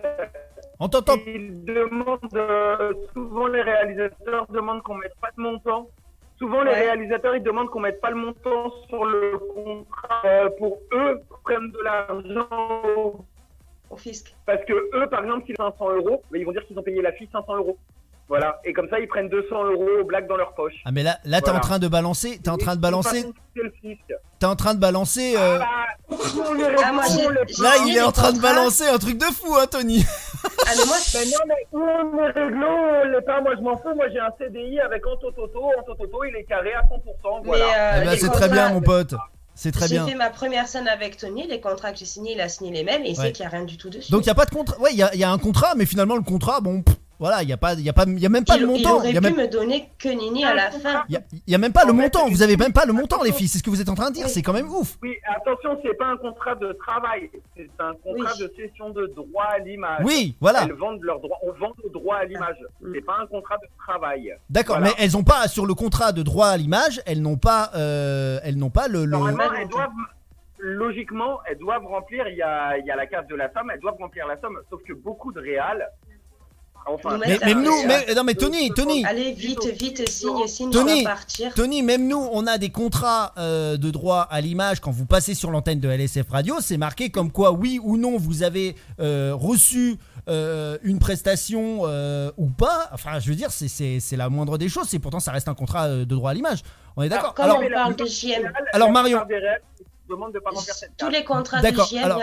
On 0.80 0.88
t'entend. 0.88 1.14
ils 1.26 1.64
demandent, 1.64 2.18
euh, 2.34 2.92
souvent 3.12 3.46
les 3.46 3.62
réalisateurs 3.62 4.46
demandent 4.48 4.82
qu'on 4.82 4.96
mette 4.96 5.14
pas 5.20 5.30
de 5.36 5.40
montant. 5.42 5.88
Souvent 6.38 6.62
les 6.62 6.72
réalisateurs 6.72 7.36
ils 7.36 7.42
demandent 7.42 7.68
qu'on 7.70 7.80
mette 7.80 8.00
pas 8.00 8.10
le 8.10 8.16
montant 8.16 8.72
sur 8.88 9.04
le 9.04 9.38
contrat 9.38 10.22
euh, 10.24 10.48
pour 10.58 10.78
eux 10.92 11.20
prennent 11.44 11.70
de 11.70 11.78
l'argent 11.84 12.48
au- 12.96 13.24
Au 13.90 13.96
fisc. 13.96 14.34
parce 14.46 14.64
que 14.64 14.72
eux 14.72 15.06
par 15.08 15.22
exemple 15.22 15.44
s'ils 15.46 15.54
ont 15.60 15.70
500 15.70 15.90
euros, 15.96 16.22
mais 16.32 16.40
ils 16.40 16.44
vont 16.46 16.52
dire 16.52 16.64
qu'ils 16.66 16.78
ont 16.78 16.82
payé 16.82 17.02
la 17.02 17.12
fille 17.12 17.28
500 17.30 17.56
euros. 17.56 17.76
Voilà 18.30 18.60
et 18.64 18.72
comme 18.72 18.88
ça 18.88 18.98
ils 19.00 19.08
prennent 19.08 19.28
200 19.28 19.64
euros 19.72 19.88
au 20.00 20.04
black 20.04 20.26
dans 20.28 20.36
leur 20.36 20.54
poche. 20.54 20.72
Ah, 20.86 20.92
mais 20.92 21.02
là, 21.02 21.18
là, 21.24 21.40
t'es 21.40 21.46
Voilà. 21.50 21.58
en 21.58 21.60
train 21.60 21.78
de 21.80 21.88
balancer. 21.88 22.38
T'es 22.42 22.48
en 22.48 22.56
train 22.56 22.76
de 22.76 22.80
balancer. 22.80 23.26
T'es 24.38 24.46
en 24.46 24.54
train 24.56 24.74
de 24.74 24.80
balancer. 24.80 25.34
euh, 25.36 25.58
Ah, 25.60 25.86
bah, 26.08 26.16
Ah, 26.84 26.92
moi, 26.92 27.02
j'ai- 27.08 27.54
j'ai- 27.54 27.62
Là, 27.62 27.72
il 27.86 27.96
est 27.96 28.00
en 28.02 28.12
train 28.12 28.32
de 28.32 28.40
balancer 28.40 28.86
un 28.86 28.98
truc 28.98 29.18
de 29.18 29.24
fou, 29.26 29.54
hein, 29.56 29.66
Tony. 29.70 30.04
Ah, 30.44 30.70
mais 30.78 30.84
moi, 30.86 30.96
Ben 31.12 31.24
non, 31.28 31.38
mais 31.48 31.66
où 31.72 31.80
on 31.82 32.18
est 32.24 32.30
réglo, 32.30 32.66
on 32.66 33.04
l'est 33.08 33.22
pas, 33.22 33.40
moi 33.40 33.52
je 33.56 33.60
m'en 33.62 33.76
fous, 33.76 33.94
moi 33.94 34.08
j'ai 34.12 34.20
un 34.20 34.30
CDI 34.38 34.80
avec 34.80 35.04
Antototo, 35.06 35.60
Antototo 35.78 36.24
il 36.24 36.36
est 36.36 36.44
carré 36.44 36.72
à 36.72 36.82
100%, 36.88 37.42
voilà. 37.44 37.64
euh, 37.64 38.00
Eh 38.02 38.04
ben, 38.06 38.16
c'est 38.16 38.30
très 38.30 38.48
bien, 38.48 38.70
mon 38.70 38.80
pote. 38.80 39.14
C'est 39.54 39.72
très 39.72 39.88
J'ai 39.88 39.96
bien. 39.96 40.06
fait 40.06 40.14
ma 40.14 40.30
première 40.30 40.68
scène 40.68 40.88
avec 40.88 41.16
Tony. 41.18 41.46
Les 41.46 41.60
contrats 41.60 41.92
que 41.92 41.98
j'ai 41.98 42.06
signés, 42.06 42.32
il 42.34 42.40
a 42.40 42.48
signé 42.48 42.70
les 42.72 42.84
mêmes 42.84 43.02
et 43.04 43.10
il 43.10 43.18
Ouais. 43.18 43.26
sait 43.26 43.32
qu'il 43.32 43.42
n'y 43.44 43.48
a 43.52 43.56
rien 43.56 43.64
du 43.64 43.76
tout 43.76 43.90
dessus. 43.90 44.10
Donc, 44.10 44.22
il 44.24 44.28
y 44.28 44.30
a 44.30 44.34
pas 44.34 44.46
de 44.46 44.50
contrat. 44.50 44.78
Ouais, 44.80 44.90
il 44.92 44.98
y 44.98 45.02
a, 45.02 45.12
il 45.12 45.20
y 45.20 45.24
a 45.24 45.30
un 45.30 45.36
contrat, 45.38 45.74
mais 45.76 45.84
finalement, 45.84 46.16
le 46.16 46.22
contrat, 46.22 46.60
bon, 46.62 46.80
pff, 46.82 46.96
voilà, 47.20 47.42
il 47.42 47.48
y 47.48 47.52
a 47.52 47.56
pas, 47.56 47.74
il 47.74 47.82
y 47.82 47.88
a 47.88 47.92
pas, 47.92 48.04
il 48.06 48.18
y 48.18 48.26
a 48.26 48.28
même 48.30 48.44
pas 48.44 48.56
il, 48.56 48.62
le 48.62 48.66
il 48.66 48.70
montant. 48.72 48.96
aurait 48.96 49.10
Il 49.10 49.14
y 49.14 49.18
a 49.18 49.20
pu 49.20 49.26
même, 49.28 49.36
me 49.36 49.46
donner 49.46 49.88
que 49.98 50.08
Nini 50.08 50.44
à 50.44 50.54
la 50.54 50.70
fin. 50.70 51.04
il 51.08 51.12
y 51.14 51.16
a, 51.16 51.20
il 51.32 51.52
y 51.52 51.54
a 51.54 51.58
même 51.58 51.72
pas 51.72 51.84
le 51.84 51.92
fait, 51.92 52.02
montant. 52.02 52.28
Vous 52.28 52.42
avez 52.42 52.56
même 52.56 52.72
pas 52.72 52.84
le 52.86 52.92
montant, 52.92 53.22
les 53.22 53.30
filles. 53.32 53.46
C'est 53.46 53.58
ce 53.58 53.62
que 53.62 53.70
vous 53.70 53.80
êtes 53.80 53.88
en 53.90 53.94
train 53.94 54.08
de 54.10 54.14
dire. 54.14 54.24
Oui. 54.26 54.30
C'est 54.32 54.42
quand 54.42 54.52
même 54.54 54.68
ouf. 54.70 54.96
Oui, 55.02 55.14
attention, 55.36 55.78
c'est 55.84 55.94
pas 55.96 56.06
un 56.06 56.16
contrat 56.16 56.54
de 56.56 56.72
travail, 56.72 57.30
c'est 57.56 57.70
un 57.78 57.92
contrat 58.02 58.32
Oui. 58.38 58.40
de 58.40 58.52
cession 58.56 58.90
de 58.90 59.06
droit 59.14 59.44
à 59.44 59.58
l'image. 59.58 60.00
Oui, 60.04 60.34
voilà. 60.40 60.64
Elles 60.64 60.72
vendent 60.72 61.02
leurs 61.02 61.20
droits, 61.20 61.36
on 61.42 61.52
vend 61.52 61.72
le 61.84 61.90
droit 61.90 62.16
à 62.16 62.24
l'image, 62.24 62.56
Mm. 62.80 62.92
c'est 62.94 63.04
pas 63.04 63.18
un 63.22 63.26
contrat 63.26 63.56
de 63.58 63.68
travail. 63.86 64.34
D'accord, 64.48 64.78
Voilà. 64.78 64.94
mais 64.98 65.04
elles 65.04 65.16
ont 65.16 65.22
pas 65.24 65.46
sur 65.46 65.66
le 65.66 65.74
contrat 65.74 66.12
de 66.12 66.22
droit 66.22 66.46
à 66.48 66.56
l'image, 66.56 67.02
elles 67.04 67.20
n'ont 67.20 67.36
pas, 67.36 67.70
euh, 67.76 68.40
elles 68.42 68.56
n'ont 68.56 68.70
pas 68.70 68.88
le. 68.88 69.04
le- 69.04 69.10
Normalement, 69.10 69.50
le 69.50 69.56
elles 69.58 69.64
montant. 69.64 69.76
doivent, 69.76 69.90
logiquement, 70.58 71.40
elles 71.46 71.58
doivent 71.58 71.86
remplir, 71.86 72.26
il 72.28 72.36
y 72.36 72.42
a, 72.42 72.76
il 72.78 72.86
y 72.86 72.90
a 72.90 72.96
la 72.96 73.06
case 73.06 73.26
de 73.26 73.34
la 73.34 73.52
somme, 73.52 73.70
elles 73.72 73.80
doivent 73.80 73.96
remplir 73.98 74.26
la 74.26 74.38
somme, 74.40 74.58
sauf 74.70 74.82
que 74.82 74.92
beaucoup 74.92 75.32
de 75.32 75.40
réals 75.40 75.86
Enfin, 76.86 77.18
Mais 77.18 77.38
même 77.38 77.62
nous, 77.62 77.70
pression. 77.70 77.88
mais, 78.06 78.14
non 78.14 78.24
mais 78.24 78.34
Tony, 78.34 78.70
Tony, 78.74 79.04
Allez, 79.04 79.32
vite, 79.32 79.64
vite, 79.80 80.08
signe, 80.08 80.46
signe, 80.46 80.70
Tony. 80.70 80.92
on 80.92 80.96
va 81.04 81.10
partir. 81.10 81.54
Tony, 81.54 81.82
même 81.82 82.08
nous, 82.08 82.28
on 82.32 82.46
a 82.46 82.58
des 82.58 82.70
contrats 82.70 83.32
euh, 83.38 83.76
de 83.76 83.90
droit 83.90 84.26
à 84.30 84.40
l'image 84.40 84.80
quand 84.80 84.90
vous 84.90 85.06
passez 85.06 85.34
sur 85.34 85.50
l'antenne 85.50 85.78
de 85.78 85.88
LSF 85.88 86.28
Radio. 86.30 86.56
C'est 86.60 86.78
marqué 86.78 87.10
comme 87.10 87.30
quoi, 87.30 87.52
oui 87.52 87.78
ou 87.82 87.96
non, 87.96 88.16
vous 88.16 88.42
avez 88.42 88.74
euh, 88.98 89.32
reçu 89.34 89.98
euh, 90.28 90.78
une 90.82 90.98
prestation 90.98 91.80
euh, 91.84 92.30
ou 92.36 92.46
pas. 92.48 92.88
Enfin, 92.92 93.18
je 93.20 93.28
veux 93.30 93.36
dire, 93.36 93.50
c'est- 93.50 94.16
la 94.16 94.28
moindre 94.28 94.58
des 94.58 94.68
choses. 94.68 94.88
C'est 94.88 94.98
pourtant, 94.98 95.20
ça 95.20 95.32
reste 95.32 95.48
un 95.48 95.54
contrat 95.54 95.86
euh, 95.86 96.00
de 96.04 96.14
droit 96.14 96.30
à 96.32 96.34
l'image. 96.34 96.60
On 96.96 97.02
est 97.02 97.08
d'accord 97.08 97.34
Alors, 97.38 97.60
on 97.64 97.70
parle 97.70 97.96
de 97.96 98.04
JM, 98.06 98.50
alors, 98.72 98.90
Marion. 98.90 99.20
Tous 100.98 101.08
les 101.08 101.24
contrats 101.24 101.60
de 101.62 101.66
alors, 101.68 102.20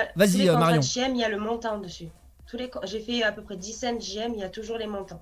JM, 0.83 1.15
il 1.15 1.17
y 1.17 1.23
a 1.23 1.29
le 1.29 1.37
montant 1.37 1.77
dessus. 1.77 2.09
Tous 2.49 2.57
les, 2.57 2.71
j'ai 2.83 2.99
fait 3.01 3.23
à 3.23 3.31
peu 3.31 3.41
près 3.41 3.57
10 3.57 3.73
cents 3.73 3.99
JM, 3.99 4.33
il 4.33 4.39
y 4.39 4.43
a 4.43 4.49
toujours 4.49 4.77
les 4.77 4.87
montants. 4.87 5.21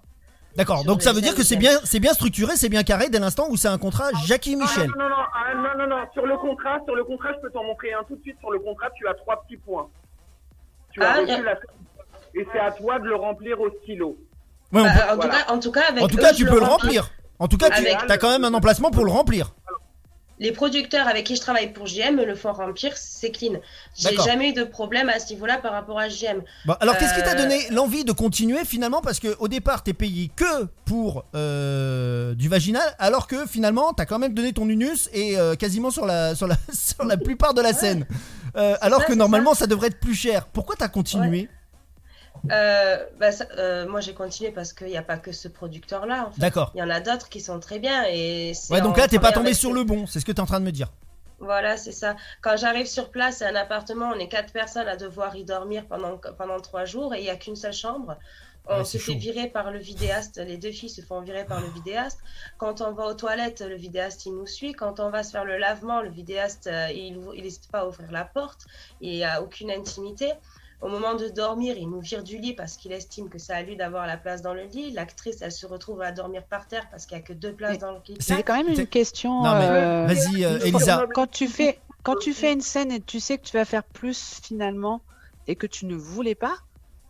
d'accord. 0.55 0.83
Donc 0.83 1.01
ça 1.01 1.11
veut 1.11 1.21
dire 1.21 1.33
que 1.35 1.43
c'est 1.43 1.55
bien, 1.55 1.71
c'est 1.83 1.99
bien 1.99 2.13
structuré, 2.13 2.55
c'est 2.55 2.69
bien 2.69 2.83
carré 2.83 3.09
dès 3.09 3.19
l'instant 3.19 3.47
où 3.49 3.57
c'est 3.57 3.67
un 3.67 3.77
contrat 3.79 4.09
Jackie 4.25 4.55
Michel. 4.55 4.87
Non, 4.89 5.03
non, 5.03 5.09
non, 5.09 5.15
ah, 5.33 5.53
non, 5.55 5.77
non, 5.87 5.87
non, 5.97 6.03
sur 6.13 6.25
le 6.25 6.37
contrat, 6.37 6.79
sur 6.85 6.95
le 6.95 7.03
contrat, 7.03 7.29
je 7.35 7.39
peux 7.41 7.49
t'en 7.51 7.63
montrer 7.63 7.93
un 7.93 8.03
tout 8.03 8.15
de 8.15 8.21
suite. 8.21 8.37
Sur 8.39 8.51
le 8.51 8.59
contrat, 8.59 8.89
tu 8.95 9.07
as 9.07 9.13
trois 9.15 9.41
petits 9.43 9.57
points. 9.57 9.87
Tu 10.91 11.01
as 11.01 11.15
Ah, 11.17 11.21
et 12.37 12.45
c'est 12.51 12.59
à 12.59 12.71
toi 12.71 12.99
de 12.99 13.05
le 13.05 13.15
remplir 13.15 13.59
au 13.59 13.69
stylo. 13.81 14.17
Bah, 14.71 14.81
peut- 14.83 15.11
en, 15.11 15.15
voilà. 15.15 15.21
tout 15.23 15.29
cas, 15.29 15.53
en 15.53 15.59
tout 15.59 15.71
cas, 15.71 15.81
avec 15.89 16.03
en 16.03 16.07
tout 16.07 16.17
eux, 16.17 16.21
cas, 16.21 16.33
tu 16.33 16.45
peux 16.45 16.59
le 16.59 16.65
remplir. 16.65 17.09
En 17.39 17.47
tout 17.47 17.57
cas, 17.57 17.69
tu 17.69 17.85
as 17.87 18.17
quand 18.17 18.29
même 18.29 18.43
un 18.45 18.53
emplacement 18.53 18.91
pour 18.91 19.05
le 19.05 19.11
remplir. 19.11 19.53
Les 20.37 20.51
producteurs 20.51 21.07
avec 21.07 21.25
qui 21.25 21.35
je 21.35 21.41
travaille 21.41 21.71
pour 21.71 21.85
me 21.85 22.25
le 22.25 22.35
font 22.35 22.51
remplir, 22.51 22.91
c'est 22.97 23.31
clean. 23.31 23.53
J'ai 23.95 24.17
jamais 24.17 24.49
eu 24.49 24.53
de 24.53 24.65
problème 24.65 25.07
à 25.07 25.19
ce 25.19 25.31
niveau-là 25.31 25.59
par 25.59 25.71
rapport 25.71 25.97
à 25.97 26.09
JM. 26.09 26.41
Bon, 26.65 26.73
alors, 26.81 26.97
qu'est-ce 26.97 27.13
qui 27.15 27.23
t'a 27.23 27.35
Euh, 27.35 27.37
donné 27.37 27.69
l'envie 27.71 28.03
de 28.03 28.11
continuer 28.11 28.65
finalement? 28.65 29.01
Parce 29.01 29.19
que 29.19 29.35
au 29.39 29.47
départ, 29.47 29.83
t'es 29.83 29.93
payé 29.93 30.29
que 30.35 30.65
pour 30.83 31.23
euh, 31.35 32.35
du 32.35 32.49
vaginal, 32.49 32.83
alors 32.99 33.27
que 33.27 33.45
finalement, 33.45 33.93
t'as 33.93 34.05
quand 34.05 34.19
même 34.19 34.33
donné 34.33 34.51
ton 34.51 34.67
unus 34.67 35.09
et 35.13 35.37
euh, 35.37 35.55
quasiment 35.55 35.89
sur 35.89 36.05
la, 36.05 36.35
sur, 36.35 36.47
la, 36.47 36.57
sur 36.73 37.05
la 37.05 37.15
plupart 37.15 37.53
de 37.53 37.61
la 37.61 37.73
scène. 37.73 38.05
Alors 38.81 39.05
que 39.05 39.13
normalement, 39.13 39.53
ça. 39.53 39.67
devrait 39.67 39.87
être 39.87 39.99
plus 39.99 40.15
cher. 40.15 40.45
Pourquoi 40.47 40.75
t'as 40.77 40.87
continué? 40.87 41.49
Euh, 42.51 43.03
bah, 43.19 43.31
ça- 43.31 43.47
euh, 43.57 43.87
moi, 43.87 44.01
j'ai 44.01 44.13
continué 44.13 44.51
parce 44.51 44.73
qu'il 44.73 44.87
n'y 44.87 44.97
a 44.97 45.01
pas 45.03 45.17
que 45.17 45.31
ce 45.31 45.47
producteur-là. 45.47 46.27
en 46.27 46.31
fait. 46.31 46.41
D'accord. 46.41 46.71
Il 46.75 46.79
y 46.79 46.83
en 46.83 46.89
a 46.89 46.99
d'autres 46.99 47.29
qui 47.29 47.41
sont 47.41 47.59
très 47.59 47.79
bien. 47.79 48.03
Et 48.09 48.53
Ouais, 48.69 48.81
donc 48.81 48.97
là, 48.97 49.07
t'es 49.07 49.19
pas 49.19 49.31
tombé 49.31 49.53
sur 49.53 49.73
le 49.73 49.83
bon. 49.83 50.05
C'est 50.07 50.19
ce 50.19 50.25
que 50.25 50.31
t'es 50.31 50.39
en 50.41 50.45
train 50.45 50.59
de 50.59 50.65
me 50.65 50.71
dire. 50.71 50.91
Voilà, 51.39 51.75
c'est 51.77 51.91
ça. 51.91 52.15
Quand 52.41 52.55
j'arrive 52.57 52.85
sur 52.87 53.09
place, 53.11 53.37
c'est 53.37 53.45
un 53.45 53.55
appartement, 53.55 54.11
on 54.15 54.19
est 54.19 54.29
quatre 54.29 54.53
personnes 54.53 54.87
à 54.87 54.95
devoir 54.95 55.35
y 55.35 55.43
dormir 55.43 55.85
pendant, 55.87 56.17
pendant 56.37 56.59
trois 56.61 56.85
jours 56.85 57.13
et 57.13 57.19
il 57.19 57.23
n'y 57.23 57.29
a 57.29 57.35
qu'une 57.35 57.57
seule 57.57 57.73
chambre. 57.73 58.15
On 58.67 58.77
Ouais, 58.79 58.83
se 58.85 58.97
fait 58.97 59.11
chaud. 59.13 59.19
virer 59.19 59.47
par 59.47 59.69
le 59.69 59.77
vidéaste, 59.77 60.37
les 60.37 60.57
deux 60.57 60.71
filles 60.71 60.89
se 60.89 61.01
font 61.01 61.21
virer 61.21 61.45
par 61.45 61.59
le 61.61 61.67
vidéaste. 61.67 62.19
Quand 62.57 62.81
on 62.81 62.93
va 62.93 63.05
aux 63.07 63.13
toilettes, 63.13 63.61
le 63.61 63.75
vidéaste 63.75 64.25
il 64.25 64.31
nous 64.33 64.47
suit. 64.47 64.71
Quand 64.73 64.99
on 64.99 65.09
va 65.11 65.21
se 65.23 65.31
faire 65.31 65.45
le 65.45 65.57
lavement, 65.57 66.01
le 66.01 66.09
vidéaste 66.09 66.65
euh, 66.67 66.87
il 66.91 67.19
n'hésite 67.19 67.69
pas 67.69 67.81
à 67.81 67.85
ouvrir 67.87 68.11
la 68.11 68.23
porte. 68.25 68.65
Il 69.01 69.11
n'y 69.11 69.23
a 69.25 69.41
aucune 69.43 69.69
intimité. 69.69 70.31
Au 70.81 70.89
moment 70.89 71.15
de 71.15 71.29
dormir, 71.29 71.75
il 71.77 71.89
nous 71.89 72.01
vire 72.01 72.23
du 72.23 72.37
lit 72.37 72.53
parce 72.53 72.77
qu'il 72.77 72.91
estime 72.91 73.29
que 73.29 73.37
c'est 73.39 73.53
à 73.53 73.63
lui 73.63 73.75
d'avoir 73.75 74.05
la 74.07 74.17
place 74.17 74.41
dans 74.41 74.53
le 74.53 74.63
lit. 74.63 74.91
L'actrice, 74.91 75.37
elle 75.41 75.51
se 75.51 75.65
retrouve 75.65 76.01
à 76.01 76.11
dormir 76.11 76.43
par 76.43 76.67
terre 76.67 76.87
parce 76.91 77.05
qu'il 77.05 77.17
n'y 77.17 77.23
a 77.23 77.25
que 77.25 77.33
deux 77.33 77.53
places 77.53 77.71
Mais 77.73 77.77
dans 77.77 77.91
le 77.91 77.99
lit. 78.07 78.17
C'est 78.19 78.43
quand 78.43 78.55
même 78.57 78.67
une 78.67 78.85
question. 78.87 79.41
Non, 79.43 79.55
mais 79.57 79.67
euh, 79.69 80.05
Vas-y, 80.05 80.43
euh, 80.45 80.59
quand- 80.59 80.65
Elisa. 80.65 81.05
Quand 81.13 81.27
tu 81.31 81.47
fais 81.47 81.79
quand 82.03 82.15
tu 82.17 82.33
fais 82.33 82.53
une 82.53 82.61
scène 82.61 82.91
et 82.91 82.99
tu 83.01 83.19
sais 83.19 83.37
que 83.39 83.45
tu 83.45 83.57
vas 83.57 83.65
faire 83.65 83.83
plus 83.83 84.39
finalement 84.43 85.01
et 85.47 85.55
que 85.55 85.65
tu 85.65 85.87
ne 85.87 85.95
voulais 85.95 86.35
pas, 86.35 86.55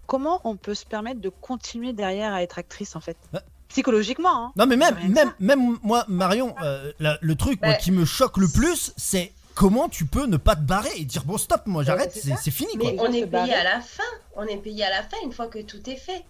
comment 0.08 0.39
on 0.45 0.56
peut 0.56 0.73
se 0.75 0.86
permettre 0.86 1.19
de 1.19 1.28
continuer 1.30 1.91
derrière 1.91 2.34
à 2.34 2.43
être 2.43 2.60
actrice 2.60 2.95
en 2.95 3.01
fait? 3.01 3.17
Bah. 3.34 3.41
Psychologiquement, 3.67 4.30
hein. 4.45 4.51
Non, 4.56 4.67
mais 4.67 4.78
même, 4.78 4.95
même, 5.10 5.28
ça. 5.30 5.36
même 5.39 5.78
moi, 5.84 6.06
Marion, 6.08 6.56
euh, 6.63 6.93
la- 6.99 7.17
le 7.19 7.36
truc 7.36 7.60
moi, 7.62 7.71
Ouais. 7.71 7.78
qui 7.78 7.91
me 7.91 8.06
choque 8.06 8.38
le 8.38 8.47
plus, 8.47 8.93
c'est 8.95 9.34
comment 9.55 9.89
tu 9.89 10.05
peux 10.05 10.27
ne 10.27 10.37
pas 10.37 10.55
te 10.55 10.61
barrer 10.61 10.91
et 10.97 11.05
dire 11.05 11.23
bon, 11.23 11.37
stop, 11.37 11.61
moi 11.65 11.83
j'arrête, 11.83 12.11
c'est 12.13 12.51
fini 12.51 12.77
quoi. 12.77 12.91
Mais 12.91 12.91
Les 12.91 12.99
on 12.99 13.11
est 13.11 13.25
payé 13.25 13.53
à 13.53 13.63
la 13.63 13.81
fin. 13.81 14.03
On 14.35 14.43
est 14.43 14.57
payé 14.57 14.83
à 14.83 14.89
la 14.89 15.01
fin 15.01 15.17
une 15.23 15.31
fois 15.31 15.47
que 15.47 15.59
tout 15.59 15.89
est 15.89 15.95
fait. 15.95 16.23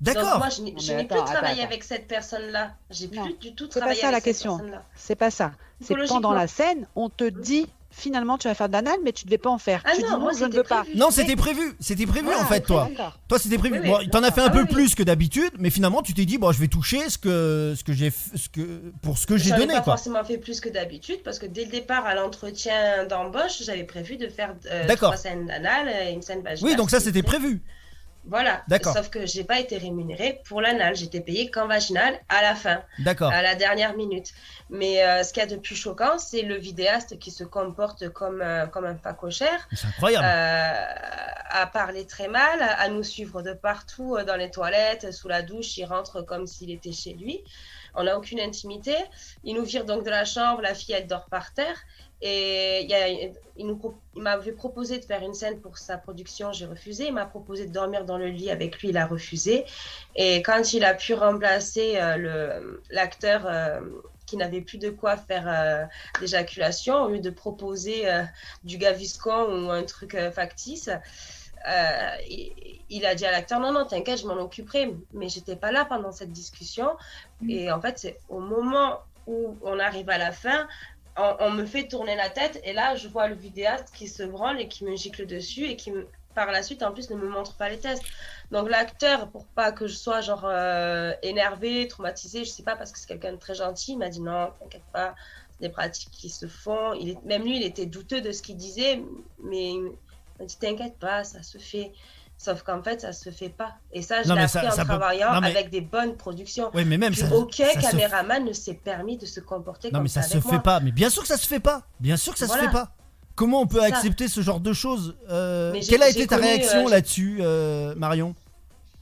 D'accord. 0.00 0.38
moi, 0.38 0.48
je 0.50 0.62
n'ai 0.62 0.72
plus 0.72 0.90
attends, 0.90 1.24
travaillé 1.24 1.60
attends, 1.60 1.68
avec 1.70 1.84
cette 1.84 2.06
personne-là. 2.06 2.72
J'ai 2.90 3.08
plus 3.08 3.36
du 3.40 3.54
tout 3.54 3.64
c'est 3.70 3.74
pas 3.74 3.86
travaillé 3.86 4.00
ça, 4.00 4.10
la 4.10 4.16
avec 4.16 4.24
cette 4.24 4.34
question. 4.34 4.60
C'est 4.94 5.14
pas 5.14 5.30
ça. 5.30 5.52
C'est 5.80 5.94
pendant 6.08 6.32
la 6.32 6.46
scène, 6.46 6.86
on 6.94 7.08
te 7.08 7.24
dit 7.24 7.66
finalement 7.96 8.38
tu 8.38 8.48
vas 8.48 8.54
faire 8.54 8.68
de 8.68 8.72
l'anal, 8.74 8.96
mais 9.04 9.12
tu 9.12 9.24
devais 9.24 9.38
pas 9.38 9.50
en 9.50 9.58
faire. 9.58 9.82
Ah 9.84 9.90
tu 9.94 10.02
non, 10.02 10.06
dis 10.06 10.12
non, 10.14 10.20
moi, 10.20 10.32
je 10.32 10.38
ne 10.40 10.44
c'était 10.44 10.56
veux 10.58 10.62
pas. 10.64 10.82
prévu. 10.82 10.98
Non, 10.98 11.10
c'était 11.10 11.36
prévu, 11.36 11.76
c'était 11.80 12.06
prévu 12.06 12.28
en 12.34 12.44
fait, 12.46 12.60
toi. 12.60 12.88
Toi, 13.28 13.38
c'était 13.38 13.58
prévu. 13.58 13.80
Oui, 13.80 13.88
Bon, 13.88 13.98
oui. 13.98 14.08
t'en 14.10 14.22
as 14.22 14.30
fait 14.32 14.40
un 14.40 14.46
Ah 14.46 14.50
peu 14.50 14.58
oui, 14.60 14.64
oui. 14.68 14.74
plus 14.74 14.94
que 14.94 15.02
d'habitude, 15.02 15.50
mais 15.58 15.70
finalement, 15.70 16.02
tu 16.02 16.14
t'es 16.14 16.24
dit 16.24 16.38
bon, 16.38 16.52
je 16.52 16.60
vais 16.60 16.68
toucher 16.68 17.08
ce 17.08 17.18
que 17.18 17.74
ce 17.76 17.84
que 17.84 17.92
j'ai 17.92 18.10
ce 18.10 18.48
que 18.48 18.92
pour 19.02 19.18
ce 19.18 19.26
que 19.26 19.36
j'ai 19.36 19.50
donné 19.52 19.74
pas 19.74 19.80
quoi. 19.80 19.94
forcément 19.96 20.24
fait 20.24 20.38
plus 20.38 20.60
que 20.60 20.68
d'habitude 20.68 21.22
parce 21.24 21.38
que 21.38 21.46
dès 21.46 21.64
le 21.64 21.70
départ 21.70 22.04
à 22.06 22.14
l'entretien 22.14 23.06
d'embauche, 23.08 23.62
j'avais 23.64 23.84
prévu 23.84 24.16
de 24.16 24.28
faire 24.28 24.54
euh, 24.70 24.86
D'accord. 24.86 25.10
trois 25.12 25.16
scènes 25.22 25.46
d'anal 25.46 25.88
et 25.88 26.12
une 26.12 26.22
scène 26.22 26.42
vaginale. 26.42 26.72
Oui, 26.72 26.76
donc 26.76 26.90
ça 26.90 27.00
c'était 27.00 27.20
était- 27.20 27.22
prévu. 27.26 27.62
Voilà. 28.26 28.62
D'accord. 28.68 28.94
Sauf 28.96 29.10
que 29.10 29.26
j'ai 29.26 29.44
pas 29.44 29.60
été 29.60 29.76
rémunérée 29.76 30.40
pour 30.46 30.60
l'anal. 30.60 30.96
J'étais 30.96 31.20
payée 31.20 31.50
qu'en 31.50 31.66
vaginal 31.66 32.18
à 32.28 32.42
la 32.42 32.54
fin, 32.54 32.82
D'accord. 33.00 33.30
à 33.30 33.42
la 33.42 33.54
dernière 33.54 33.94
minute. 33.96 34.32
Mais 34.70 35.02
euh, 35.04 35.22
ce 35.22 35.32
qu'il 35.32 35.42
y 35.42 35.46
a 35.46 35.48
de 35.48 35.56
plus 35.56 35.76
choquant, 35.76 36.18
c'est 36.18 36.42
le 36.42 36.56
vidéaste 36.56 37.18
qui 37.18 37.30
se 37.30 37.44
comporte 37.44 38.08
comme, 38.08 38.40
euh, 38.40 38.66
comme 38.66 38.86
un 38.86 38.96
facochère. 38.96 39.68
C'est 39.72 39.86
incroyable. 39.88 40.24
euh, 40.26 40.84
à 41.50 41.66
parler 41.66 42.06
très 42.06 42.28
mal, 42.28 42.60
à 42.62 42.88
nous 42.88 43.02
suivre 43.02 43.42
de 43.42 43.52
partout, 43.52 44.16
dans 44.26 44.36
les 44.36 44.50
toilettes, 44.50 45.12
sous 45.12 45.28
la 45.28 45.42
douche, 45.42 45.76
il 45.76 45.84
rentre 45.84 46.22
comme 46.22 46.46
s'il 46.46 46.70
était 46.70 46.92
chez 46.92 47.12
lui. 47.12 47.44
On 47.94 48.04
n'a 48.04 48.16
aucune 48.18 48.40
intimité. 48.40 48.94
Il 49.44 49.54
nous 49.54 49.64
vire 49.64 49.84
donc 49.84 50.04
de 50.04 50.10
la 50.10 50.24
chambre, 50.24 50.60
la 50.62 50.74
fille 50.74 50.94
elle 50.94 51.06
dort 51.06 51.26
par 51.26 51.52
terre. 51.52 51.76
Et 52.26 52.86
il, 52.88 53.32
il 53.56 53.76
m'avait 54.14 54.52
proposé 54.52 54.98
de 54.98 55.04
faire 55.04 55.22
une 55.22 55.34
scène 55.34 55.60
pour 55.60 55.76
sa 55.76 55.98
production, 55.98 56.52
j'ai 56.52 56.64
refusé. 56.64 57.08
Il 57.08 57.12
m'a 57.12 57.26
proposé 57.26 57.66
de 57.66 57.72
dormir 57.72 58.04
dans 58.04 58.16
le 58.16 58.28
lit 58.28 58.50
avec 58.50 58.80
lui, 58.80 58.88
il 58.88 58.96
a 58.96 59.06
refusé. 59.06 59.66
Et 60.16 60.42
quand 60.42 60.72
il 60.72 60.84
a 60.84 60.94
pu 60.94 61.12
remplacer 61.14 61.96
euh, 61.96 62.78
l'acteur 62.90 63.46
euh, 63.46 63.80
qui 64.26 64.36
n'avait 64.36 64.62
plus 64.62 64.78
de 64.78 64.90
quoi 64.90 65.16
faire 65.16 65.44
euh, 65.46 65.84
d'éjaculation, 66.20 67.02
au 67.02 67.08
lieu 67.10 67.20
de 67.20 67.30
proposer 67.30 68.08
euh, 68.08 68.22
du 68.62 68.78
gaviscon 68.78 69.66
ou 69.66 69.70
un 69.70 69.82
truc 69.82 70.16
factice, 70.32 70.88
euh, 71.68 72.16
il, 72.90 73.06
a 73.06 73.14
dit 73.14 73.26
à 73.26 73.32
l'acteur 73.32 73.60
non 73.60 73.72
non 73.72 73.86
t'inquiète 73.86 74.20
je 74.20 74.26
m'en 74.26 74.34
occuperai. 74.34 74.94
Mais 75.12 75.28
j'étais 75.28 75.56
pas 75.56 75.72
là 75.72 75.84
pendant 75.84 76.12
cette 76.12 76.32
discussion. 76.32 76.96
Et 77.48 77.70
en 77.70 77.80
fait 77.80 77.98
c'est 77.98 78.18
au 78.28 78.40
moment 78.40 79.00
où 79.26 79.56
on 79.62 79.78
arrive 79.78 80.10
à 80.10 80.18
la 80.18 80.32
fin 80.32 80.68
on, 81.16 81.36
on 81.40 81.50
me 81.50 81.64
fait 81.64 81.88
tourner 81.88 82.16
la 82.16 82.28
tête. 82.28 82.60
Et 82.64 82.72
là 82.72 82.94
je 82.96 83.08
vois 83.08 83.28
le 83.28 83.34
vidéaste 83.34 83.94
qui 83.94 84.08
se 84.08 84.22
branle 84.22 84.60
et 84.60 84.68
qui 84.68 84.84
me 84.84 84.96
gicle 84.96 85.26
dessus 85.26 85.64
et 85.66 85.76
qui 85.76 85.92
me, 85.92 86.06
par 86.34 86.50
la 86.50 86.62
suite 86.62 86.82
en 86.82 86.92
plus 86.92 87.10
ne 87.10 87.16
me 87.16 87.28
montre 87.28 87.54
pas 87.54 87.68
les 87.68 87.78
tests. 87.78 88.04
Donc 88.50 88.68
l'acteur 88.68 89.28
pour 89.30 89.46
pas 89.46 89.72
que 89.72 89.86
je 89.86 89.94
sois 89.94 90.20
genre 90.20 90.44
euh, 90.44 91.12
énervé 91.22 91.88
traumatisé 91.88 92.44
je 92.44 92.50
sais 92.50 92.62
pas 92.62 92.76
parce 92.76 92.92
que 92.92 92.98
c'est 92.98 93.06
quelqu'un 93.06 93.32
de 93.32 93.38
très 93.38 93.54
gentil 93.54 93.92
il 93.92 93.98
m'a 93.98 94.08
dit 94.08 94.20
non 94.20 94.50
t'inquiète 94.60 94.84
pas 94.92 95.14
des 95.60 95.68
pratiques 95.68 96.10
qui 96.10 96.30
se 96.30 96.46
font. 96.46 96.92
Il 96.94 97.10
est, 97.10 97.24
même 97.24 97.44
lui 97.44 97.56
il 97.56 97.62
était 97.62 97.86
douteux 97.86 98.20
de 98.20 98.32
ce 98.32 98.42
qu'il 98.42 98.56
disait 98.56 99.02
mais 99.42 99.72
m'a 100.38 100.44
dit 100.46 100.56
t'inquiète 100.58 100.98
pas 100.98 101.24
ça 101.24 101.42
se 101.42 101.58
fait 101.58 101.92
sauf 102.36 102.62
qu'en 102.62 102.82
fait 102.82 103.00
ça 103.00 103.12
se 103.12 103.30
fait 103.30 103.48
pas 103.48 103.74
et 103.92 104.02
ça 104.02 104.22
je 104.22 104.28
Non, 104.28 104.34
l'ai 104.34 104.42
appris 104.42 104.52
ça- 104.60 104.66
en 104.66 104.70
ça 104.72 104.82
peut- 104.82 104.88
travaillant 104.88 105.32
non, 105.34 105.40
mais- 105.40 105.50
avec 105.50 105.70
des 105.70 105.80
bonnes 105.80 106.16
productions 106.16 106.70
Oui, 106.74 106.84
mais 106.84 106.98
même 106.98 107.14
ça. 107.14 107.32
aucun 107.34 107.66
ça 107.72 107.80
se- 107.80 107.90
caméraman 107.90 108.44
ne 108.44 108.52
s'est 108.52 108.74
permis 108.74 109.16
de 109.16 109.26
se 109.26 109.40
comporter 109.40 109.88
Non, 109.88 109.94
comme 109.98 110.02
mais 110.04 110.08
ça 110.08 110.22
ça 110.22 110.40
se 110.40 110.40
fait 110.40 110.58
pas. 110.60 110.80
Mais 110.80 110.90
bien 110.92 111.10
sûr 111.10 111.22
que 111.22 111.28
ça 111.28 111.36
se 111.36 111.46
fait 111.46 111.60
pas. 111.60 111.82
Bien 112.00 112.16
sûr 112.16 112.32
que 112.32 112.38
ça 112.40 112.48
se 112.48 112.56
fait 112.58 112.70
pas. 112.70 112.90
Comment 113.36 113.60
on 113.60 113.66
peut 113.66 113.80
ça. 113.80 113.86
accepter 113.86 114.28
ce 114.28 114.40
genre 114.42 114.60
de 114.60 114.72
choses 114.72 115.16
Euh, 115.30 115.74
Quelle 115.88 116.02
a 116.02 116.08
été 116.08 116.26
ta 116.26 116.36
connu, 116.36 116.48
réaction 116.48 116.86
euh, 116.86 116.90
là-dessus, 116.90 117.38
euh, 117.40 117.94
Marion? 117.96 118.34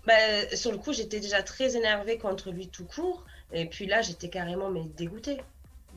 Ben, 0.07 0.47
sur 0.57 0.73
le 0.73 0.79
coup, 0.79 0.93
j'étais 0.93 1.21
déjà 1.21 1.43
très 1.43 1.77
énervée 1.77 2.19
contre 2.19 2.51
lui 2.51 2.69
tout 2.69 2.85
court. 2.85 3.25
Et 3.53 3.67
puis 3.67 3.87
là, 3.87 4.01
j'étais 4.03 4.29
carrément 4.29 4.71
mais 4.71 4.85
dégoûtée. 4.97 5.41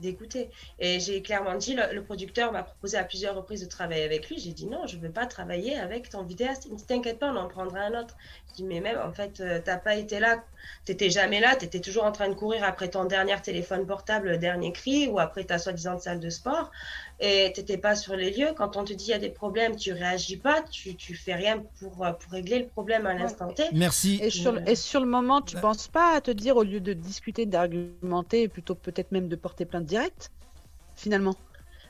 Dégoûtée. 0.02 0.50
Et 0.80 1.00
j'ai 1.00 1.22
clairement 1.22 1.56
dit, 1.56 1.74
le, 1.74 1.84
le 1.94 2.04
producteur 2.04 2.52
m'a 2.52 2.64
proposé 2.64 2.98
à 2.98 3.04
plusieurs 3.04 3.36
reprises 3.36 3.62
de 3.64 3.70
travailler 3.70 4.04
avec 4.04 4.30
lui. 4.30 4.38
J'ai 4.40 4.52
dit 4.52 4.66
non, 4.66 4.86
je 4.88 4.98
veux 4.98 5.10
pas 5.10 5.26
travailler 5.26 5.78
avec 5.78 6.10
ton 6.10 6.24
vidéaste. 6.24 6.66
Il 6.66 6.74
me 6.74 6.78
dit 6.78 6.86
t'inquiète 6.86 7.18
pas, 7.20 7.32
on 7.32 7.36
en 7.38 7.48
prendra 7.48 7.80
un 7.80 8.00
autre. 8.02 8.16
Je 8.50 8.56
dis 8.56 8.64
mais 8.64 8.82
même 8.82 9.00
en 9.00 9.12
fait, 9.14 9.40
euh, 9.40 9.60
t'as 9.64 9.78
pas 9.78 9.96
été 9.96 10.20
là, 10.20 10.44
t'étais 10.86 11.10
jamais 11.10 11.40
là, 11.40 11.56
t'étais 11.56 11.80
toujours 11.80 12.04
en 12.06 12.12
train 12.12 12.28
de 12.30 12.34
courir 12.34 12.64
après 12.64 12.90
ton 12.90 13.06
dernier 13.06 13.36
téléphone 13.42 13.86
portable, 13.86 14.30
le 14.32 14.38
dernier 14.38 14.72
cri, 14.74 15.08
ou 15.08 15.20
après 15.20 15.44
ta 15.46 15.58
soi-disant 15.60 15.98
salle 15.98 16.20
de 16.20 16.30
sport. 16.30 16.72
Et 17.22 17.54
t'étais 17.56 17.78
pas 17.78 17.96
sur 17.96 18.16
les 18.18 18.32
lieux. 18.32 18.50
Quand 18.58 18.76
on 18.76 18.84
te 18.84 18.92
dit 18.92 19.06
il 19.06 19.12
y 19.12 19.14
a 19.14 19.20
des 19.20 19.30
problèmes, 19.30 19.78
tu 19.78 19.94
réagis 19.94 20.36
pas, 20.38 20.62
tu, 20.70 20.96
tu 20.96 21.16
fais 21.16 21.34
rien 21.36 21.64
pour, 21.80 22.06
euh, 22.06 22.12
pour 22.12 22.32
régler 22.34 22.60
le 22.60 22.68
problème 22.68 23.06
à 23.06 23.14
l'instant 23.14 23.54
T. 23.54 23.64
Merci. 23.72 24.20
Et 24.22 24.30
sur, 24.30 24.52
le- 24.52 24.68
et 24.70 24.76
sur 24.76 25.00
le 25.00 25.08
moment, 25.08 25.42
tu 25.42 25.56
Bah. 25.56 25.62
penses 25.62 25.88
pas 25.88 26.16
à 26.16 26.22
te 26.22 26.32
dire, 26.32 26.58
au 26.58 26.64
lieu 26.64 26.82
de 26.82 26.92
discuter, 26.92 27.46
d'argumenter, 27.46 28.48
plutôt 28.50 28.76
peut-être 28.76 29.12
même 29.14 29.30
de 29.30 29.36
porter 29.38 29.64
plainte 29.66 29.85
directe, 29.86 30.32
finalement 30.96 31.36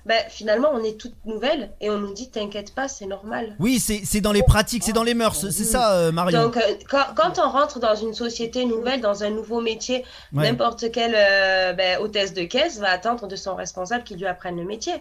ben, 0.05 0.21
finalement, 0.29 0.69
on 0.71 0.83
est 0.83 0.99
toute 0.99 1.15
nouvelle 1.25 1.71
et 1.81 1.89
on 1.89 1.97
nous 1.97 2.13
dit 2.13 2.29
t'inquiète 2.29 2.75
pas, 2.75 2.87
c'est 2.87 3.07
normal. 3.07 3.55
Oui, 3.57 3.79
c'est 3.79 4.01
c'est 4.05 4.21
dans 4.21 4.33
les 4.33 4.43
pratiques, 4.43 4.83
c'est 4.83 4.93
dans 4.93 5.01
les 5.01 5.15
mœurs, 5.15 5.35
c'est 5.49 5.63
ça, 5.63 5.93
euh, 5.93 6.11
Marion. 6.11 6.43
Donc, 6.43 6.57
euh, 6.57 6.61
quand, 6.87 7.05
quand 7.15 7.39
on 7.43 7.49
rentre 7.49 7.79
dans 7.79 7.95
une 7.95 8.13
société 8.13 8.65
nouvelle, 8.65 9.01
dans 9.01 9.23
un 9.23 9.31
nouveau 9.31 9.61
métier, 9.61 10.05
Ouais. 10.31 10.43
n'importe 10.43 10.91
quelle 10.91 11.15
euh, 11.17 11.73
ben, 11.73 11.99
hôtesse 12.01 12.35
de 12.35 12.43
caisse 12.43 12.77
va 12.77 12.91
attendre 12.91 13.27
de 13.27 13.35
son 13.35 13.55
responsable 13.55 14.03
qu'il 14.03 14.17
lui 14.17 14.27
apprenne 14.27 14.57
le 14.57 14.65
métier. 14.65 14.93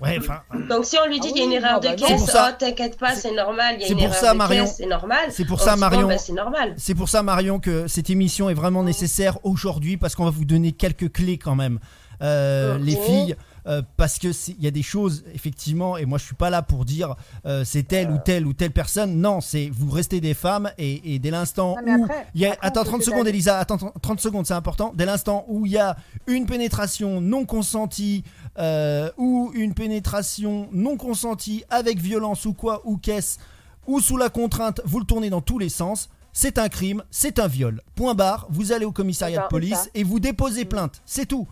Ouais, 0.00 0.16
enfin, 0.20 0.42
Donc, 0.68 0.84
si 0.84 0.96
on 1.04 1.08
lui 1.08 1.18
dit 1.18 1.30
Ah 1.30 1.32
qu'il 1.32 1.38
y 1.40 1.42
a 1.42 1.44
une 1.46 1.52
erreur 1.54 1.72
ah 1.78 1.80
de 1.80 1.88
bah 1.88 1.94
caisse, 1.96 2.24
ça- 2.26 2.50
oh, 2.52 2.56
t'inquiète 2.56 2.96
pas, 2.96 3.16
c'est 3.16 3.32
normal, 3.34 3.74
il 3.74 3.80
y 3.80 3.84
a 3.84 3.86
c'est 3.88 3.92
une 3.94 3.98
pour 3.98 4.06
erreur 4.06 4.20
ça, 4.20 4.32
de 4.34 4.38
Marion. 4.38 4.64
caisse, 4.66 4.76
c'est 4.76 4.86
normal. 4.86 5.26
c'est 5.32 5.44
pour 5.44 5.60
On 5.60 5.64
ça, 5.64 5.74
Marion. 5.74 6.06
ben, 6.06 6.16
c'est 6.18 6.32
normal. 6.32 6.74
C'est 6.76 6.94
pour 6.94 7.08
ça, 7.08 7.24
Marion, 7.24 7.58
que 7.58 7.88
cette 7.88 8.08
émission 8.08 8.48
est 8.48 8.54
vraiment 8.54 8.84
nécessaire 8.84 9.44
aujourd'hui 9.44 9.96
parce 9.96 10.14
qu'on 10.14 10.26
va 10.26 10.30
vous 10.30 10.44
donner 10.44 10.70
quelques 10.70 11.10
clés 11.12 11.38
quand 11.38 11.56
même, 11.56 11.80
Euh, 12.22 12.74
Ok. 12.76 12.82
les 12.84 12.96
filles. 12.96 13.36
euh, 13.66 13.82
parce 13.98 14.18
que 14.18 14.28
il 14.48 14.64
y 14.64 14.66
a 14.66 14.70
des 14.70 14.82
choses 14.82 15.24
effectivement 15.34 15.96
et 15.98 16.06
moi 16.06 16.16
je 16.18 16.24
suis 16.24 16.34
pas 16.34 16.48
là 16.48 16.62
pour 16.62 16.84
dire 16.86 17.14
euh, 17.44 17.64
c'est 17.64 17.82
telle 17.82 18.10
ou 18.10 18.18
telle 18.24 18.46
ou 18.46 18.54
telle 18.54 18.70
personne 18.70 19.20
non 19.20 19.40
c'est 19.42 19.68
vous 19.70 19.90
restez 19.90 20.20
des 20.22 20.32
femmes 20.32 20.70
et, 20.78 21.14
et 21.14 21.18
dès 21.18 21.30
l'instant 21.30 21.76
où 21.86 22.06
il 22.34 22.40
y 22.40 22.46
a 22.46 22.56
attends 22.62 22.82
peut 22.82 22.88
30 22.88 23.02
se 23.02 23.10
secondes. 23.10 23.28
Elisa 23.28 23.58
attends 23.58 23.76
30 23.76 24.20
secondes 24.20 24.46
c'est 24.46 24.54
important 24.54 24.92
dès 24.96 25.04
l'instant 25.04 25.44
où 25.48 25.66
il 25.66 25.72
y 25.72 25.76
a 25.78 25.96
une 26.26 26.46
pénétration 26.46 27.20
non 27.20 27.44
consentie 27.44 28.24
euh, 28.58 29.10
ou 29.18 29.50
une 29.54 29.74
pénétration 29.74 30.68
non 30.72 30.96
consentie 30.96 31.62
avec 31.68 31.98
violence 32.00 32.46
ou 32.46 32.54
quoi 32.54 32.80
ou 32.84 32.96
qu'est-ce 32.96 33.38
ou 33.86 34.00
sous 34.00 34.16
la 34.16 34.28
contrainte, 34.28 34.80
vous 34.84 34.98
le 35.00 35.06
tournez 35.06 35.30
dans 35.30 35.40
tous 35.40 35.58
les 35.58 35.70
sens. 35.70 36.10
C'est 36.34 36.58
un 36.58 36.68
crime, 36.68 37.02
c'est 37.10 37.38
un 37.38 37.46
viol. 37.48 37.80
Point 37.94 38.14
barre, 38.14 38.46
vous 38.50 38.70
allez 38.72 38.84
au 38.84 38.92
commissariat 38.92 39.36
C'est 39.36 39.40
de 39.40 39.44
ça, 39.44 39.48
police 39.48 39.90
et 39.94 40.04
vous 40.04 40.20
déposez 40.20 40.66
plainte. 40.66 41.00
C'est 41.06 41.24
tout. 41.26 41.48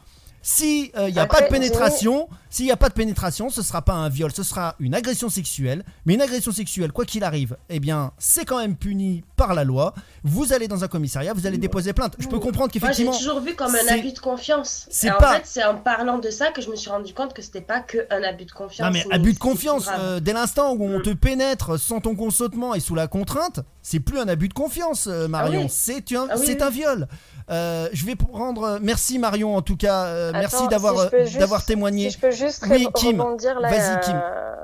Si 0.48 0.92
il 0.96 1.12
n'y 1.12 1.18
a 1.18 1.22
Après, 1.22 1.40
pas 1.40 1.46
de 1.46 1.50
pénétration, 1.50 2.28
s'il 2.50 2.66
n'y 2.66 2.70
a 2.70 2.76
pas 2.76 2.88
de 2.88 2.94
pénétration, 2.94 3.50
ce 3.50 3.62
sera 3.62 3.82
pas 3.82 3.94
un 3.94 4.08
viol, 4.08 4.30
ce 4.32 4.44
sera 4.44 4.76
une 4.78 4.94
agression 4.94 5.28
sexuelle. 5.28 5.84
Mais 6.04 6.14
une 6.14 6.22
agression 6.22 6.52
sexuelle, 6.52 6.92
quoi 6.92 7.04
qu'il 7.04 7.24
arrive, 7.24 7.56
eh 7.68 7.80
bien, 7.80 8.12
c'est 8.16 8.44
quand 8.44 8.58
même 8.58 8.76
puni 8.76 9.24
par 9.34 9.54
la 9.54 9.64
loi. 9.64 9.92
Vous 10.22 10.52
allez 10.52 10.68
dans 10.68 10.84
un 10.84 10.88
commissariat, 10.88 11.32
vous 11.32 11.48
allez 11.48 11.58
déposer 11.58 11.92
plainte. 11.92 12.14
Je 12.20 12.28
peux 12.28 12.38
comprendre 12.38 12.58
Moi, 12.58 12.68
j'ai 12.74 12.78
qu'effectivement, 12.80 13.12
toujours 13.18 13.40
vu 13.40 13.56
comme 13.56 13.74
un 13.74 13.92
abus 13.92 14.12
de 14.12 14.20
confiance. 14.20 14.86
c'est 14.88 15.10
en 15.10 15.18
fait, 15.18 15.42
c'est 15.42 15.64
en 15.64 15.74
parlant 15.78 16.20
de 16.20 16.30
ça 16.30 16.52
que 16.52 16.62
je 16.62 16.70
me 16.70 16.76
suis 16.76 16.90
rendu 16.90 17.12
compte 17.12 17.34
que 17.34 17.42
c'était 17.42 17.60
pas 17.60 17.80
que 17.80 18.06
un 18.10 18.22
abus 18.22 18.44
de 18.44 18.52
confiance. 18.52 18.86
Non 18.86 18.92
mais 18.92 19.04
abus 19.12 19.32
de 19.32 19.38
confiance, 19.40 19.88
euh, 19.98 20.20
dès 20.20 20.32
l'instant 20.32 20.74
où 20.74 20.84
on 20.88 21.00
te 21.00 21.10
pénètre 21.10 21.76
sans 21.76 21.98
ton 21.98 22.14
consentement 22.14 22.72
et 22.72 22.78
sous 22.80 22.94
la 22.94 23.08
contrainte, 23.08 23.62
c'est 23.82 23.98
plus 24.00 24.20
un 24.20 24.28
abus 24.28 24.48
de 24.48 24.54
confiance, 24.54 25.08
euh, 25.08 25.26
Marion, 25.26 25.62
Ah 25.62 25.64
oui. 25.64 25.70
c'est 25.74 26.12
un, 26.12 26.28
Ah 26.30 26.36
oui, 26.38 26.42
c'est 26.46 26.54
oui. 26.54 26.62
un 26.62 26.70
viol. 26.70 27.08
Euh, 27.48 27.88
je 27.92 28.04
vais 28.04 28.16
prendre, 28.16 28.62
euh, 28.64 28.78
merci 28.82 29.18
Marion 29.20 29.56
en 29.56 29.62
tout 29.62 29.76
cas, 29.76 30.06
euh, 30.06 30.32
merci 30.38 30.68
d'avoir 30.68 31.08
si 31.10 31.14
euh, 31.14 31.38
d'avoir 31.38 31.64
témoigné. 31.64 32.10
Si 32.10 32.16
je 32.16 32.20
peux 32.20 32.30
juste 32.30 32.64
Oui, 32.68 32.88
Kim. 32.94 33.20
rebondir 33.20 33.58
là, 33.60 33.68
Vas-y, 33.68 34.00
Kim. 34.00 34.16
euh, 34.22 34.54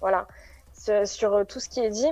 voilà, 0.00 0.26
sur, 1.04 1.34
euh, 1.34 1.44
tout 1.44 1.60
ce 1.60 1.68
qui 1.68 1.80
est 1.80 1.90
dit. 1.90 2.10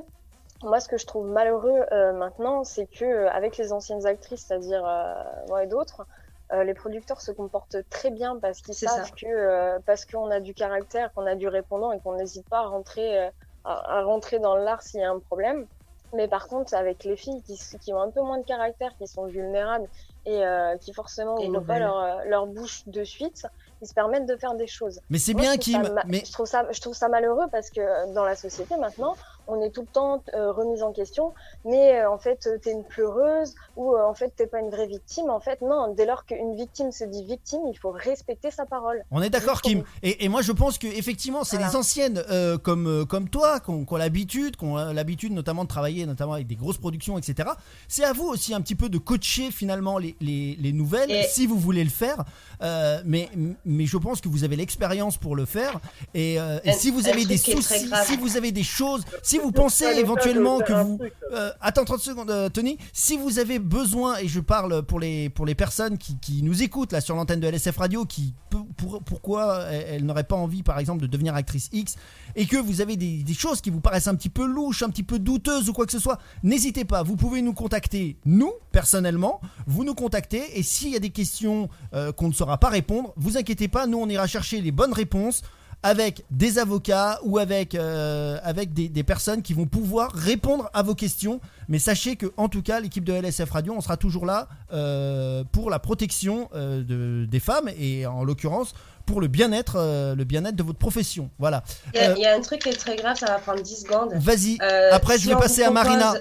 Moi, 0.63 0.79
ce 0.81 0.89
que 0.89 0.99
je 0.99 1.07
trouve 1.07 1.27
malheureux 1.27 1.85
euh, 1.93 2.13
maintenant, 2.13 2.65
c'est 2.65 2.87
que 2.87 3.05
euh, 3.05 3.31
avec 3.31 3.57
les 3.57 3.73
anciennes 3.73 4.07
actrices, 4.07 4.45
c'est-à-dire 4.47 4.85
euh, 4.87 5.15
moi 5.49 5.65
et 5.65 5.67
d'autres, 5.67 6.07
euh, 6.53 6.65
les 6.65 6.75
producteurs 6.75 7.21
se 7.21 7.31
comportent 7.33 7.77
très 7.89 8.11
bien 8.11 8.39
parce 8.39 8.61
qu'ils 8.61 8.75
savent 8.75 9.07
ça. 9.07 9.11
que 9.17 9.27
euh, 9.27 9.79
parce 9.87 10.05
qu'on 10.05 10.31
a 10.31 10.41
du 10.41 10.53
caractère, 10.53 11.13
qu'on 11.15 11.25
a 11.27 11.35
du 11.35 11.49
répondant 11.49 11.93
et 11.93 12.01
qu'on 12.01 12.15
n'hésite 12.17 12.47
pas 12.49 12.59
à 12.59 12.67
rentrer 12.67 13.19
euh, 13.19 13.31
à, 13.65 13.99
à 13.99 14.03
rentrer 14.03 14.39
dans 14.39 14.55
l'art 14.57 14.83
s'il 14.83 15.01
y 15.01 15.05
a 15.05 15.11
un 15.11 15.19
problème. 15.21 15.67
Mais 16.13 16.27
par 16.29 16.49
contre, 16.49 16.75
avec 16.75 17.05
les 17.05 17.17
filles 17.17 17.41
qui 17.81 17.93
ont 17.95 18.01
un 18.03 18.11
peu 18.11 18.21
moins 18.21 18.39
de 18.39 18.45
caractère, 18.45 18.91
qui 18.99 19.07
sont 19.07 19.27
vulnérables 19.27 19.89
et 20.27 20.45
euh, 20.45 20.77
qui 20.77 20.93
forcément 20.93 21.43
n'ouvrent 21.43 21.67
pas 21.67 21.79
leur, 21.79 21.99
euh, 21.99 22.25
leur 22.27 22.47
bouche 22.47 22.83
de 22.87 23.05
suite, 23.05 23.47
ils 23.83 23.89
se 23.89 23.95
permettent 23.95 24.27
de 24.27 24.37
faire 24.37 24.55
des 24.55 24.67
choses. 24.67 25.01
Mais 25.09 25.19
c'est 25.19 25.35
bien 25.35 25.57
Kim, 25.57 25.83
mais 26.07 26.23
je 26.25 26.33
trouve 26.33 26.47
ça, 26.47 26.67
je 26.71 26.81
trouve 26.81 26.95
ça 26.95 27.09
malheureux 27.09 27.47
parce 27.51 27.71
que 27.71 27.81
euh, 27.81 28.13
dans 28.13 28.25
la 28.25 28.37
société 28.37 28.77
maintenant, 28.77 29.17
on 29.47 29.61
est 29.63 29.71
tout 29.71 29.83
le 29.83 29.87
temps 29.87 30.23
euh, 30.35 30.53
remis 30.53 30.83
en 30.83 30.93
question. 30.93 31.33
Mais 31.65 32.01
euh, 32.01 32.11
en 32.11 32.19
fait, 32.19 32.47
euh, 32.47 32.59
t'es 32.63 32.73
une 32.73 32.85
pleureuse 32.85 33.55
ou 33.77 33.95
euh, 33.95 34.03
en 34.05 34.15
fait 34.15 34.33
t'es 34.37 34.47
pas 34.47 34.61
une 34.61 34.71
vraie 34.71 34.87
victime. 34.87 35.31
En 35.31 35.41
fait, 35.41 35.61
non. 35.63 35.93
Dès 35.95 36.07
lors 36.07 36.25
qu'une 36.25 36.55
victime 36.57 36.93
se 36.93 37.05
dit 37.05 37.25
victime, 37.25 37.61
il 37.73 37.77
faut 37.79 37.91
respecter 37.91 38.51
sa 38.51 38.67
parole. 38.67 39.05
on 39.11 39.23
est 39.23 39.31
d'accord 39.31 39.63
Kim. 39.63 39.83
Et, 40.03 40.25
et 40.25 40.29
moi 40.29 40.43
je 40.43 40.53
pense 40.53 40.79
que 40.79 40.87
effectivement 40.87 41.45
c'est 41.45 41.57
Voilà. 41.57 41.71
les 41.73 41.77
anciennes 41.77 42.23
euh, 42.31 42.59
comme 42.59 42.87
euh, 42.87 43.05
comme 43.05 43.29
toi 43.29 43.61
qui 43.61 43.71
ont, 43.71 43.85
qui 43.85 43.93
ont 43.93 43.97
l'habitude, 43.97 44.57
qui 44.57 44.65
ont 44.65 44.79
euh, 44.79 44.93
l'habitude 44.93 45.33
notamment 45.33 45.65
de 45.65 45.69
travailler 45.69 46.07
notamment 46.07 46.35
avec 46.35 46.47
des 46.47 46.57
grosses 46.57 46.79
productions 46.79 47.19
etc. 47.19 47.51
C'est 47.89 48.05
à 48.05 48.13
vous 48.13 48.27
aussi 48.27 48.55
un 48.55 48.61
petit 48.61 48.75
peu 48.75 48.89
de 48.89 48.99
coacher 48.99 49.51
finalement 49.51 49.99
les, 49.99 50.17
les, 50.21 50.57
les 50.61 50.73
nouvelles 50.73 51.11
Et- 51.11 51.25
si 51.25 51.47
vous 51.47 51.59
voulez 51.59 51.85
le 51.85 51.91
faire. 51.91 52.25
Euh, 52.63 53.01
mais 53.05 53.29
mais 53.65 53.87
je 53.87 53.97
pense 53.97 54.21
que 54.21 54.29
vous 54.29 54.45
avez 54.45 54.57
l'expérience 54.57 55.17
pour 55.17 55.35
le 55.37 55.45
faire. 55.47 55.81
Et, 56.15 56.39
euh, 56.41 56.59
si 56.73 56.91
vous 56.91 57.09
avez 57.09 57.25
des 57.25 57.37
soucis, 57.39 57.91
si 58.05 58.17
vous 58.17 58.37
avez 58.37 58.53
des 58.53 58.63
choses, 58.63 59.05
si 59.23 59.39
vous 59.43 59.53
pensez 59.53 59.85
éventuellement 59.99 60.59
que 60.61 60.73
vous 60.73 60.99
euh, 61.33 61.51
attends 61.61 61.85
30 61.85 62.01
secondes, 62.01 62.31
euh, 62.31 62.49
Tony. 62.49 62.79
Si 62.93 63.17
vous 63.17 63.39
avez 63.39 63.59
besoin, 63.59 64.19
et 64.19 64.29
je 64.29 64.41
parle 64.41 64.83
pour 64.83 65.01
les, 65.01 65.29
pour 65.31 65.47
les 65.47 65.55
personnes 65.55 65.99
qui, 65.99 66.17
qui 66.19 66.43
nous 66.43 66.63
écoutent 66.63 66.93
là 66.93 67.01
sur 67.01 67.15
l'antenne 67.17 67.41
de 67.41 67.47
LSF 67.49 67.77
Radio, 67.77 68.05
qui 68.05 68.35
peut- 68.51 68.59
pour, 68.77 69.03
pourquoi 69.03 69.65
elles, 69.71 69.87
elles 69.97 70.05
n'auraient 70.05 70.25
pas 70.25 70.37
envie, 70.37 70.63
par 70.63 70.79
exemple, 70.79 71.03
de 71.03 71.07
devenir 71.07 71.35
actrice 71.35 71.69
X, 71.73 71.97
et 72.37 72.47
que 72.47 72.57
vous 72.57 72.81
avez 72.81 72.97
des, 72.97 73.23
des 73.23 73.35
choses 73.35 73.61
qui 73.61 73.71
vous 73.71 73.81
paraissent 73.81 74.09
un 74.09 74.15
petit 74.15 74.29
peu 74.29 74.47
louches, 74.47 74.83
un 74.83 74.91
petit 74.91 75.03
peu 75.03 75.19
douteuses 75.19 75.69
ou 75.69 75.73
quoi 75.73 75.87
que 75.87 75.93
ce 75.93 75.99
soit, 75.99 76.19
n'hésitez 76.43 76.85
pas. 76.85 77.03
Vous 77.03 77.17
pouvez 77.17 77.43
nous 77.43 77.55
contacter, 77.55 78.17
nous, 78.25 78.53
personnellement. 78.73 79.41
Vous 79.67 79.85
nous 79.85 79.95
contactez, 79.95 80.59
et 80.59 80.63
s'il 80.63 80.91
y 80.91 80.97
a 80.97 81.01
des 81.01 81.11
questions 81.11 81.69
euh, 81.95 82.13
qu'on 82.13 82.29
ne 82.29 82.33
saura 82.35 82.59
pas 82.59 82.69
répondre, 82.69 83.13
vous 83.17 83.37
inquiétez 83.37 83.69
pas, 83.69 83.87
nous 83.87 83.99
on 83.99 84.09
ira 84.09 84.27
chercher 84.27 84.61
les 84.61 84.73
bonnes 84.73 84.93
réponses 84.93 85.43
avec 85.83 86.25
des 86.31 86.59
avocats 86.59 87.19
ou 87.25 87.39
avec, 87.39 87.75
euh, 87.75 88.39
avec 88.43 88.75
des, 88.75 88.89
des 88.89 89.03
personnes 89.03 89.41
qui 89.43 89.55
vont 89.55 89.67
pouvoir 89.67 90.13
répondre 90.13 90.69
à 90.75 90.83
vos 90.83 90.95
questions. 90.95 91.41
Mais 91.69 91.79
sachez 91.79 92.17
que, 92.17 92.27
en 92.37 92.49
tout 92.49 92.63
cas, 92.63 92.81
l'équipe 92.81 93.05
de 93.05 93.13
LSF 93.15 93.51
Radio, 93.51 93.75
on 93.77 93.81
sera 93.81 93.97
toujours 93.97 94.27
là 94.27 94.49
euh, 94.73 95.43
pour 95.53 95.71
la 95.71 95.79
protection 95.79 96.49
euh, 96.55 96.83
de, 96.83 97.25
des 97.27 97.41
femmes 97.41 97.71
et 97.79 98.07
en 98.07 98.25
l'occurrence 98.25 98.75
pour 99.07 99.21
le 99.21 99.27
bien-être, 99.29 100.15
le 100.17 100.25
bien-être 100.25 100.55
de 100.55 100.63
votre 100.63 100.79
profession. 100.79 101.31
Voilà. 101.39 101.65
Il 101.95 102.01
y, 102.01 102.05
a- 102.05 102.17
il 102.17 102.21
y 102.23 102.27
a 102.27 102.35
un 102.37 102.41
truc 102.41 102.61
qui 102.63 102.69
est 102.69 102.73
très 102.77 102.95
grave, 102.97 103.17
ça 103.17 103.27
va 103.27 103.39
prendre 103.39 103.61
10 103.61 103.83
secondes. 103.83 104.13
Vas-y. 104.15 104.59
Après, 104.93 105.19
je 105.19 105.29
vais 105.29 105.35
passer 105.37 105.63
à 105.65 105.71
Marina. 105.71 106.15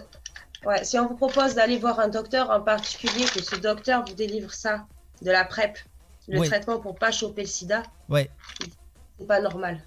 Ouais, 0.65 0.84
si 0.84 0.98
on 0.98 1.08
vous 1.08 1.15
propose 1.15 1.54
d'aller 1.56 1.78
voir 1.78 2.00
un 2.00 2.08
docteur 2.08 2.50
en 2.50 2.62
particulier, 2.62 3.26
que 3.26 3.43
ce 3.43 3.56
docteur 3.58 4.04
vous 4.08 4.15
délivre 4.15 4.52
ça, 4.54 4.86
de 5.22 5.30
la 5.32 5.45
PrEP, 5.45 5.78
le 6.28 6.39
Oui. 6.39 6.48
traitement 6.48 6.80
pour 6.80 6.95
pas 6.95 7.12
choper 7.12 7.43
le 7.43 7.48
sida, 7.48 7.84
Ouais. 8.10 8.30
C'est 9.19 9.27
pas 9.27 9.41
normal. 9.41 9.82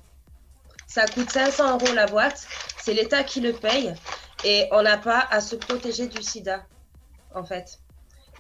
Ça 0.87 1.07
coûte 1.07 1.31
500 1.31 1.79
euros 1.79 1.95
la 1.95 2.07
boîte, 2.07 2.47
c'est 2.79 2.93
l'État 2.93 3.25
qui 3.25 3.41
le 3.41 3.53
paye, 3.53 3.95
et 4.45 4.69
on 4.73 4.83
n'a 4.83 4.99
pas 4.99 5.27
à 5.31 5.41
se 5.41 5.57
protéger 5.57 6.07
du 6.07 6.23
sida, 6.23 6.65
en 7.35 7.45
fait. 7.45 7.79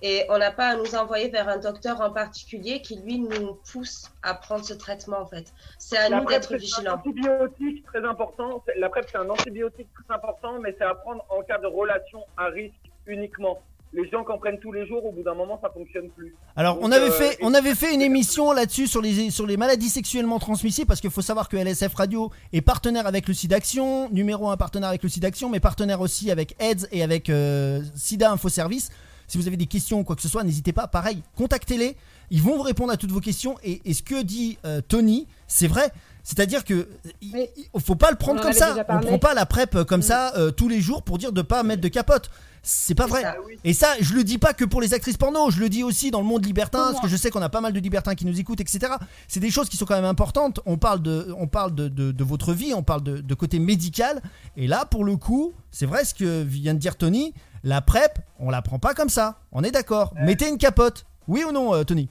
Et 0.04 0.26
on 0.28 0.36
n'a 0.36 0.50
pas 0.50 0.70
à 0.70 0.74
nous 0.74 0.96
envoyer 0.96 1.28
vers 1.28 1.48
un 1.48 1.58
docteur 1.58 2.00
en 2.00 2.10
particulier 2.10 2.82
qui, 2.82 2.96
lui, 2.96 3.20
nous 3.20 3.54
pousse 3.72 4.10
à 4.22 4.34
prendre 4.34 4.64
ce 4.64 4.74
traitement, 4.74 5.20
en 5.20 5.26
fait. 5.26 5.52
C'est 5.78 5.96
à 5.96 6.08
La 6.08 6.20
nous 6.20 6.26
d'être 6.26 6.48
c'est 6.48 6.54
un 6.54 6.58
vigilants. 6.58 6.94
antibiotique 6.94 7.86
très 7.86 8.04
important. 8.04 8.64
La 8.76 8.88
PrEP, 8.88 9.06
c'est 9.10 9.18
un 9.18 9.30
antibiotique 9.30 9.88
très 9.94 10.12
important, 10.12 10.58
mais 10.58 10.74
c'est 10.76 10.84
à 10.84 10.96
prendre 10.96 11.24
en 11.28 11.42
cas 11.42 11.58
de 11.58 11.68
relation 11.68 12.24
à 12.36 12.46
risque 12.46 12.74
uniquement. 13.06 13.62
Les 13.94 14.08
gens 14.08 14.24
qui 14.24 14.32
en 14.32 14.38
prennent 14.38 14.58
tous 14.58 14.72
les 14.72 14.86
jours, 14.86 15.04
au 15.04 15.12
bout 15.12 15.22
d'un 15.22 15.34
moment, 15.34 15.58
ça 15.60 15.68
fonctionne 15.68 16.08
plus. 16.10 16.34
Alors, 16.56 16.76
Donc, 16.76 16.84
on 16.84 16.92
avait 16.92 17.10
euh, 17.10 17.12
fait, 17.12 17.38
on 17.42 17.52
avait 17.52 17.74
fait 17.74 17.92
une 17.92 18.00
émission 18.00 18.52
là-dessus 18.52 18.86
sur 18.86 19.02
les, 19.02 19.30
sur 19.30 19.46
les 19.46 19.58
maladies 19.58 19.90
sexuellement 19.90 20.38
transmissibles 20.38 20.86
parce 20.86 21.00
qu'il 21.00 21.10
faut 21.10 21.20
savoir 21.20 21.48
que 21.48 21.58
LSF 21.58 21.94
Radio 21.94 22.30
est 22.54 22.62
partenaire 22.62 23.06
avec 23.06 23.28
le 23.28 23.34
SIDAction, 23.34 24.08
numéro 24.10 24.48
un 24.48 24.56
partenaire 24.56 24.88
avec 24.88 25.02
le 25.02 25.10
SIDAction, 25.10 25.50
mais 25.50 25.60
partenaire 25.60 26.00
aussi 26.00 26.30
avec 26.30 26.56
AIDS 26.58 26.88
et 26.90 27.02
avec 27.02 27.28
euh, 27.28 27.82
SIDA 27.94 28.32
Info 28.32 28.48
Service. 28.48 28.90
Si 29.26 29.38
vous 29.38 29.46
avez 29.46 29.56
des 29.56 29.66
questions 29.66 30.00
ou 30.00 30.04
quoi 30.04 30.16
que 30.16 30.22
ce 30.22 30.28
soit, 30.28 30.42
n'hésitez 30.42 30.72
pas. 30.72 30.86
Pareil, 30.86 31.22
contactez-les. 31.36 31.96
Ils 32.30 32.42
vont 32.42 32.56
vous 32.56 32.62
répondre 32.62 32.92
à 32.92 32.96
toutes 32.96 33.12
vos 33.12 33.20
questions. 33.20 33.56
Et, 33.62 33.82
et 33.84 33.92
ce 33.94 34.02
que 34.02 34.22
dit 34.22 34.58
euh, 34.64 34.80
Tony, 34.80 35.26
c'est 35.46 35.68
vrai. 35.68 35.92
C'est-à-dire 36.22 36.64
que 36.64 36.88
il, 37.20 37.48
faut 37.78 37.94
pas 37.94 38.10
le 38.10 38.16
prendre 38.16 38.40
comme 38.40 38.52
ça. 38.52 38.74
On 38.88 39.00
prend 39.00 39.18
pas 39.18 39.34
la 39.34 39.44
PrEP 39.44 39.84
comme 39.84 40.02
ça 40.02 40.32
euh, 40.36 40.50
tous 40.50 40.68
les 40.68 40.80
jours 40.80 41.02
pour 41.02 41.18
dire 41.18 41.32
de 41.32 41.42
pas 41.42 41.62
mettre 41.62 41.82
de 41.82 41.88
capote. 41.88 42.30
C'est 42.64 42.94
pas 42.94 43.06
vrai. 43.06 43.22
ça. 43.22 43.34
Oui. 43.44 43.58
Et 43.64 43.72
ça, 43.72 43.88
je 44.00 44.14
le 44.14 44.22
dis 44.22 44.38
pas 44.38 44.52
que 44.52 44.64
pour 44.64 44.80
les 44.80 44.94
actrices 44.94 45.16
porno, 45.16 45.50
je 45.50 45.58
le 45.58 45.68
dis 45.68 45.82
aussi 45.82 46.12
dans 46.12 46.20
le 46.20 46.26
monde 46.26 46.44
libertin, 46.46 46.90
parce 46.92 47.00
que 47.00 47.08
je 47.08 47.16
sais 47.16 47.30
qu'on 47.30 47.42
a 47.42 47.48
pas 47.48 47.60
mal 47.60 47.72
de 47.72 47.80
libertins 47.80 48.14
qui 48.14 48.24
nous 48.24 48.38
écoutent, 48.38 48.60
etc. 48.60 48.92
C'est 49.26 49.40
des 49.40 49.50
choses 49.50 49.68
qui 49.68 49.76
sont 49.76 49.84
quand 49.84 49.96
même 49.96 50.04
importantes. 50.04 50.60
On 50.64 50.76
parle 50.78 51.02
de, 51.02 51.34
on 51.38 51.48
parle 51.48 51.74
de, 51.74 51.88
de- 51.88 52.12
de 52.12 52.24
votre 52.24 52.52
vie, 52.52 52.72
on 52.72 52.84
parle 52.84 53.02
de, 53.02 53.18
de 53.18 53.34
côté 53.34 53.58
médical. 53.58 54.22
Et 54.56 54.68
là, 54.68 54.84
pour 54.84 55.04
le 55.04 55.16
coup, 55.16 55.52
c'est 55.72 55.86
vrai 55.86 56.04
ce 56.04 56.14
que 56.14 56.42
vient 56.42 56.74
de 56.74 56.78
dire 56.78 56.96
Tony. 56.96 57.34
La 57.64 57.80
PrEP, 57.80 58.18
on 58.38 58.48
la 58.50 58.62
prend 58.62 58.78
pas 58.78 58.94
comme 58.94 59.08
ça. 59.08 59.40
On 59.50 59.64
est 59.64 59.70
d'accord. 59.72 60.14
Mettez 60.20 60.48
une 60.48 60.58
capote. 60.58 61.04
Oui 61.28 61.42
ou 61.44 61.50
non, 61.52 61.74
euh, 61.74 61.82
Tony? 61.84 62.08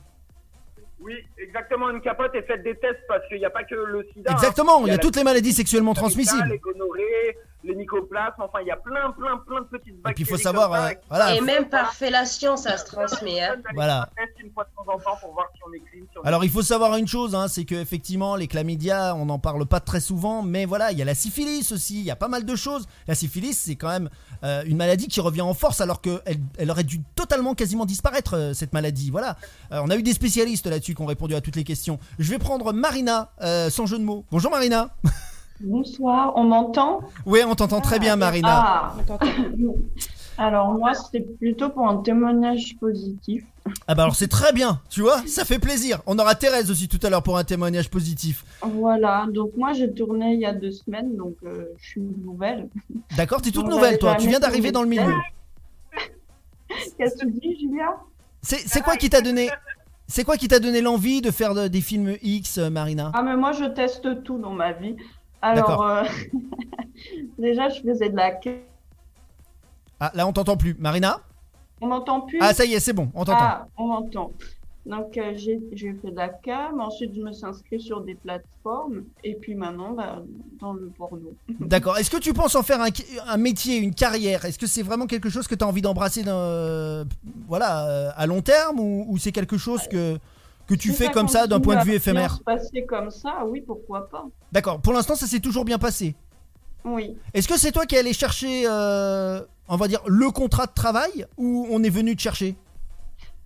Oui, 1.04 1.14
exactement, 1.42 1.90
une 1.90 2.00
capote 2.02 2.32
et 2.36 2.44
faites 2.44 2.62
des 2.64 2.76
tests 2.76 3.00
parce 3.08 3.28
qu'il 3.28 3.38
n'y 3.40 3.46
a 3.46 3.50
pas 3.50 3.64
que 3.64 3.74
le 3.74 4.06
sida. 4.14 4.32
hein. 4.32 4.36
Exactement. 4.36 4.86
Il 4.86 4.92
y 4.92 4.96
a 4.96 5.00
toutes 5.00 5.16
les 5.16 5.24
maladies 5.24 5.52
sexuellement 5.52 5.94
transmissibles. 5.96 6.48
les 6.50 6.60
gonorrhées, 6.60 7.38
les 7.64 7.76
mycoplasmes. 7.76 8.42
Enfin, 8.42 8.60
il 8.62 8.68
y 8.68 8.72
a 8.72 8.76
plein, 8.78 9.12
plein, 9.12 9.38
plein 9.38 9.62
de 9.62 9.66
petites 9.68 10.02
bactéries. 10.02 10.12
Et 10.12 10.14
puis 10.16 10.24
il 10.24 10.28
faut 10.28 10.38
savoir, 10.38 10.72
ça, 10.74 10.88
euh, 10.90 10.94
voilà. 11.10 11.36
Et 11.36 11.40
faut- 11.40 11.46
même 11.46 11.70
par 11.70 11.94
fellation, 11.94 12.58
ça 12.58 12.78
se 12.78 12.86
transmet. 12.86 13.42
Hein. 13.42 13.56
Voilà. 13.76 14.10
tests 14.18 14.40
une 14.44 14.52
fois 14.52 14.64
de 14.66 14.70
temps 14.76 14.92
en 14.94 14.98
temps 15.00 15.18
pour 15.22 15.34
voir 15.34 15.48
si 15.56 15.62
on 15.68 15.74
est 15.74 15.80
clean. 15.80 16.06
si 16.12 16.18
on 16.18 16.24
est- 16.24 16.28
Alors 16.28 16.44
il 16.44 16.50
faut 16.50 16.62
savoir 16.64 16.96
une 16.98 17.08
chose, 17.08 17.36
hein, 17.36 17.48
c'est 17.48 17.66
que 17.66 17.76
effectivement 17.76 18.36
les 18.36 18.48
chlamydia, 18.48 19.16
on 19.16 19.26
n'en 19.26 19.40
parle 19.40 19.66
pas 19.66 19.80
très 19.80 20.00
souvent, 20.00 20.42
mais 20.44 20.66
voilà, 20.66 20.92
il 20.92 20.98
y 20.98 21.02
a 21.02 21.06
la 21.06 21.16
syphilis 21.16 21.72
aussi, 21.72 22.00
il 22.00 22.06
y 22.06 22.12
a 22.12 22.16
pas 22.16 22.28
mal 22.28 22.46
de 22.46 22.56
choses. 22.56 22.88
La 23.08 23.16
syphilis, 23.16 23.54
c'est 23.58 23.76
quand 23.76 23.90
même 23.90 24.10
euh, 24.44 24.64
une 24.66 24.78
maladie 24.78 25.08
qui 25.08 25.20
revient 25.22 25.42
en 25.42 25.54
force 25.54 25.82
alors 25.82 26.02
qu'elle 26.02 26.20
elle 26.58 26.72
aurait 26.72 26.84
dû 26.84 27.02
totalement 27.16 27.54
quasiment 27.54 27.86
disparaître 27.86 28.36
euh, 28.36 28.54
cette 28.54 28.74
maladie. 28.74 29.12
Voilà, 29.12 29.36
Euh, 29.72 29.82
on 29.84 29.90
a 29.90 29.96
eu 29.96 30.04
des 30.04 30.14
spécialistes 30.14 30.66
là-dessus 30.68 30.96
qui 30.96 31.02
ont 31.02 31.06
répondu 31.06 31.36
à 31.36 31.42
toutes 31.42 31.56
les 31.56 31.64
questions. 31.64 32.00
Je 32.20 32.30
vais 32.32 32.40
prendre 32.40 32.74
Marina, 32.74 33.32
euh, 33.42 33.70
sans 33.70 33.86
jeu 33.86 34.00
de 34.00 34.04
mots. 34.04 34.26
Bonjour 34.32 34.50
Marina. 34.52 34.90
Bonsoir, 35.64 36.34
on 36.36 36.44
m'entend? 36.46 37.02
Oui, 37.26 37.40
on 37.48 37.56
t'entend 37.56 37.82
très 37.82 38.00
bien 38.00 38.16
Marina. 38.16 38.50
Ah, 38.64 38.96
alors 40.38 40.72
moi 40.74 40.94
c'était 40.94 41.20
plutôt 41.22 41.70
pour 41.70 41.88
un 41.88 41.98
témoignage 41.98 42.76
positif. 42.80 43.44
Ah 43.88 43.94
bah 43.94 44.04
alors 44.04 44.16
c'est 44.16 44.28
très 44.28 44.54
bien, 44.54 44.82
tu 44.90 45.02
vois, 45.02 45.22
ça 45.28 45.46
fait 45.46 45.60
plaisir. 45.60 46.02
On 46.08 46.18
aura 46.18 46.34
Thérèse 46.36 46.72
aussi 46.72 46.88
tout 46.88 47.00
à 47.04 47.10
l'heure 47.10 47.22
pour 47.22 47.38
un 47.38 47.44
témoignage 47.44 47.90
positif. 47.90 48.44
Voilà, 48.64 49.28
donc 49.32 49.52
moi 49.56 49.74
j'ai 49.74 49.94
tourné 49.94 50.34
il 50.34 50.40
y 50.40 50.46
a 50.46 50.54
deux 50.54 50.72
semaines, 50.72 51.16
donc 51.16 51.36
euh, 51.46 51.66
je 51.78 51.88
suis 51.90 52.02
nouvelle. 52.02 52.70
D'accord, 53.16 53.42
t'es 53.42 53.52
toute 53.52 53.68
nouvelle 53.68 54.00
toi, 54.00 54.16
tu 54.16 54.28
viens 54.28 54.40
d'arriver 54.40 54.72
dans 54.72 54.82
le 54.84 54.90
milieu. 54.90 55.14
Qu'est-ce 56.98 57.16
que 57.16 57.26
tu 57.26 57.32
dis 57.40 57.60
Julia? 57.60 57.98
C'est 58.42 58.82
quoi 58.82 58.96
qui 58.96 59.10
t'a 59.10 59.22
donné 59.22 59.50
C'est 60.08 60.24
quoi 60.24 60.38
qui 60.38 60.48
t'a 60.48 60.60
donné 60.60 60.82
l'envie 60.82 61.22
de 61.22 61.30
faire 61.30 61.54
de- 61.54 61.68
des 61.68 61.82
films 61.82 62.16
X, 62.24 62.58
euh, 62.58 62.70
Marina? 62.72 63.12
Ah 63.14 63.22
mais 63.22 63.36
moi 63.38 63.52
je 63.52 63.66
teste 63.66 64.24
tout 64.24 64.40
dans 64.40 64.54
ma 64.54 64.72
vie. 64.72 64.96
Alors 65.42 65.84
euh, 65.86 66.04
déjà 67.40 67.70
je 67.70 67.82
faisais 67.82 68.10
de 68.10 68.16
la... 68.16 68.32
Ah 70.00 70.12
là 70.14 70.28
on 70.28 70.34
t'entend 70.34 70.58
plus, 70.58 70.76
Marina 70.80 71.20
On 71.82 71.88
m'entend 71.88 72.22
plus? 72.22 72.40
Ah 72.42 72.54
ça 72.54 72.66
y 72.66 72.74
est, 72.74 72.80
c'est 72.80 72.94
bon, 72.94 73.10
on 73.14 73.26
t'entend. 73.26 73.40
Ah, 73.40 73.68
on 73.78 73.88
m'entend. 73.88 74.32
Donc 74.86 75.16
euh, 75.18 75.34
j'ai 75.36 75.60
fait 75.74 76.10
de 76.10 76.16
la 76.16 76.30
cam, 76.30 76.80
ensuite 76.80 77.14
je 77.16 77.22
me 77.22 77.32
suis 77.32 77.46
inscrite 77.46 77.82
sur 77.82 78.02
des 78.02 78.16
plateformes, 78.16 79.04
et 79.24 79.36
puis 79.36 79.54
maintenant 79.54 79.92
bah, 79.92 80.24
dans 80.60 80.74
le 80.74 80.92
porno. 80.98 81.36
D'accord. 81.60 81.98
Est-ce 81.98 82.10
que 82.10 82.18
tu 82.18 82.34
penses 82.34 82.56
en 82.56 82.64
faire 82.64 82.82
un, 82.82 82.90
un 83.28 83.38
métier, 83.38 83.78
une 83.78 83.94
carrière? 83.94 84.46
Est-ce 84.46 84.58
que 84.58 84.66
c'est 84.66 84.82
vraiment 84.82 85.06
quelque 85.06 85.30
chose 85.30 85.48
que 85.48 85.54
tu 85.54 85.64
as 85.64 85.68
envie 85.68 85.84
d'embrasser 85.84 86.24
euh, 86.26 87.06
voilà, 87.48 88.12
à 88.16 88.26
long 88.26 88.42
terme 88.42 88.80
ou, 88.80 89.06
ou 89.08 89.18
c'est 89.20 89.32
quelque 89.32 89.58
chose 89.58 89.88
que, 89.88 90.18
que 90.72 90.82
tu 90.82 90.92
Si 90.92 90.96
fais 90.96 91.06
ça 91.06 91.12
comme 91.12 91.28
ça 91.28 91.48
d'un 91.48 91.60
point 91.60 91.78
de 91.78 91.86
vue 91.86 91.96
éphémère 91.96 92.36
se 92.36 92.44
passer 92.44 92.86
comme 92.86 93.12
ça, 93.12 93.44
oui, 93.46 93.62
pourquoi 93.62 94.10
pas. 94.10 94.26
D'accord. 94.52 94.80
Pour 94.82 94.94
l'instant, 94.94 95.16
ça 95.16 95.28
s'est 95.28 95.40
toujours 95.40 95.66
bien 95.66 95.78
passé. 95.78 96.16
Oui. 96.86 97.18
Est-ce 97.34 97.48
que 97.48 97.58
c'est 97.58 97.72
toi 97.72 97.86
qui 97.86 97.96
es 97.96 98.00
allé 98.00 98.14
chercher, 98.14 98.64
euh, 98.68 99.42
on 99.68 99.76
va 99.76 99.88
dire, 99.88 100.02
le 100.08 100.32
contrat 100.32 100.66
de 100.66 100.74
travail 100.74 101.26
ou 101.38 101.68
on 101.70 101.84
est 101.84 101.90
venu 101.90 102.16
te 102.16 102.22
chercher? 102.22 102.56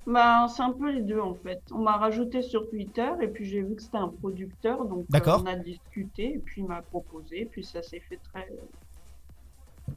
Bah, 0.07 0.45
c'est 0.55 0.61
un 0.61 0.71
peu 0.71 0.91
les 0.91 1.01
deux 1.01 1.19
en 1.19 1.33
fait. 1.33 1.61
On 1.71 1.79
m'a 1.79 1.97
rajouté 1.97 2.43
sur 2.43 2.69
Twitter 2.69 3.09
et 3.21 3.27
puis 3.27 3.45
j'ai 3.45 3.61
vu 3.61 3.75
que 3.75 3.81
c'était 3.81 3.97
un 3.97 4.09
producteur, 4.21 4.85
donc 4.85 5.05
euh, 5.13 5.19
on 5.25 5.47
a 5.47 5.55
discuté 5.55 6.35
et 6.35 6.37
puis 6.37 6.61
il 6.61 6.67
m'a 6.67 6.83
proposé, 6.83 7.41
et 7.41 7.45
puis 7.45 7.63
ça 7.63 7.81
s'est 7.81 8.03
fait 8.07 8.19
très. 8.31 8.47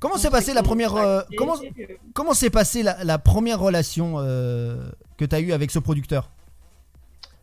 Comment 0.00 0.14
on 0.14 0.18
s'est 0.18 0.30
passée 0.30 0.54
la 0.54 0.62
première 0.62 0.96
euh, 0.96 1.20
comment 1.36 1.56
euh, 1.56 1.84
comment 2.14 2.32
s'est 2.32 2.50
passée 2.50 2.82
la, 2.82 3.04
la 3.04 3.18
première 3.18 3.60
relation 3.60 4.14
euh, 4.16 4.90
que 5.18 5.26
tu 5.26 5.34
as 5.34 5.40
eue 5.40 5.52
avec 5.52 5.70
ce 5.70 5.78
producteur? 5.78 6.30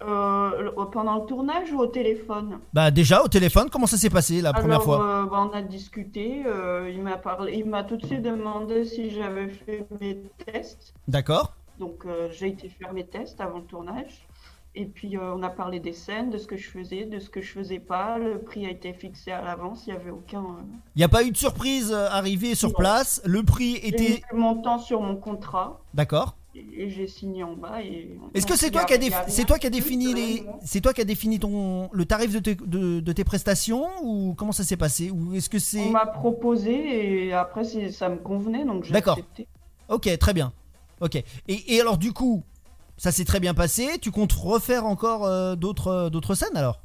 Euh, 0.04 0.72
pendant 0.91 1.20
le 1.20 1.26
tournage 1.26 1.72
ou 1.72 1.80
au 1.80 1.88
téléphone? 1.88 2.60
Bah 2.74 2.91
déjà 2.91 3.24
au 3.24 3.28
téléphone, 3.28 3.70
comment 3.72 3.88
ça 3.88 3.98
s'est 3.98 4.10
passé 4.10 4.41
la 4.41 4.54
première 4.54 4.84
fois? 4.84 5.02
euh, 5.04 5.26
bah, 5.26 5.50
on 5.52 5.56
a 5.56 5.62
discuté. 5.62 6.43
euh, 6.46 6.89
il 6.93 7.02
m'a 7.02 7.18
parlé, 7.18 7.54
il 7.58 7.66
m'a 7.66 7.84
tout 7.84 7.98
de 7.98 8.06
suite 8.06 8.22
demandé 8.22 8.84
si 8.86 9.10
j'avais 9.10 9.48
fait 9.50 9.86
mes 10.02 10.22
tests. 10.46 10.93
D'accord. 11.08 11.54
Donc 11.80 12.06
euh, 12.06 12.30
j'ai 12.32 12.48
été 12.48 12.70
faire 12.70 12.93
mes 12.93 13.06
tests 13.06 13.39
avant 13.41 13.60
le 13.60 13.66
tournage. 13.66 14.28
Et 14.78 14.86
puis 14.86 15.18
on 15.18 15.41
a 15.41 15.50
parlé 15.50 15.80
des 15.80 15.93
scènes, 15.93 16.30
de 16.32 16.38
ce 16.38 16.48
que 16.48 16.58
je 16.58 16.70
faisais, 16.70 17.06
de 17.06 17.18
ce 17.20 17.30
que 17.30 17.39
je 17.41 17.50
faisais 17.54 17.80
pas. 17.80 18.18
Le 18.18 18.39
prix 18.39 18.66
a 18.66 18.70
été 18.70 18.91
fixé 18.91 19.32
à 19.32 19.41
l'avance. 19.41 19.88
Il 19.88 19.93
y 19.93 19.96
avait 19.96 20.10
aucun. 20.12 20.43
Il 20.96 21.00
n'y 21.00 21.06
a 21.06 21.08
pas 21.08 21.24
eu 21.24 21.32
de 21.32 21.38
surprise 21.38 21.93
arrivée 21.93 22.56
sur 22.56 22.70
Non. 22.70 22.76
place. 22.76 23.22
Le 23.24 23.41
prix 23.43 23.76
J'ai 23.76 23.88
était 23.88 24.10
mis 24.10 24.22
le 24.34 24.38
montant 24.38 24.78
sur 24.78 25.00
mon 25.00 25.16
contrat 25.16 25.80
d'accord. 25.93 26.36
Et, 26.56 26.89
j'ai 26.89 27.08
signé 27.08 27.43
en 27.43 27.53
bas. 27.56 27.82
Est-ce 28.34 28.45
que 28.45 28.58
c'est 28.58 28.72
toi 28.72 28.86
qui 28.86 28.93
défi- 28.93 29.24
c'est 29.28 29.45
toi 29.45 29.60
qui 29.60 29.70
défini 29.70 30.14
les 30.14 30.45
c'est 30.64 30.82
toi 30.82 30.93
qui 30.93 31.01
as 31.01 31.06
défini 31.06 31.39
ton 31.39 31.89
le 31.91 32.06
tarif 32.06 32.32
de 32.34 32.39
tes, 32.39 32.56
de, 32.56 32.99
de 32.99 33.12
tes 33.14 33.24
prestations 33.24 33.86
ou 34.03 34.34
comment 34.36 34.51
ça 34.51 34.64
s'est 34.64 34.78
passé 34.78 35.12
ou 35.12 35.34
est-ce 35.34 35.49
que 35.49 35.60
c'est 35.60 35.88
On 35.88 35.91
m'a 35.91 36.06
proposé 36.06 37.26
et 37.28 37.34
après 37.34 37.64
ça 37.91 38.10
me 38.10 38.18
convenait 38.18 38.66
donc 38.66 38.84
j'ai 38.84 38.93
D'accord. 38.93 39.20
Ok, 39.89 40.10
très 40.18 40.34
bien. 40.34 40.53
Ok. 41.01 41.16
Et, 41.16 41.76
et 41.76 41.82
alors 41.82 41.97
du 41.97 42.14
coup, 42.14 42.43
ça 42.97 43.12
s'est 43.12 43.26
très 43.26 43.39
bien 43.39 43.53
passé. 43.53 43.99
Tu 44.01 44.10
comptes 44.12 44.34
refaire 44.34 44.86
encore 44.86 45.26
euh, 45.26 45.56
d'autres 45.56 45.88
euh, 45.89 46.10
d'autres 46.10 46.36
scènes 46.36 46.56
alors? 46.56 46.80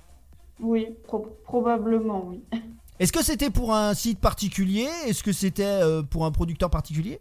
Oui, 0.59 0.89
pro- 1.05 1.39
probablement 1.45 2.25
oui. 2.27 2.43
Est-ce 2.99 3.13
que 3.13 3.23
c'était 3.25 3.49
pour 3.49 3.75
un 3.75 3.95
site 3.95 4.19
particulier? 4.19 4.87
Est-ce 5.07 5.23
que 5.23 5.33
c'était 5.33 5.63
euh, 5.65 6.03
pour 6.03 6.27
un 6.27 6.31
producteur 6.33 6.69
particulier? 6.69 7.19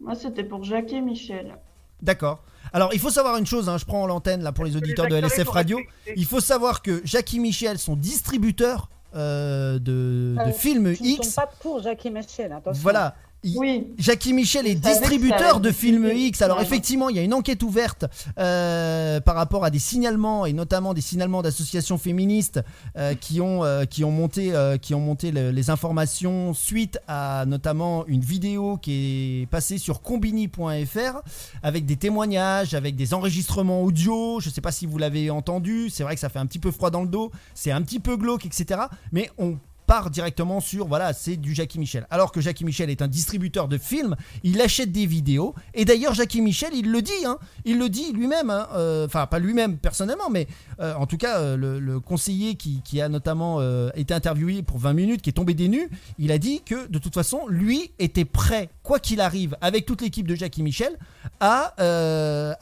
Moi 0.00 0.14
c'était 0.16 0.42
pour 0.42 0.64
Jacques 0.64 0.92
et 0.92 1.00
Michel. 1.00 1.56
D'accord. 2.02 2.42
Alors 2.72 2.90
il 2.92 2.98
faut 3.00 3.10
savoir 3.10 3.36
une 3.36 3.46
chose, 3.46 3.68
hein, 3.68 3.78
je 3.78 3.84
prends 3.84 4.06
l'antenne 4.06 4.42
là 4.42 4.52
pour 4.52 4.64
les 4.64 4.76
auditeurs 4.76 5.06
de 5.06 5.16
ils 5.16 5.24
LSF 5.24 5.44
sont 5.46 5.50
Radio. 5.52 5.80
Il 6.16 6.24
faut 6.24 6.40
savoir 6.40 6.82
que 6.82 7.00
Jackie 7.04 7.38
Michel 7.38 7.78
sont 7.78 7.94
distributeurs 7.96 8.88
euh, 9.14 9.74
de, 9.78 10.34
de 10.36 10.50
Euh, 10.50 10.52
films 10.52 10.94
Tu 10.96 11.02
ne 11.02 11.08
X. 11.08 11.34
tombes 11.34 11.44
pas 11.44 11.50
pour 11.60 11.82
Jackie 11.82 12.10
Michel, 12.10 12.52
attention. 12.52 12.82
Voilà. 12.82 13.14
Oui, 13.56 13.86
Jackie 13.98 14.32
Michel 14.32 14.66
est 14.66 14.74
distributeur 14.74 15.60
de 15.60 15.70
films. 15.70 16.10
X. 16.14 16.42
Alors 16.42 16.58
Ouais. 16.58 16.62
effectivement, 16.64 17.08
il 17.08 17.16
y 17.16 17.18
a 17.18 17.22
une 17.22 17.34
enquête 17.34 17.62
ouverte 17.62 18.04
euh, 18.38 19.20
par 19.20 19.34
rapport 19.34 19.64
à 19.64 19.70
des 19.70 19.78
signalements 19.78 20.46
et 20.46 20.52
notamment 20.52 20.94
des 20.94 21.00
signalements 21.00 21.42
d'associations 21.42 21.98
féministes 21.98 22.60
euh, 22.96 23.14
qui 23.14 23.40
ont 23.40 23.64
euh, 23.64 23.84
qui 23.84 24.04
ont 24.04 24.10
monté 24.10 24.52
qui 24.80 24.94
ont 24.94 25.00
monté 25.00 25.30
le- 25.30 25.50
les 25.50 25.70
informations 25.70 26.54
suite 26.54 26.98
à 27.08 27.44
notamment 27.46 28.06
une 28.06 28.20
vidéo 28.22 28.76
qui 28.78 29.42
est 29.42 29.46
passée 29.46 29.78
sur 29.78 30.00
combini.fr 30.02 31.20
avec 31.62 31.86
des 31.86 31.96
témoignages, 31.96 32.74
avec 32.74 32.96
des 32.96 33.14
enregistrements 33.14 33.82
audio. 33.82 34.40
Je 34.40 34.50
sais 34.50 34.60
pas 34.60 34.72
si 34.72 34.86
vous 34.86 34.98
l'avez 34.98 35.30
entendu. 35.30 35.90
C'est 35.90 36.02
vrai 36.02 36.14
que 36.14 36.20
ça 36.20 36.28
fait 36.28 36.38
un 36.38 36.46
petit 36.46 36.58
peu 36.58 36.70
froid 36.70 36.90
dans 36.90 37.02
le 37.02 37.08
dos. 37.08 37.30
C'est 37.54 37.70
un 37.70 37.82
petit 37.82 38.00
peu 38.00 38.16
glauque, 38.16 38.46
etc. 38.46 38.80
Mais 39.12 39.30
on 39.38 39.56
part 39.86 40.10
directement 40.10 40.60
sur 40.60 40.86
voilà 40.86 41.12
c'est 41.12 41.36
du 41.36 41.54
Jackie 41.54 41.78
Michel. 41.78 42.06
Alors 42.10 42.32
que 42.32 42.40
Jackie 42.40 42.64
Michel 42.64 42.90
est 42.90 43.02
un 43.02 43.08
distributeur 43.08 43.68
de 43.68 43.78
films 43.78 44.16
il 44.42 44.60
achète 44.60 44.92
des 44.92 45.06
vidéos. 45.06 45.54
Et 45.74 45.84
d'ailleurs 45.84 46.14
Jackie 46.14 46.40
Michel 46.40 46.70
il 46.74 46.90
le 46.90 47.02
dit 47.02 47.12
hein, 47.26 47.38
il 47.64 47.78
le 47.78 47.88
dit 47.88 48.12
lui-même 48.12 48.50
hein, 48.50 48.68
euh, 48.74 49.06
enfin 49.06 49.26
pas 49.26 49.38
lui-même 49.38 49.76
personnellement 49.76 50.30
mais 50.30 50.46
euh, 50.80 50.94
en 50.94 51.06
tout 51.06 51.16
cas 51.16 51.38
euh, 51.38 51.56
le, 51.56 51.80
le 51.80 52.00
conseiller 52.00 52.54
qui, 52.54 52.82
a 53.00 53.08
notamment 53.08 53.60
été 53.94 54.14
interviewé 54.14 54.62
pour 54.62 54.78
20 54.78 54.92
minutes 54.92 55.22
qui 55.22 55.30
est 55.30 55.34
tombé 55.34 55.54
des 55.54 55.68
nues 55.68 55.88
il 56.18 56.30
a 56.30 56.38
dit 56.38 56.62
que 56.64 56.86
de 56.86 56.98
toute 56.98 57.14
façon 57.14 57.48
lui 57.48 57.90
était 57.98 58.24
prêt 58.24 58.68
quoi 58.84 59.00
qu'il 59.00 59.20
arrive 59.20 59.56
avec 59.60 59.84
toute 59.84 60.00
l'équipe 60.00 60.28
de 60.28 60.36
Jackie 60.36 60.62
Michel 60.62 60.96
à, 61.40 61.74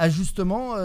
justement 0.08 0.76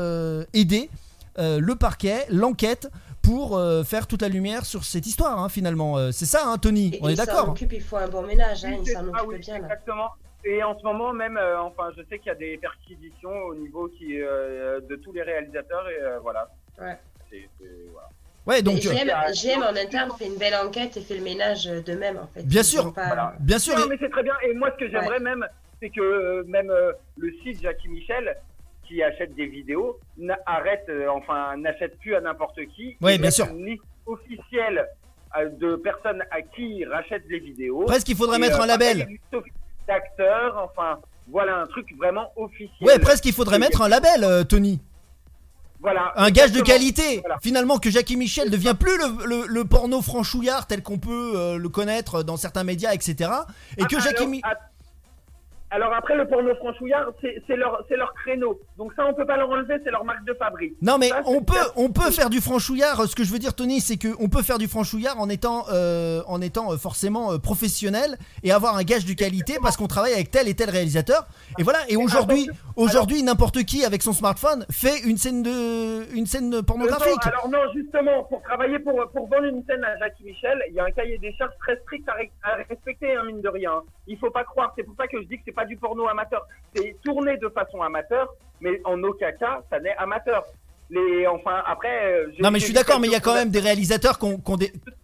aider 0.54 0.90
le 1.38 1.74
parquet 1.76 2.26
l'enquête 2.30 2.90
pour 3.28 3.58
euh, 3.58 3.84
faire 3.84 4.08
toute 4.08 4.22
la 4.22 4.30
lumière 4.30 4.66
sur 4.66 4.86
cette 4.86 5.06
histoire 5.06 5.38
hein, 5.44 5.50
finalement 5.50 5.98
Euh, 5.98 6.12
c'est 6.12 6.26
ça 6.26 6.44
hein, 6.48 6.58
Tony 6.58 6.96
Et 6.96 7.00
on 7.02 7.10
est 7.10 7.14
il 7.14 7.18
s'en 7.18 7.26
d'accord 7.26 7.50
occupe, 7.50 7.74
il 7.74 7.82
faut 7.82 7.98
un 7.98 8.08
bon 8.08 8.22
ménage, 8.22 8.64
hein, 8.64 8.76
Oui, 8.78 8.84
il 8.86 8.92
s'en 8.94 9.00
ah 9.14 9.24
occupe 9.24 9.28
oui, 9.30 9.40
bien 9.40 9.54
là. 9.60 9.64
Exactement. 9.66 10.10
Et 10.46 10.64
en 10.64 10.78
ce 10.80 10.84
moment 10.84 11.12
même, 11.12 11.36
euh, 11.36 11.60
enfin, 11.62 11.90
je 11.98 12.04
sais 12.10 12.20
qu'il 12.20 12.28
y 12.28 12.30
a 12.30 12.36
des 12.36 12.58
perquisitions 12.58 13.36
au 13.50 13.56
niveau 13.56 13.90
qui, 13.98 14.22
euh, 14.22 14.80
de 14.90 14.96
tous 14.96 15.12
les 15.12 15.24
réalisateurs 15.24 15.90
et 15.90 16.02
euh, 16.02 16.20
voilà. 16.22 16.48
Ouais. 16.80 16.98
C'est- 17.30 17.50
c'est- 17.60 17.66
voilà. 17.92 18.10
ouais 18.46 18.62
donc 18.62 18.78
GM, 18.78 19.62
en 19.62 19.76
interne 19.76 20.12
fait 20.18 20.28
une 20.28 20.38
belle 20.38 20.56
enquête 20.56 20.96
et 20.96 21.02
fait 21.02 21.18
le 21.18 21.24
ménage 21.24 21.66
d'eux-mêmes 21.86 22.18
en 22.18 22.28
fait. 22.28 22.44
Bien 22.44 22.62
Ils 22.62 22.66
sûr. 22.66 22.86
ont 22.86 22.92
pas- 22.92 23.08
Voilà. 23.08 23.34
bien 23.42 23.60
sûr 23.60 23.78
Non, 23.78 23.88
mais 23.90 23.98
c'est 24.00 24.10
très 24.10 24.24
bien. 24.24 24.36
Et 24.48 24.54
moi, 24.54 24.70
ce 24.74 24.86
que 24.86 24.90
j'aimerais 24.90 25.20
même, 25.20 25.46
c'est 25.82 25.90
que 25.90 26.44
même 26.48 26.70
euh, 26.70 26.94
le 27.18 27.30
site 27.44 27.62
Jackie 27.62 27.90
Michel, 27.90 28.38
qui 28.88 29.04
achète 29.04 29.36
des 29.36 29.48
vidéos, 29.48 30.00
arrête, 30.46 30.86
euh, 30.90 31.08
enfin, 31.10 31.56
n'achète 31.58 31.98
plus 32.00 32.16
à 32.16 32.22
n'importe 32.22 32.60
qui. 32.76 32.96
Ils 33.02 33.22
bien 33.22 33.32
sûr. 33.32 33.48
Une 33.48 33.66
liste 33.66 33.84
officielle 34.06 34.86
euh, 35.38 35.50
de 35.50 35.76
personnes 35.76 36.24
à 36.32 36.42
qui 36.42 36.78
ils 36.80 36.88
rachètent 36.88 37.28
des 37.28 37.40
vidéos. 37.40 37.84
presque 37.86 38.08
il 38.10 38.16
faudrait 38.16 38.38
Et, 38.38 38.42
mettre 38.42 38.60
euh, 38.60 38.64
un 38.64 38.78
pareil, 38.78 38.98
label 39.32 39.44
D'acteurs, 39.88 40.58
enfin, 40.70 41.00
voilà 41.30 41.58
un 41.62 41.66
truc 41.68 41.88
vraiment 41.98 42.32
officiel. 42.36 42.70
ouais 42.82 43.00
presque 43.00 43.26
il 43.26 43.34
faudrait 43.34 43.60
mettre 43.60 43.82
un 43.82 43.88
label 43.88 44.24
euh, 44.24 44.44
Tony 44.44 44.82
Voilà. 45.80 46.12
un 46.18 46.30
gage 46.30 46.52
de 46.52 46.62
qualité 46.62 47.20
Voilà. 47.22 47.38
finalement 47.42 47.78
que 47.78 47.90
Jackie 47.90 48.18
Michel 48.18 48.50
devient 48.50 48.76
plus 48.78 48.98
le, 48.98 49.26
le- 49.26 49.48
le 49.48 49.66
porno 49.66 50.02
franchouillard 50.02 50.68
tel 50.68 50.84
qu'on 50.84 50.98
peut 51.00 51.34
euh, 51.36 51.58
le 51.58 51.70
connaître 51.70 52.24
dans 52.24 52.36
certains 52.38 52.64
médias 52.66 52.92
etc 52.94 53.32
et 53.78 53.84
que 53.86 53.96
Ah, 53.96 54.00
Jackie 54.00 54.18
alors, 54.24 54.30
Mi- 54.30 54.42
att- 54.44 54.60
Alors 55.70 55.94
après, 55.94 56.16
le 56.16 56.26
porno 56.28 56.56
franchouillard, 56.56 57.12
c'est 57.22 57.56
leur, 57.58 57.84
leur 57.90 58.14
créneau. 58.14 58.60
Donc 58.78 58.94
ça, 58.96 59.06
on 59.06 59.14
peut 59.14 59.26
pas 59.26 59.36
leur 59.36 59.50
enlever, 59.50 59.76
c'est 59.84 59.92
leur 59.92 60.06
marque 60.06 60.24
de 60.24 60.34
fabrique. 60.34 60.76
Non 60.82 60.98
mais 60.98 61.10
Ça, 61.10 61.22
on 61.26 61.42
peut 61.42 61.56
on 61.76 61.90
peut 61.90 62.10
faire 62.10 62.30
du 62.30 62.40
franchouillard. 62.40 63.06
Ce 63.06 63.16
que 63.16 63.26
je 63.26 63.34
veux 63.34 63.40
dire 63.40 63.54
Tony, 63.54 63.82
c'est 63.82 63.98
que 63.98 64.08
on 64.20 64.30
peut 64.30 64.44
faire 64.44 64.60
du 64.60 64.68
franchouillard 64.68 65.20
en 65.20 65.28
étant 65.28 65.66
euh, 65.70 66.22
en 66.28 66.42
étant 66.42 66.72
euh, 66.72 66.78
forcément 66.78 67.34
euh, 67.34 67.38
professionnel 67.38 68.18
et 68.44 68.54
avoir 68.54 68.78
un 68.78 68.84
gage 68.84 69.06
de 69.06 69.14
qualité 69.14 69.58
parce 69.62 69.76
qu'on 69.76 69.88
travaille 69.88 70.14
avec 70.14 70.32
tel 70.32 70.48
et 70.48 70.56
tel 70.56 70.70
réalisateur. 70.70 71.28
Et 71.60 71.64
voilà. 71.64 71.80
Et 71.90 71.98
aujourd'hui 71.98 72.50
aujourd'hui 72.78 73.22
n'importe 73.24 73.64
qui 73.64 73.84
avec 73.84 74.02
son 74.04 74.14
smartphone 74.14 74.66
fait 74.72 75.02
une 75.06 75.18
scène 75.18 75.44
de 75.44 76.16
une 76.16 76.28
scène 76.28 76.64
pornographique. 76.64 77.26
non, 77.26 77.32
alors 77.32 77.50
non, 77.50 77.74
justement, 77.76 78.24
pour 78.24 78.42
travailler, 78.44 78.80
pour, 78.80 78.94
pour 79.12 79.28
vendre 79.28 79.46
une 79.46 79.66
scène 79.66 79.84
à 79.84 79.98
Jackie 79.98 80.24
Michel, 80.24 80.62
il 80.70 80.76
y 80.76 80.80
a 80.80 80.86
un 80.86 80.92
cahier 80.92 81.18
des 81.18 81.34
charges 81.34 81.54
très 81.60 81.76
strict 81.82 82.08
à 82.08 82.56
respecter, 82.70 83.16
hein, 83.16 83.24
mine 83.26 83.42
de 83.42 83.50
rien. 83.50 83.82
Il 84.08 84.18
faut 84.18 84.32
pas 84.32 84.44
croire, 84.46 84.72
c'est 84.78 84.84
pour 84.84 84.96
ça 84.96 85.08
que 85.08 85.22
je 85.22 85.28
dis 85.28 85.38
que 85.38 85.44
c'est 85.46 85.57
pas 85.58 85.66
du 85.66 85.76
porno 85.76 86.08
amateur. 86.08 86.48
C'est 86.76 86.96
tourné 87.04 87.38
de 87.38 87.50
façon 87.50 87.82
amateur, 87.82 88.26
mais 88.62 88.80
en 88.86 89.02
aucun 89.04 89.32
cas, 89.34 89.62
ça 89.70 89.80
n'est 89.80 89.96
amateur. 89.98 90.46
Les, 90.90 91.28
enfin, 91.28 91.62
après... 91.66 91.98
euh, 92.14 92.32
Non 92.40 92.50
mais 92.52 92.60
je 92.60 92.66
suis 92.66 92.74
d'accord, 92.74 93.00
mais 93.02 93.08
il 93.08 93.14
y 93.14 93.16
a 93.16 93.20
quand 93.20 93.34
même 93.42 93.50
des 93.50 93.60
réalisateurs 93.60 94.18
qu'on 94.20 94.38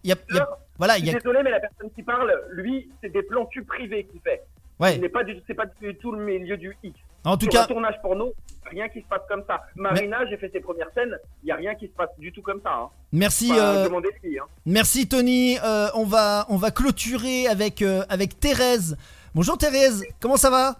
y 0.04 0.12
a, 0.12 0.16
y 0.32 0.38
a- 0.38 0.48
voilà 0.78 0.94
Je 0.94 1.00
il 1.00 1.04
y 1.04 1.08
suis 1.08 1.16
a 1.16 1.20
désolé, 1.20 1.40
mais 1.44 1.50
la 1.50 1.60
personne 1.60 1.90
qui 1.94 2.02
parle, 2.02 2.32
lui, 2.52 2.88
c'est 3.02 3.12
des 3.12 3.22
plans 3.22 3.44
cul 3.46 3.64
privés 3.64 4.04
qu'il 4.04 4.20
fait. 4.20 4.42
ouais. 4.80 4.96
N'est 4.98 5.10
pas 5.10 5.24
du, 5.24 5.36
c'est 5.46 5.54
pas 5.54 5.66
du 5.80 5.94
tout 5.96 6.12
le 6.12 6.24
milieu 6.24 6.56
du 6.56 6.74
X. 6.82 6.96
En 7.26 7.36
tout 7.36 7.44
Sur 7.44 7.52
cas 7.52 7.62
un 7.64 7.66
tournage 7.66 8.00
porno, 8.02 8.32
rien 8.70 8.88
qui 8.88 9.00
se 9.00 9.06
passe 9.06 9.22
comme 9.28 9.44
ça. 9.46 9.62
Marina, 9.76 10.26
j'ai 10.28 10.36
fait 10.36 10.50
ses 10.52 10.60
premières 10.60 10.90
scènes, 10.94 11.18
il 11.42 11.48
y 11.48 11.52
a 11.52 11.56
rien 11.56 11.74
qui 11.74 11.86
se 11.86 11.92
passe 11.92 12.10
du 12.18 12.32
tout 12.32 12.42
comme 12.42 12.60
ça. 12.62 12.72
Hein. 12.74 12.88
merci 13.12 13.48
Enfin, 13.52 13.60
euh, 13.60 13.88
hein. 13.88 14.46
merci 14.66 15.08
Tony. 15.08 15.56
Euh, 15.64 15.88
on 15.94 16.04
va 16.04 16.44
on 16.50 16.56
va 16.56 16.70
clôturer 16.70 17.46
avec 17.46 17.80
euh, 17.82 18.02
avec 18.08 18.38
Thérèse. 18.40 18.96
Bonjour 19.34 19.58
Thérèse, 19.58 20.04
comment 20.20 20.36
ça 20.36 20.50
va? 20.50 20.76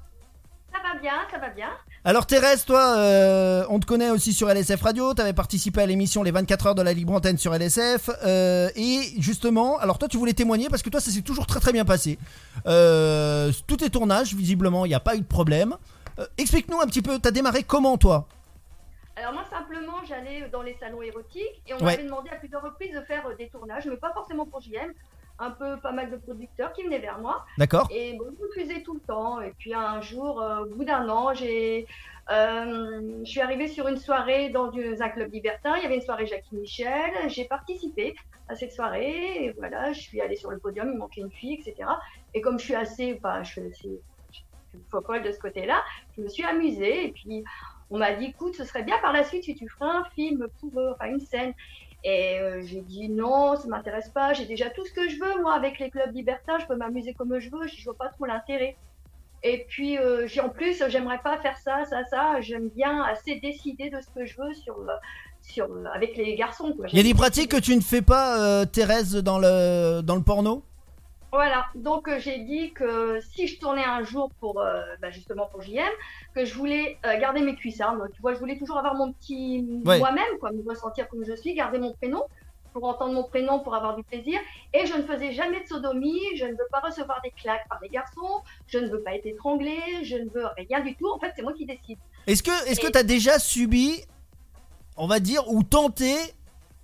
Ça 0.73 0.79
va 0.83 0.99
bien, 1.01 1.13
ça 1.31 1.39
va 1.39 1.49
bien. 1.51 1.69
Alors 2.05 2.27
Thérèse, 2.27 2.65
toi, 2.65 2.97
euh, 2.99 3.65
on 3.71 3.81
te 3.81 3.87
connaît 3.87 4.11
aussi 4.11 4.33
sur 4.33 4.49
LSF 4.49 4.81
Radio, 4.83 5.15
tu 5.15 5.23
avais 5.23 5.33
participé 5.33 5.83
à 5.83 5.87
l'émission 5.87 6.23
Les 6.23 6.31
24 6.31 6.67
heures 6.69 6.75
de 6.75 6.83
la 6.83 6.93
libre 6.93 7.13
antenne 7.15 7.39
sur 7.39 7.55
LSF, 7.55 8.11
euh, 8.25 8.69
et 8.77 9.01
justement, 9.19 9.79
alors 9.79 9.99
toi 9.99 10.09
tu 10.09 10.19
voulais 10.19 10.35
témoigner 10.35 10.69
parce 10.69 10.83
que 10.83 10.91
toi 10.91 11.01
ça 11.01 11.11
s'est 11.11 11.23
toujours 11.23 11.47
très 11.47 11.61
très 11.61 11.73
bien 11.73 11.85
passé. 11.85 12.19
Euh, 12.67 13.51
tous 13.67 13.79
tes 13.79 13.91
tournages, 13.91 14.35
visiblement, 14.35 14.85
il 14.85 14.89
n'y 14.91 14.95
a 14.95 15.01
pas 15.01 15.17
eu 15.17 15.21
de 15.21 15.27
problème. 15.27 15.77
Euh, 16.19 16.27
Explique-nous 16.39 16.81
un 16.81 16.87
petit 16.87 17.03
peu, 17.03 17.19
t'as 17.19 17.31
démarré 17.33 17.63
comment 17.65 17.97
toi? 17.97 18.29
Alors 19.17 19.33
moi 19.33 19.45
simplement 19.51 19.99
j'allais 20.09 20.49
dans 20.53 20.63
les 20.63 20.77
salons 20.81 21.01
érotiques 21.03 21.63
et 21.69 21.73
on 21.75 21.77
Ouais. 21.79 21.85
m'avait 21.97 22.03
demandé 22.05 22.31
à 22.31 22.37
plusieurs 22.37 22.63
reprises 22.63 22.93
de 22.95 23.01
faire 23.03 23.25
des 23.39 23.49
tournages, 23.49 23.87
mais 23.87 23.97
pas 23.97 24.13
forcément 24.13 24.45
pour 24.45 24.61
JM, 24.61 24.93
un 25.39 25.51
peu 25.51 25.77
pas 25.79 25.93
mal 25.93 26.11
de 26.11 26.17
producteurs 26.17 26.73
qui 26.73 26.85
venaient 26.85 26.99
vers 26.99 27.19
moi 27.19 27.45
D'accord 27.59 27.89
et 27.91 28.15
bon, 28.15 28.27
je 28.39 28.47
refusais 28.47 28.83
tout 28.83 28.95
le 28.95 29.01
temps. 29.01 29.41
Et 29.41 29.53
puis 29.59 29.75
un 29.75 30.01
jour, 30.01 30.41
euh, 30.41 30.65
au 30.65 30.67
bout 30.67 30.85
d'un 30.85 31.09
an, 31.09 31.35
j'ai, 31.35 31.87
euh, 32.31 33.21
je 33.25 33.31
suis 33.31 33.41
arrivée 33.41 33.69
sur 33.69 33.89
une 33.89 33.97
soirée 33.97 34.51
dans 34.51 34.71
un 34.73 35.09
club 35.09 35.33
libertin. 35.33 35.77
Il 35.77 35.83
y 35.83 35.87
avait 35.87 35.97
une 35.97 36.03
soirée 36.03 36.27
Jackie 36.27 36.55
Michel. 36.55 37.13
J'ai 37.29 37.45
participé 37.47 38.15
à 38.49 38.55
cette 38.55 38.73
soirée. 38.73 39.45
Et 39.45 39.53
voilà, 39.53 39.93
je 39.93 40.01
suis 40.01 40.21
allée 40.21 40.37
sur 40.37 40.51
le 40.51 40.59
podium. 40.59 40.91
Il 40.93 40.99
manquait 40.99 41.23
une 41.23 41.33
fille, 41.33 41.55
etc. 41.55 41.89
Et 42.33 42.41
comme 42.41 42.59
je 42.59 42.65
suis 42.65 42.75
assez, 42.75 43.15
enfin, 43.19 43.43
je 43.43 43.51
suis 43.51 43.61
assez 43.61 44.01
folle 44.91 45.23
de 45.23 45.33
ce 45.33 45.39
côté-là, 45.39 45.83
je 46.17 46.23
me 46.23 46.29
suis 46.29 46.45
amusée. 46.45 47.07
Et 47.07 47.13
puis 47.13 47.45
on 47.91 47.99
m'a 47.99 48.13
dit, 48.13 48.27
écoute, 48.27 48.55
ce 48.55 48.65
serait 48.65 48.83
bien 48.83 48.99
par 48.99 49.13
la 49.13 49.25
suite 49.25 49.45
si 49.45 49.55
tu 49.55 49.69
ferais 49.69 49.91
un 49.91 50.05
film 50.15 50.47
pour, 50.61 50.81
eux, 50.81 50.93
enfin 50.95 51.11
une 51.11 51.21
scène. 51.21 51.53
Et 52.05 52.39
euh, 52.39 52.63
j'ai 52.63 52.83
dit 52.83 53.09
non, 53.09 53.57
ça 53.57 53.67
m'intéresse 53.67 54.11
pas. 54.11 54.35
J'ai 54.35 54.45
déjà 54.45 54.69
tout 54.71 54.85
ce 54.85 54.93
que 54.93 55.09
je 55.09 55.19
veux 55.19 55.41
moi 55.41 55.55
avec 55.55 55.79
les 55.79 55.91
clubs 55.91 56.15
libertins. 56.15 56.59
Je 56.59 56.67
peux 56.67 56.77
m'amuser 56.77 57.15
comme 57.15 57.39
je 57.39 57.51
veux. 57.51 57.67
Je 57.67 57.83
vois 57.85 57.97
pas 57.97 58.09
trop 58.09 58.27
l'intérêt. 58.27 58.77
Et 59.43 59.67
puis 59.69 59.99
euh, 59.99 60.27
en 60.43 60.49
plus, 60.49 60.83
j'aimerais 60.89 61.21
pas 61.23 61.37
faire 61.39 61.59
ça, 61.59 61.85
ça, 61.85 62.05
ça. 62.05 62.41
J'aime 62.41 62.69
bien 62.69 63.03
assez 63.03 63.37
décider 63.41 63.91
de 63.91 64.01
ce 64.01 64.07
que 64.15 64.25
je 64.25 64.37
veux 64.39 64.55
sur 64.55 64.79
euh, 64.79 64.93
sur 65.43 65.67
euh, 65.67 65.85
avec 65.95 66.17
les 66.17 66.35
garçons. 66.35 66.75
Il 66.91 66.97
y 66.97 67.01
a 67.01 67.03
des 67.03 67.15
pratiques 67.15 67.51
que 67.51 67.61
tu 67.61 67.77
ne 67.77 67.83
fais 67.83 68.01
pas, 68.01 68.65
Thérèse, 68.67 69.17
dans 69.17 69.39
le, 69.39 70.01
dans 70.01 70.17
le 70.17 70.23
porno? 70.23 70.63
Voilà, 71.35 71.67
donc 71.75 72.07
euh, 72.07 72.21
j'ai 72.21 72.39
dit 72.39 72.73
que 72.73 73.19
si 73.33 73.49
je 73.49 73.59
tournais 73.59 73.83
un 73.85 74.05
jour 74.05 74.31
pour 74.39 74.61
euh, 74.61 74.83
bah, 75.03 75.11
justement 75.11 75.47
pour 75.47 75.63
JM, 75.63 75.83
que 76.33 76.45
je 76.45 76.55
voulais 76.55 76.97
euh, 77.05 77.19
garder 77.19 77.41
mes 77.41 77.57
cuissards. 77.57 77.97
Donc, 77.97 78.13
tu 78.13 78.21
vois, 78.23 78.35
je 78.35 78.39
voulais 78.39 78.57
toujours 78.57 78.79
avoir 78.79 78.95
mon 78.95 79.13
petit 79.13 79.67
Ouais. 79.85 79.99
moi-même, 79.99 80.39
quoi, 80.39 80.53
me 80.53 80.63
ressentir 80.69 81.09
comme 81.09 81.25
je 81.25 81.35
suis, 81.35 81.53
garder 81.55 81.79
mon 81.81 81.93
prénom 81.93 82.23
pour 82.73 82.85
entendre 82.85 83.15
mon 83.15 83.25
prénom, 83.25 83.59
pour 83.59 83.75
avoir 83.75 83.97
du 83.97 84.05
plaisir. 84.05 84.39
Et 84.73 84.87
je 84.87 84.95
ne 84.97 85.03
faisais 85.03 85.33
jamais 85.33 85.61
de 85.63 85.67
sodomie, 85.67 86.21
je 86.37 86.45
ne 86.45 86.53
veux 86.53 86.69
pas 86.71 86.79
recevoir 86.81 87.21
des 87.25 87.31
claques 87.33 87.67
par 87.69 87.81
les 87.83 87.89
garçons, 87.89 88.43
je 88.69 88.79
ne 88.79 88.87
veux 88.89 89.01
pas 89.03 89.17
être 89.17 89.27
étranglée, 89.27 89.81
je 90.05 90.17
ne 90.17 90.29
veux 90.31 90.47
rien 90.57 90.81
du 90.83 90.95
tout. 90.95 91.09
En 91.13 91.19
fait, 91.19 91.33
c'est 91.35 91.43
moi 91.43 91.53
qui 91.53 91.67
décide. 91.67 91.99
Est-ce 92.29 92.45
que 92.45 92.71
Et- 92.71 92.93
tu 92.93 92.97
as 92.99 93.03
déjà 93.03 93.41
subi, 93.41 94.05
on 94.97 95.09
va 95.09 95.19
dire, 95.19 95.43
ou 95.51 95.65
tenté 95.65 96.15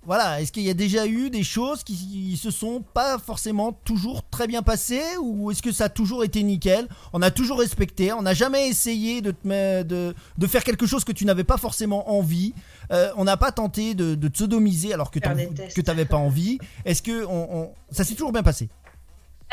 voilà, 0.03 0.41
est-ce 0.41 0.51
qu'il 0.51 0.63
y 0.63 0.69
a 0.69 0.73
déjà 0.73 1.05
eu 1.05 1.29
des 1.29 1.43
choses 1.43 1.83
qui 1.83 2.35
se 2.35 2.49
sont 2.49 2.81
pas 2.81 3.19
forcément 3.19 3.71
toujours 3.71 4.23
très 4.29 4.47
bien 4.47 4.63
passées 4.63 5.03
ou 5.21 5.51
est-ce 5.51 5.61
que 5.61 5.71
ça 5.71 5.85
a 5.85 5.89
toujours 5.89 6.23
été 6.23 6.41
nickel? 6.41 6.87
On 7.13 7.21
a 7.21 7.29
toujours 7.29 7.59
respecté, 7.59 8.11
on 8.11 8.23
n'a 8.23 8.33
jamais 8.33 8.67
essayé 8.67 9.21
de, 9.21 9.31
te 9.31 9.83
de, 9.83 10.15
de 10.37 10.47
faire 10.47 10.63
quelque 10.63 10.87
chose 10.87 11.03
que 11.03 11.11
tu 11.11 11.25
n'avais 11.25 11.43
pas 11.43 11.57
forcément 11.57 12.09
envie. 12.11 12.53
Euh, 12.91 13.11
on 13.15 13.25
n'a 13.25 13.37
pas 13.37 13.51
tenté 13.51 13.93
de, 13.93 14.15
de 14.15 14.27
te 14.27 14.39
sodomiser 14.39 14.93
alors 14.93 15.11
que 15.11 15.19
que 15.19 15.81
t'avais 15.81 16.05
pas 16.05 16.17
envie. 16.17 16.57
Est-ce 16.83 17.01
que 17.01 17.25
on, 17.25 17.57
on- 17.57 17.73
ça 17.91 18.03
s'est 18.03 18.15
toujours 18.15 18.31
bien 18.31 18.43
passé? 18.43 18.69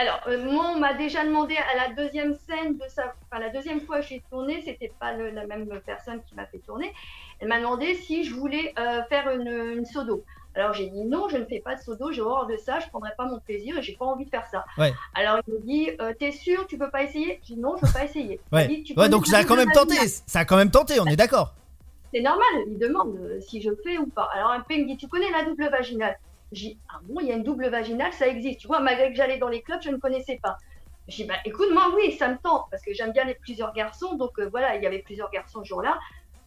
Alors, 0.00 0.20
euh, 0.28 0.50
moi, 0.50 0.72
on 0.76 0.78
m'a 0.78 0.94
déjà 0.94 1.24
demandé 1.24 1.56
à 1.56 1.88
la 1.88 1.92
deuxième 1.94 2.32
scène 2.48 2.74
de 2.74 2.84
sa... 2.88 3.12
Enfin, 3.30 3.40
la 3.42 3.50
deuxième 3.50 3.80
fois 3.80 4.00
que 4.00 4.06
j'ai 4.06 4.22
tourné, 4.30 4.62
c'était 4.64 4.92
pas 5.00 5.12
le- 5.12 5.30
la 5.30 5.44
même 5.44 5.68
personne 5.84 6.20
qui 6.26 6.36
m'a 6.36 6.46
fait 6.46 6.58
tourner. 6.58 6.92
Elle 7.40 7.48
m'a 7.48 7.58
demandé 7.58 7.96
si 7.96 8.22
je 8.22 8.32
voulais 8.32 8.72
euh, 8.78 9.02
faire 9.08 9.28
une, 9.30 9.48
une 9.78 9.84
sodo. 9.86 10.24
Alors 10.58 10.74
j'ai 10.74 10.88
dit 10.88 11.04
non, 11.04 11.28
je 11.28 11.36
ne 11.36 11.44
fais 11.44 11.60
pas 11.60 11.76
de 11.76 11.80
sodo, 11.80 12.10
j'ai 12.10 12.20
horreur 12.20 12.46
de 12.46 12.56
ça, 12.56 12.80
je 12.80 12.88
prendrai 12.88 13.10
pas 13.16 13.26
mon 13.26 13.38
plaisir 13.38 13.78
et 13.78 13.82
j'ai 13.82 13.94
pas 13.94 14.04
envie 14.04 14.24
de 14.24 14.30
faire 14.30 14.46
ça. 14.46 14.64
Ouais. 14.76 14.92
Alors 15.14 15.38
il 15.46 15.54
me 15.54 15.60
dit, 15.60 15.90
euh, 16.00 16.12
t'es 16.18 16.32
sûr, 16.32 16.66
tu 16.66 16.76
peux 16.76 16.90
pas 16.90 17.04
essayer? 17.04 17.40
Je 17.42 17.54
dis 17.54 17.60
non, 17.60 17.76
je 17.76 17.86
veux 17.86 17.92
pas 17.92 18.04
essayer. 18.04 18.40
Ouais, 18.52 18.66
dit, 18.66 18.82
Tu 18.82 18.98
ouais 18.98 19.08
donc 19.08 19.26
ça 19.26 19.38
a 19.38 19.44
quand 19.44 19.56
même 19.56 19.70
tenté, 19.72 19.96
ça 20.26 20.40
a 20.40 20.44
quand 20.44 20.56
même 20.56 20.70
tenté, 20.70 20.98
on 21.00 21.06
est 21.06 21.16
d'accord. 21.16 21.54
C'est 22.12 22.22
normal, 22.22 22.48
il 22.66 22.78
demande 22.78 23.16
euh, 23.16 23.40
si 23.40 23.60
je 23.62 23.70
fais 23.84 23.98
ou 23.98 24.06
pas. 24.06 24.28
Alors 24.34 24.50
un 24.50 24.60
peu 24.60 24.74
il 24.74 24.82
me 24.84 24.88
dit, 24.88 24.96
tu 24.96 25.08
connais 25.08 25.30
la 25.30 25.44
double 25.44 25.68
vaginale? 25.68 26.18
J'ai 26.50 26.68
dit, 26.68 26.78
ah 26.88 26.98
bon, 27.02 27.20
il 27.20 27.26
y 27.26 27.32
a 27.32 27.36
une 27.36 27.42
double 27.42 27.68
vaginale, 27.68 28.12
ça 28.14 28.26
existe. 28.26 28.60
Tu 28.60 28.66
vois, 28.66 28.80
malgré 28.80 29.10
que 29.10 29.16
j'allais 29.16 29.38
dans 29.38 29.48
les 29.48 29.60
clubs, 29.60 29.82
je 29.82 29.90
ne 29.90 29.98
connaissais 29.98 30.40
pas. 30.42 30.56
J'ai 31.06 31.24
dit, 31.24 31.28
bah 31.28 31.36
écoute, 31.44 31.68
moi 31.72 31.92
oui, 31.94 32.12
ça 32.12 32.28
me 32.28 32.36
tente, 32.38 32.66
parce 32.70 32.82
que 32.82 32.92
j'aime 32.94 33.12
bien 33.12 33.24
les 33.24 33.34
plusieurs 33.34 33.72
garçons, 33.74 34.14
donc 34.16 34.38
euh, 34.38 34.48
voilà, 34.50 34.76
il 34.76 34.82
y 34.82 34.86
avait 34.86 35.00
plusieurs 35.00 35.30
garçons 35.30 35.62
ce 35.62 35.68
jour-là. 35.68 35.98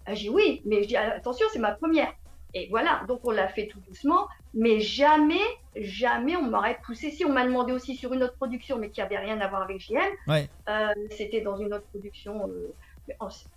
Euh, 0.09 0.15
J'ai 0.15 0.23
dit 0.23 0.29
oui, 0.29 0.61
mais 0.65 0.83
je 0.83 0.87
dis, 0.87 0.97
attention, 0.97 1.45
c'est 1.53 1.59
ma 1.59 1.71
première. 1.71 2.11
Et 2.53 2.67
voilà, 2.69 3.03
donc 3.07 3.21
on 3.23 3.31
l'a 3.31 3.47
fait 3.47 3.67
tout 3.67 3.79
doucement, 3.87 4.27
mais 4.53 4.79
jamais, 4.81 5.39
jamais 5.75 6.35
on 6.35 6.43
m'aurait 6.43 6.79
poussé. 6.85 7.09
Si 7.11 7.23
on 7.25 7.29
m'a 7.31 7.45
demandé 7.45 7.71
aussi 7.71 7.95
sur 7.95 8.13
une 8.13 8.23
autre 8.23 8.35
production, 8.35 8.77
mais 8.77 8.89
qui 8.89 9.01
avait 9.01 9.17
rien 9.17 9.39
à 9.39 9.47
voir 9.47 9.61
avec 9.61 9.79
JM, 9.79 9.99
Ouais. 10.27 10.49
euh, 10.69 10.87
c'était 11.11 11.41
dans 11.41 11.55
une 11.57 11.73
autre 11.73 11.87
production. 11.87 12.49
euh, 12.49 12.73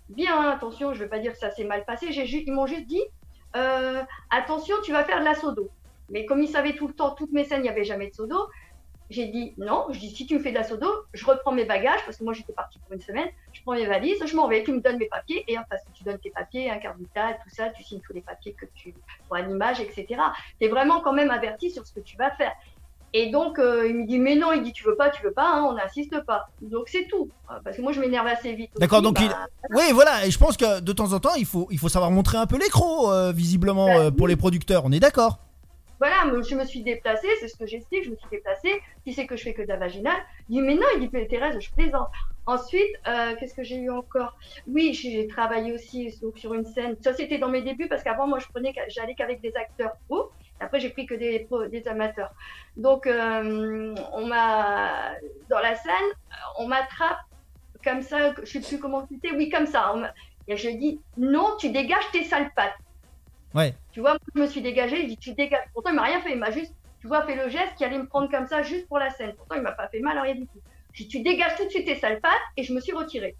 bien, 0.09 0.49
attention, 0.49 0.93
je 0.93 0.99
ne 0.99 1.03
veux 1.03 1.09
pas 1.09 1.19
dire 1.19 1.33
que 1.33 1.37
ça 1.37 1.51
s'est 1.51 1.63
mal 1.65 1.83
passé. 1.85 2.07
Ils 2.09 2.51
m'ont 2.53 2.67
juste 2.67 2.87
dit, 2.87 3.03
euh, 3.55 4.01
attention, 4.29 4.75
tu 4.83 4.91
vas 4.91 5.03
faire 5.03 5.19
de 5.19 5.25
la 5.25 5.35
sodo. 5.35 5.69
Mais 6.09 6.25
comme 6.25 6.41
ils 6.41 6.47
savaient 6.47 6.73
tout 6.75 6.87
le 6.87 6.93
temps, 6.93 7.15
toutes 7.15 7.31
mes 7.31 7.43
scènes, 7.45 7.61
il 7.61 7.63
n'y 7.63 7.69
avait 7.69 7.83
jamais 7.83 8.09
de 8.09 8.13
sodo. 8.13 8.37
J'ai 9.09 9.27
dit 9.27 9.53
non, 9.57 9.85
je 9.91 9.99
dis 9.99 10.09
si 10.09 10.25
tu 10.25 10.33
me 10.35 10.39
fais 10.39 10.49
de 10.49 10.55
la 10.55 10.63
sodo, 10.63 10.87
je 11.13 11.23
reprends 11.25 11.51
mes 11.51 11.65
bagages 11.65 11.99
parce 12.05 12.17
que 12.17 12.23
moi 12.23 12.33
j'étais 12.33 12.53
partie 12.53 12.79
pour 12.79 12.93
une 12.93 13.01
semaine, 13.01 13.27
je 13.53 13.61
prends 13.61 13.73
mes 13.73 13.85
valises, 13.85 14.17
je 14.25 14.35
m'en 14.35 14.47
vais, 14.47 14.63
tu 14.63 14.71
me 14.71 14.79
donnes 14.81 14.97
mes 14.97 15.07
papiers 15.07 15.43
et 15.47 15.57
parce 15.69 15.83
que 15.83 15.91
tu 15.93 16.03
donnes 16.03 16.17
tes 16.17 16.31
papiers, 16.31 16.71
un 16.71 16.77
carte 16.77 16.97
vitale, 16.97 17.37
tout 17.43 17.53
ça, 17.53 17.69
tu 17.69 17.83
signes 17.83 18.01
tous 18.05 18.13
les 18.13 18.21
papiers 18.21 18.53
que 18.53 18.65
tu 18.73 18.95
pour 19.27 19.37
image, 19.37 19.79
etc. 19.79 20.05
Tu 20.59 20.65
es 20.65 20.69
vraiment 20.69 21.01
quand 21.01 21.13
même 21.13 21.29
averti 21.29 21.69
sur 21.69 21.85
ce 21.85 21.93
que 21.93 21.99
tu 21.99 22.17
vas 22.17 22.31
faire. 22.31 22.51
Et 23.13 23.29
donc 23.29 23.59
euh, 23.59 23.87
il 23.87 23.95
me 23.95 24.05
dit 24.07 24.19
mais 24.19 24.35
non, 24.35 24.51
il 24.53 24.63
dit 24.63 24.73
tu 24.73 24.83
veux 24.83 24.95
pas, 24.95 25.09
tu 25.09 25.21
veux 25.23 25.31
pas, 25.31 25.47
hein, 25.47 25.63
on 25.69 25.73
n'insiste 25.73 26.19
pas. 26.25 26.49
Donc 26.61 26.89
c'est 26.89 27.07
tout, 27.07 27.29
Euh, 27.51 27.59
parce 27.63 27.77
que 27.77 27.81
moi 27.83 27.91
je 27.91 27.99
m'énerve 28.01 28.25
assez 28.27 28.53
vite. 28.53 28.71
D'accord, 28.77 29.03
donc 29.03 29.15
bah, 29.19 29.47
Oui, 29.69 29.83
voilà, 29.93 30.25
et 30.25 30.31
je 30.31 30.37
pense 30.39 30.57
que 30.57 30.79
de 30.81 30.91
temps 30.93 31.13
en 31.13 31.19
temps, 31.19 31.35
il 31.35 31.45
faut, 31.45 31.67
il 31.69 31.77
faut 31.77 31.89
savoir 31.89 32.09
montrer 32.11 32.37
un 32.37 32.47
peu 32.47 32.57
l'écro, 32.57 33.11
euh, 33.11 33.31
visiblement, 33.31 33.85
Bah, 33.85 33.99
euh, 33.99 34.11
pour 34.11 34.27
les 34.27 34.35
producteurs, 34.35 34.83
on 34.83 34.91
est 34.91 34.99
d'accord 34.99 35.37
Voilà, 35.99 36.23
je 36.41 36.55
me 36.55 36.65
suis 36.65 36.81
déplacée, 36.81 37.27
c'est 37.39 37.47
ce 37.47 37.57
que 37.57 37.65
j'explique, 37.65 38.03
je 38.03 38.11
me 38.11 38.15
suis 38.15 38.29
déplacée. 38.29 38.81
Qui 39.03 39.13
c'est 39.13 39.25
que 39.25 39.35
je 39.35 39.43
fais 39.43 39.53
que 39.53 39.61
de 39.61 39.67
la 39.67 39.77
vaginale? 39.77 40.21
Il 40.49 40.55
dit, 40.55 40.61
mais 40.61 40.75
non, 40.75 40.87
il 40.95 41.09
dit, 41.09 41.27
Thérèse, 41.27 41.57
je 41.59 41.71
plaisante. 41.71 42.09
Ensuite, 42.45 42.83
euh, 43.07 43.35
qu'est-ce 43.39 43.55
que 43.55 43.63
j'ai 43.63 43.77
eu 43.77 43.89
encore? 43.89 44.37
Oui, 44.67 44.93
j'ai 44.93 45.27
travaillé 45.27 45.71
aussi 45.73 46.15
donc, 46.21 46.37
sur 46.37 46.53
une 46.53 46.65
scène. 46.65 46.95
Ça, 47.01 47.13
c'était 47.13 47.37
dans 47.37 47.49
mes 47.49 47.61
débuts 47.61 47.87
parce 47.87 48.03
qu'avant, 48.03 48.27
moi, 48.27 48.39
je 48.39 48.47
prenais, 48.47 48.73
j'allais 48.89 49.15
qu'avec 49.15 49.41
des 49.41 49.55
acteurs 49.55 49.95
pros. 50.07 50.31
Après, 50.59 50.79
j'ai 50.79 50.89
pris 50.89 51.05
que 51.05 51.15
des, 51.15 51.87
amateurs. 51.87 52.31
Donc, 52.77 53.07
euh, 53.07 53.95
on 54.13 54.25
m'a, 54.25 55.15
dans 55.49 55.59
la 55.59 55.75
scène, 55.75 55.91
on 56.57 56.67
m'attrape 56.67 57.19
comme 57.83 58.01
ça, 58.01 58.33
je 58.43 58.45
sais 58.45 58.61
plus 58.61 58.79
comment 58.79 59.05
c'était, 59.07 59.31
oui, 59.31 59.49
comme 59.49 59.67
ça. 59.67 59.93
Et 60.47 60.57
je 60.57 60.69
dis, 60.69 60.99
non, 61.17 61.55
tu 61.59 61.69
dégages 61.69 62.09
tes 62.11 62.23
sales 62.23 62.51
pattes. 62.55 62.75
Ouais. 63.55 63.73
Tu 63.91 64.01
vois, 64.01 64.11
moi, 64.11 64.19
je 64.35 64.41
me 64.41 64.47
suis 64.47 64.61
dégagée, 64.61 65.01
il 65.03 65.07
dit 65.07 65.17
tu 65.17 65.33
dégages. 65.33 65.63
Pourtant, 65.73 65.89
il 65.91 65.95
m'a 65.95 66.03
rien 66.03 66.21
fait, 66.21 66.31
il 66.33 66.37
m'a 66.37 66.51
juste, 66.51 66.73
tu 66.99 67.07
vois, 67.07 67.23
fait 67.25 67.35
le 67.35 67.49
geste 67.49 67.75
qui 67.77 67.85
allait 67.85 67.97
me 67.97 68.05
prendre 68.05 68.29
comme 68.29 68.47
ça 68.47 68.61
juste 68.63 68.87
pour 68.87 68.99
la 68.99 69.09
scène. 69.09 69.33
Pourtant, 69.37 69.55
il 69.55 69.61
m'a 69.61 69.71
pas 69.71 69.87
fait 69.87 69.99
mal, 69.99 70.17
rien 70.19 70.35
du 70.35 70.41
tout. 70.47 70.59
J'ai 70.93 71.05
dit, 71.05 71.09
tu 71.09 71.21
dégages 71.21 71.55
tout 71.57 71.65
de 71.65 71.69
suite 71.69 71.85
tes 71.85 71.95
sales 71.95 72.19
pattes 72.21 72.31
et 72.57 72.63
je 72.63 72.73
me 72.73 72.79
suis 72.81 72.93
retirée. 72.93 73.35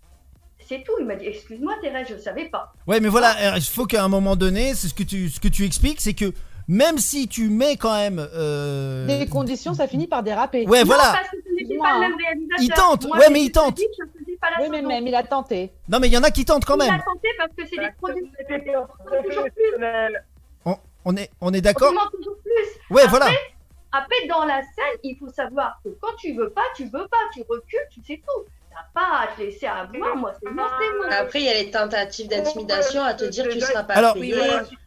C'est 0.68 0.84
tout. 0.84 0.94
Il 1.00 1.06
m'a 1.06 1.16
dit, 1.16 1.26
excuse-moi 1.26 1.74
Thérèse, 1.82 2.08
je 2.10 2.18
savais 2.18 2.46
pas. 2.50 2.74
Ouais, 2.88 3.00
mais 3.00 3.10
voilà, 3.10 3.54
euh, 3.54 3.58
il 3.58 3.62
faut 3.64 3.86
qu'à 3.86 4.04
un 4.04 4.08
moment 4.08 4.36
donné, 4.36 4.74
c'est 4.74 4.88
ce 4.88 4.94
que 4.94 5.04
tu, 5.04 5.30
ce 5.30 5.40
que 5.40 5.48
tu 5.50 5.64
expliques, 5.66 6.02
c'est 6.02 6.14
que 6.14 6.34
même 6.68 6.98
si 6.98 7.28
tu 7.28 7.50
mets 7.50 7.76
quand 7.78 7.94
même. 7.96 8.26
euh, 8.34 9.06
Des 9.06 9.28
conditions, 9.28 9.74
ça 9.76 9.88
finit 9.88 10.08
par 10.08 10.24
déraper. 10.24 10.66
Ouais, 10.66 10.80
Non, 10.80 10.86
voilà. 10.88 11.12
parce 11.14 11.30
que 11.30 11.38
ce 11.46 11.52
n'était 11.52 11.66
Dis-moi, 11.66 11.88
pas 11.88 11.94
le 11.96 12.00
même 12.08 12.16
réalisateur. 12.18 12.60
Il 12.62 12.70
tente, 12.72 13.06
Moi, 13.08 13.18
ouais, 13.20 13.30
mais 13.30 13.42
il 13.44 13.52
tente. 13.52 13.76
dit 13.76 13.86
pas 14.38 14.50
la 14.52 14.64
Oui, 14.64 14.70
mais 14.70 14.82
même 14.82 15.08
il 15.08 15.16
a 15.16 15.24
tenté. 15.24 15.72
Non, 15.90 16.00
mais 16.00 16.08
il 16.08 16.14
y 16.14 16.18
en 16.18 16.24
a 16.24 16.32
qui 16.32 16.46
tentent 16.46 16.66
quand 16.66 16.76
Il 16.76 16.86
même. 16.86 17.00
a 17.00 17.04
tenté 17.04 17.30
parce 17.38 17.52
que 17.56 17.66
c'est 17.66 17.78
des 17.78 17.92
produits. 18.00 18.32
On, 20.66 20.78
on 21.06 21.16
est, 21.18 21.30
on 21.42 21.54
est 21.54 21.58
On 21.58 21.62
d'accord 21.62 21.92
demande 21.92 22.12
toujours 22.12 22.38
plus. 22.42 22.96
Ouais, 22.96 23.04
Après, 23.04 23.18
voilà. 23.20 23.32
Après, 23.92 24.28
dans 24.28 24.44
la 24.46 24.62
scène, 24.62 25.00
il 25.04 25.18
faut 25.18 25.30
savoir 25.30 25.80
que 25.84 25.90
quand 26.02 26.16
tu 26.18 26.34
veux 26.34 26.50
pas, 26.50 26.64
tu 26.76 26.84
veux 26.86 27.08
pas. 27.08 27.18
Tu 27.34 27.44
recules, 27.48 27.80
tu 27.92 28.02
sais 28.04 28.22
tout. 28.26 28.46
T'as 28.72 29.00
pas 29.02 29.20
à 29.22 29.28
te 29.28 29.42
laisser 29.42 29.68
avoir. 29.68 30.16
Moi, 30.18 30.34
c'est. 30.38 31.14
Après, 31.14 31.40
il 31.40 31.46
y 31.46 31.50
a 31.50 31.54
les 31.54 31.72
tentatives 31.72 32.28
d'intimidation 32.28 33.02
à 33.04 33.14
te 33.14 33.24
dire 33.24 33.46
que 33.48 33.54
tu 33.54 33.62
seras 33.62 33.84
pas 33.84 33.94
Alors, 33.94 34.16
payé. 34.16 34.36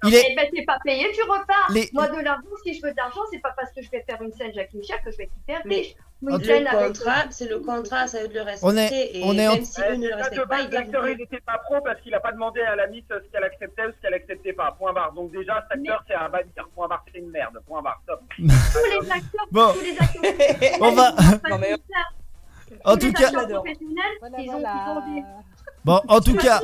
Il 0.05 0.15
est. 0.15 0.27
Eh 0.31 0.37
ben, 0.37 0.47
t'es 0.55 0.63
pas 0.65 0.79
payé, 0.85 1.11
tu 1.15 1.23
repars. 1.23 1.69
Les- 1.73 1.89
Moi, 1.95 2.07
de 2.09 2.21
l'argent, 2.21 2.43
si 2.63 2.75
je 2.75 2.83
veux 2.83 2.91
de 2.91 2.97
l'argent, 2.99 3.23
c'est 3.33 3.39
pas 3.39 3.55
parce 3.57 3.73
que 3.73 3.81
je 3.81 3.91
vais 3.91 4.03
faire 4.03 4.21
une 4.21 4.33
scène 4.33 4.53
Jacques 4.53 4.75
Michel 4.75 4.99
que 5.03 5.11
je 5.11 5.17
vais 5.17 5.25
être 5.25 5.33
hyper 5.43 5.63
Mais 5.65 5.77
riche. 5.77 5.95
Une 6.21 6.35
Ok. 6.35 6.45
scène 6.45 6.65
Le 6.65 6.89
contrat, 6.89 7.25
c'est 7.31 7.49
le 7.49 7.61
contrat, 7.61 8.07
ça 8.09 8.21
veut 8.21 8.27
de 8.29 8.35
le 8.35 8.43
respecter. 8.43 8.67
On 8.67 8.77
est- 8.77 9.11
et 9.15 9.23
on 9.25 9.33
est 9.39 9.47
en- 9.47 9.55
même 9.55 9.65
si 9.65 9.81
eux 9.81 9.95
ne 9.95 10.03
le 10.07 10.09
de 10.11 10.15
respectent 10.15 10.49
pas, 10.49 10.61
ils 10.63 10.69
doivent 10.91 11.07
le 11.07 11.15
n'était 11.15 11.41
pas 11.41 11.59
pro 11.59 11.81
parce 11.81 12.01
qu'il 12.01 12.11
n'a 12.11 12.19
pas 12.19 12.33
demandé 12.33 12.61
à 12.61 12.75
la 12.75 12.89
Miss 12.89 13.05
ce 13.09 13.15
qu'elle 13.31 13.45
acceptait 13.45 13.87
ou 13.87 13.91
ce 13.93 14.01
qu'elle 14.03 14.15
acceptait 14.15 14.53
pas. 14.53 14.75
Point 14.77 14.93
barre. 14.93 15.13
Donc 15.13 15.31
déjà, 15.31 15.63
cet 15.71 15.79
acteur, 15.79 16.03
c'est 16.09 16.15
à 16.15 16.29
bannir. 16.29 16.69
Point 16.75 16.89
barre, 16.89 17.05
c'est 17.13 17.21
une 17.21 17.31
merde. 17.31 17.61
Point 17.69 17.83
barre. 17.83 18.01
Stop. 18.03 18.21
tous 18.37 19.03
les 19.03 19.11
acteurs, 19.13 19.47
Bon. 19.53 19.73
tous 19.73 19.81
les 19.81 19.97
acteurs. 19.97 20.81
On 20.81 20.91
va- 20.93 21.13
Non, 21.51 21.59
mais 21.59 21.75
En 22.85 22.93
tous 22.95 22.99
tout 22.99 23.07
les 23.07 23.13
cas, 23.13 23.27
acteurs 23.29 23.47
professionnels, 23.63 24.05
Voilà, 24.21 24.37
ils 24.41 24.49
ont, 24.51 24.53
voilà. 24.61 24.75
ils 24.75 24.91
ont 24.91 25.15
des. 25.15 25.23
bon, 25.85 26.01
en 26.09 26.21
tout 26.21 26.35
cas, 26.37 26.61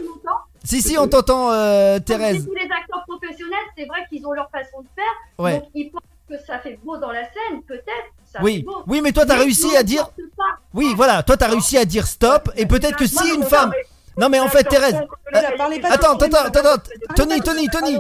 si, 0.65 0.83
si, 0.83 0.99
on 0.99 1.07
t'entend, 1.07 1.53
euh, 1.53 1.99
Thérèse. 2.01 2.41
c'est 2.43 2.47
Tous 2.49 2.55
les 2.55 2.71
acteurs 2.71 3.05
professionnels, 3.07 3.59
c'est 3.79 3.85
vrai 3.87 4.01
qu'ils 4.09 4.27
ont 4.27 4.33
leur 4.33 4.51
façon 4.51 4.81
de 4.83 4.89
faire. 4.97 5.15
Ouais. 5.39 5.59
Donc 5.61 5.69
ils 5.75 5.91
pensent 5.91 6.03
que 6.29 6.39
ça 6.39 6.59
fait 6.59 6.77
beau 6.83 6.97
dans 6.99 7.13
la 7.13 7.23
scène, 7.25 7.63
peut-être. 7.69 8.11
Oui, 8.43 8.65
oui, 8.87 9.01
mais 9.03 9.13
toi, 9.13 9.25
t'as 9.27 9.37
réussi 9.37 9.77
à 9.77 9.83
dire. 9.83 10.11
Oui, 10.73 10.93
voilà, 10.97 11.23
toi, 11.23 11.37
t'as 11.37 11.49
réussi 11.49 11.77
à 11.79 11.85
dire 11.85 12.07
stop. 12.07 12.51
Et 12.57 12.67
peut-être 12.67 12.97
que 12.97 13.07
si 13.07 13.29
une 13.35 13.45
femme. 13.45 13.73
Non, 14.17 14.29
mais 14.29 14.39
en 14.41 14.49
fait, 14.49 14.65
Thérèse. 14.65 14.95
Euh, 14.95 15.39
Attends, 15.91 16.15
attends, 16.15 16.27
attends, 16.45 16.61
attends. 16.61 16.83
Tony, 17.17 17.41
Tony, 17.41 17.67
Tony. 17.69 17.99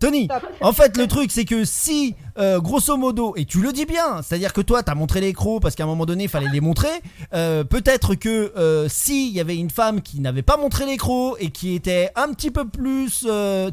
Tony, 0.00 0.28
en 0.60 0.72
fait, 0.72 0.96
le 0.98 1.06
truc, 1.06 1.30
c'est 1.30 1.46
que 1.46 1.64
si, 1.64 2.14
euh, 2.36 2.60
grosso 2.60 2.94
modo, 2.98 3.32
et 3.36 3.46
tu 3.46 3.62
le 3.62 3.72
dis 3.72 3.86
bien, 3.86 4.20
c'est-à-dire 4.22 4.52
que 4.52 4.60
toi, 4.60 4.82
t'as 4.82 4.94
montré 4.94 5.20
les 5.22 5.32
crocs 5.32 5.62
parce 5.62 5.74
qu'à 5.76 5.84
un 5.84 5.86
moment 5.86 6.04
donné, 6.04 6.24
il 6.24 6.28
fallait 6.28 6.50
les 6.52 6.60
montrer. 6.60 6.90
euh, 7.32 7.64
Peut-être 7.64 8.14
que 8.14 8.52
euh, 8.58 8.86
s'il 8.90 9.32
y 9.32 9.40
avait 9.40 9.56
une 9.56 9.70
femme 9.70 10.02
qui 10.02 10.20
n'avait 10.20 10.42
pas 10.42 10.58
montré 10.58 10.84
les 10.84 10.98
crocs 10.98 11.36
et 11.40 11.50
qui 11.50 11.74
était 11.74 12.10
un 12.16 12.32
petit 12.34 12.50
peu 12.50 12.66
plus 12.66 13.26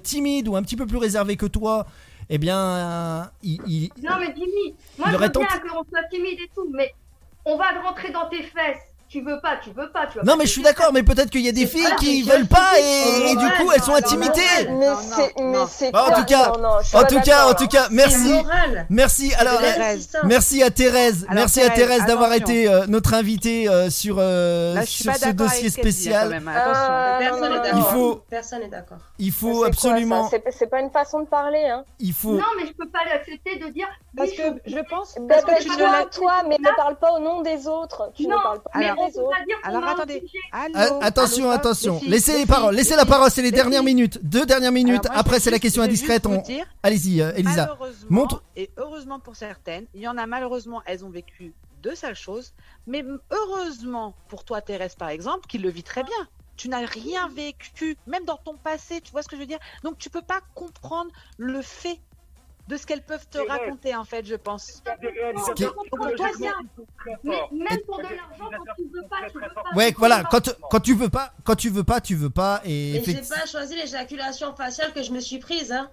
timide 0.04 0.48
ou 0.48 0.56
un 0.56 0.62
petit 0.64 0.78
peu 0.78 0.86
plus 0.86 0.98
réservée 0.98 1.36
que 1.36 1.48
toi, 1.48 1.86
eh 2.34 2.38
bien, 2.38 2.58
euh, 2.58 3.24
il, 3.44 3.60
il- 3.68 3.92
Non, 4.02 4.16
mais 4.20 4.34
Jimmy, 4.36 4.74
moi 4.98 5.08
Il 5.10 5.14
je 5.14 5.18
veux 5.18 5.30
bien 5.30 5.48
qu'on 5.70 5.84
soit 5.84 6.04
timide 6.10 6.40
et 6.40 6.50
tout, 6.56 6.70
mais 6.72 6.94
on 7.46 7.58
va 7.58 7.72
rentrer 7.82 8.12
dans 8.12 8.30
tes 8.30 8.42
fesses. 8.44 8.91
Tu 9.12 9.20
veux 9.20 9.42
pas, 9.42 9.58
tu 9.62 9.72
veux 9.72 9.92
pas. 9.92 10.08
Tu 10.08 10.20
vas 10.20 10.24
Non, 10.24 10.38
mais 10.38 10.46
je 10.46 10.52
suis 10.52 10.62
d'accord, 10.62 10.92
mais 10.94 11.04
peut-être 11.04 11.30
qu'il 11.30 11.42
y 11.42 11.50
a 11.50 11.52
des 11.52 11.68
filles 11.68 11.94
qui 12.00 12.24
veulent 12.24 12.48
pas 12.48 12.80
et, 12.80 13.36
du 13.36 13.46
coup, 13.46 13.70
elles 13.76 13.84
sont 13.84 13.94
intimidées. 13.94 14.40
non, 14.70 14.78
Mais 14.80 14.88
c'est, 15.04 15.34
mais 15.44 15.58
c'est 15.70 15.92
Bah, 15.92 16.06
en 16.08 16.14
tout 16.14 16.24
cas- 16.26 16.54
En 16.54 17.02
pas 17.02 17.04
tout 17.04 17.20
cas, 17.20 17.48
en 17.50 17.54
tout 17.54 17.68
cas, 17.68 17.88
merci. 17.92 18.32
Merci. 18.90 19.34
Alors. 19.38 19.60
Merci 20.24 20.64
à 20.64 20.70
Thérèse, 20.72 21.26
merci 21.30 21.62
à 21.62 21.70
Thérèse, 21.70 22.06
d'avoir 22.06 22.32
été 22.34 22.70
euh, 22.70 22.86
notre 22.88 23.14
invitée 23.14 23.68
euh, 23.68 23.90
sur, 23.90 24.16
euh, 24.20 24.82
sur 24.86 25.14
ce 25.14 25.30
dossier 25.32 25.70
spécial. 25.70 26.42
Ah, 26.48 27.18
Personne 27.20 27.42
non, 27.42 27.50
n'est 27.50 27.56
non, 27.58 27.62
d'accord. 27.64 27.80
Il 27.80 27.84
faut- 27.94 28.16
Personne 28.30 28.60
n'est 28.62 28.68
d'accord. 28.70 28.98
Il 29.20 29.32
faut 29.34 29.64
absolument, 29.66 30.30
C'est 30.30 30.44
c'est 30.52 30.68
pas 30.68 30.80
une 30.80 30.90
façon 30.90 31.20
de 31.22 31.28
parler, 31.28 31.66
hein. 31.66 31.84
il 32.00 32.14
faut. 32.14 32.34
Non, 32.34 32.44
mais 32.58 32.66
je 32.66 32.72
peux 32.74 32.88
pas 32.90 33.00
l'accepter 33.06 33.58
de 33.58 33.68
dire. 33.74 33.88
Parce 34.16 34.32
que 34.32 34.42
je 34.66 34.80
pense. 34.90 35.16
Ben, 35.16 35.28
Parce 35.30 35.46
que 35.46 35.64
tu 35.64 35.70
que 35.70 35.74
ne 35.76 36.10
toi, 36.10 36.44
mais 36.48 36.58
ne 36.58 36.76
parle 36.76 36.98
pas 36.98 37.14
au 37.14 37.20
nom 37.20 37.42
des 37.42 37.66
autres. 37.68 38.12
Tu 38.14 38.28
Non, 38.28 38.38
ne 38.38 38.44
parles 38.44 38.62
pas 38.62 38.72
au 38.76 38.80
mais 38.80 38.88
nom 38.90 38.96
on 39.04 39.08
des 39.10 39.18
autres. 39.20 39.38
Alors, 39.64 39.84
attendez. 39.88 40.24
Allô, 40.52 40.74
Ah, 40.76 41.00
attention, 41.02 41.46
allô, 41.46 41.54
attention. 41.54 42.00
Filles, 42.00 42.10
Laissez 42.10 42.34
les 42.34 42.40
les 42.40 42.46
paroles, 42.46 42.76
laissez 42.76 42.96
la 42.98 43.06
parole, 43.06 43.32
c'est 43.32 43.42
les 43.42 43.52
les 43.52 43.56
dernières 43.56 43.80
filles. 43.80 43.96
minutes. 43.96 44.20
Deux 44.24 44.46
dernières 44.46 44.72
minutes, 44.74 45.06
Alors, 45.06 45.12
moi, 45.14 45.20
après 45.22 45.40
c'est 45.40 45.50
la 45.52 45.60
question 45.60 45.84
juste- 45.86 46.04
je 46.04 46.08
vais 46.08 46.14
indiscrète. 46.16 46.62
On... 46.62 46.66
Allez-y, 46.84 47.22
euh, 47.22 47.32
Elisa. 47.36 47.68
Malheureusement, 47.68 48.08
montre- 48.10 48.44
Et 48.58 48.70
heureusement 48.78 49.20
pour 49.20 49.36
certaines, 49.38 49.86
il 49.94 50.02
y 50.02 50.08
en 50.10 50.18
a 50.18 50.26
malheureusement, 50.26 50.82
elles 50.86 51.06
ont 51.06 51.10
vécu 51.10 51.54
de 51.82 51.96
sales 51.96 52.16
choses. 52.16 52.54
Mais 52.88 53.04
heureusement 53.32 54.14
pour 54.28 54.44
toi, 54.44 54.62
Thérèse, 54.62 54.96
par 54.96 55.10
exemple, 55.10 55.48
qui 55.48 55.58
le 55.58 55.70
vit 55.70 55.84
très 55.84 56.04
bien. 56.04 56.28
Tu 56.58 56.70
n'as 56.70 56.86
rien 56.86 57.28
vécu, 57.30 57.98
même 58.08 58.24
dans 58.26 58.38
ton 58.38 58.56
passé, 58.56 59.02
tu 59.02 59.12
vois 59.12 59.24
ce 59.24 59.28
que 59.28 59.36
je 59.36 59.42
veux 59.42 59.48
dire? 59.48 59.58
Donc 59.84 59.98
tu 59.98 60.10
peux 60.10 60.22
pas 60.22 60.42
comprendre 60.54 61.10
le 61.38 61.62
fait 61.62 62.00
de 62.68 62.78
ce 62.78 62.86
qu'elles 62.86 63.02
peuvent 63.04 63.28
te 63.28 63.38
raconter, 63.40 63.96
en 63.96 64.04
fait, 64.06 64.26
je 64.26 64.36
pense. 64.36 64.82
Mais 67.24 67.36
même 67.52 67.80
pour 67.86 67.98
de 67.98 68.04
l'argent, 68.04 68.50
quand 68.52 68.74
tu 68.78 68.84
veux 68.94 69.08
pas, 69.10 69.18
tu 69.30 69.34
veux 69.40 69.54
pas. 69.54 69.64
Ouais, 69.76 69.94
voilà. 69.98 70.24
Quand, 70.30 70.56
quand 70.70 70.80
tu 70.80 70.94
veux 70.96 71.10
pas, 71.10 71.34
quand 71.44 71.56
tu 71.56 71.70
veux 71.70 71.84
pas, 71.84 72.02
tu 72.02 72.16
veux 72.16 72.30
pas. 72.30 72.62
Et, 72.66 72.96
Et 72.96 73.04
j'ai 73.04 73.22
pas 73.22 73.46
choisi 73.46 73.76
l'éjaculation 73.76 74.56
faciale 74.56 74.94
que 74.94 75.04
je 75.04 75.12
me 75.12 75.20
suis 75.20 75.40
prise. 75.40 75.72
Hein. 75.72 75.90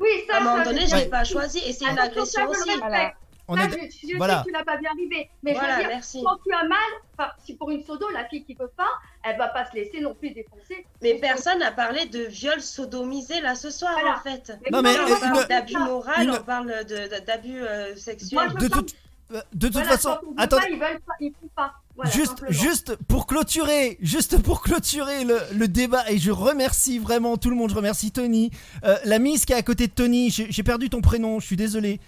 Oui, 0.00 0.08
ça, 0.28 0.36
À 0.36 0.40
un 0.40 0.44
moment 0.44 0.64
donné, 0.64 0.82
je- 0.82 0.86
je 0.88 0.94
Ouais. 0.96 1.06
pas 1.06 1.24
choisi 1.24 1.58
et 1.58 1.72
c'est 1.72 1.86
une 1.86 1.98
agression 1.98 2.46
aussi. 2.48 2.70
respecte. 2.70 3.16
On 3.48 3.56
Ça, 3.56 3.64
est. 3.64 3.90
je, 3.90 4.08
je 4.12 4.16
voilà. 4.16 4.38
sais 4.38 4.40
que 4.42 4.46
tu 4.48 4.52
l'as 4.52 4.64
pas 4.64 4.76
bien 4.76 4.90
arrivé. 4.90 5.30
Mais 5.42 5.54
je 5.54 5.58
Voilà, 5.58 5.74
veux 5.76 5.80
dire, 5.80 5.88
merci. 5.90 6.22
quand 6.24 6.36
tu 6.46 6.52
as 6.54 6.64
mal, 6.68 6.78
enfin, 7.18 7.30
si 7.44 7.54
pour 7.54 7.70
une 7.70 7.82
sodo, 7.82 8.06
la 8.10 8.24
fille 8.26 8.44
qui 8.44 8.54
peut 8.54 8.70
pas, 8.76 8.90
elle 9.24 9.36
va 9.38 9.48
pas 9.48 9.64
se 9.70 9.74
laisser 9.74 10.00
non 10.00 10.14
plus 10.14 10.30
défoncer. 10.30 10.86
Mais 11.02 11.14
personne 11.14 11.58
n'a 11.60 11.72
parlé 11.72 12.06
de 12.06 12.20
viol 12.24 12.60
sodomisé 12.60 13.40
là 13.40 13.54
ce 13.54 13.70
soir 13.70 13.92
Voilà. 14.00 14.16
en 14.16 14.20
fait. 14.20 14.52
Non, 14.70 14.82
mais, 14.82 14.90
on 15.00 15.18
parle 15.18 15.42
une- 15.42 15.48
d'abus 15.48 15.76
moral, 15.78 16.24
une- 16.28 16.30
on 16.34 16.42
parle 16.42 16.84
d'abus 17.26 17.62
euh, 17.62 17.96
sexuels. 17.96 18.50
je 18.50 18.64
De 18.64 18.68
pense- 18.68 18.78
toute, 18.78 18.94
euh, 19.32 19.40
de 19.54 19.66
toute 19.66 19.72
Voilà, 19.74 19.88
façon, 19.90 20.10
veut 20.10 20.28
attends. 20.36 20.58
pas, 20.58 20.68
ils 20.68 20.78
veulent 20.78 21.00
pas, 21.00 21.12
ils 21.20 21.32
font 21.40 21.48
pas. 21.56 21.74
Voilà, 21.96 22.10
juste, 22.12 22.26
simplement. 22.28 22.52
juste 22.52 22.96
pour 23.08 23.26
clôturer, 23.26 23.98
juste 24.00 24.40
pour 24.40 24.62
clôturer 24.62 25.24
le, 25.24 25.40
le 25.52 25.66
débat, 25.66 26.08
et 26.08 26.18
je 26.18 26.30
remercie 26.30 27.00
vraiment 27.00 27.36
tout 27.36 27.50
le 27.50 27.56
monde. 27.56 27.70
Je 27.70 27.74
remercie 27.74 28.12
Tony, 28.12 28.52
Euh, 28.84 28.96
la 29.04 29.18
Miss 29.18 29.44
qui 29.44 29.52
est 29.52 29.56
à 29.56 29.62
côté 29.62 29.88
de 29.88 29.92
Tony. 29.92 30.30
J'ai 30.30 30.62
perdu 30.62 30.90
ton 30.90 31.00
prénom, 31.00 31.40
je 31.40 31.46
suis 31.46 31.56
désolé. 31.56 31.98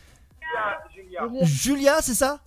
Julia. 1.28 1.44
Julia, 1.46 1.98
c'est 2.02 2.14
ça? 2.14 2.40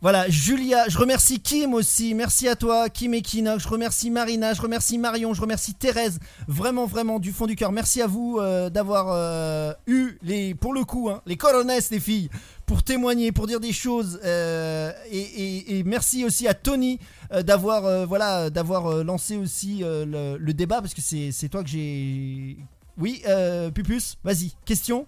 Voilà, 0.00 0.30
Julia, 0.30 0.88
je 0.88 0.96
remercie 0.96 1.40
Kim 1.40 1.74
aussi, 1.74 2.14
merci 2.14 2.48
à 2.48 2.56
toi, 2.56 2.88
Kim 2.88 3.12
et 3.12 3.20
Kinox, 3.20 3.62
je 3.62 3.68
remercie 3.68 4.10
Marina, 4.10 4.54
je 4.54 4.62
remercie 4.62 4.96
Marion, 4.96 5.34
je 5.34 5.40
remercie 5.42 5.74
Thérèse, 5.74 6.18
vraiment, 6.48 6.86
vraiment, 6.86 7.18
du 7.18 7.32
fond 7.32 7.46
du 7.46 7.54
cœur, 7.56 7.70
merci 7.70 8.00
à 8.00 8.06
vous 8.06 8.38
euh, 8.40 8.70
d'avoir 8.70 9.08
euh, 9.10 9.74
eu, 9.86 10.16
les, 10.22 10.54
pour 10.54 10.72
le 10.72 10.84
coup, 10.84 11.10
hein, 11.10 11.20
les 11.26 11.36
coronesses, 11.36 11.90
les 11.90 12.00
filles, 12.00 12.30
pour 12.64 12.82
témoigner, 12.82 13.30
pour 13.32 13.46
dire 13.46 13.60
des 13.60 13.74
choses, 13.74 14.18
euh, 14.24 14.90
et, 15.10 15.18
et- 15.20 15.78
et 15.78 15.82
merci 15.82 16.24
aussi 16.24 16.48
à 16.48 16.54
Tony 16.54 16.98
euh, 17.32 17.42
d'avoir 17.42 17.84
euh, 17.84 18.06
voilà, 18.06 18.48
d'avoir 18.48 18.86
euh, 18.86 19.04
lancé 19.04 19.36
aussi 19.36 19.84
euh, 19.84 20.06
le, 20.06 20.38
le 20.42 20.54
débat, 20.54 20.80
parce 20.80 20.94
que 20.94 21.02
c'est 21.02 21.48
toi 21.50 21.62
que 21.62 21.68
j'ai... 21.68 22.56
Oui, 22.96 23.20
euh, 23.28 23.70
Pupus, 23.70 24.16
vas-y, 24.24 24.52
question? 24.64 25.04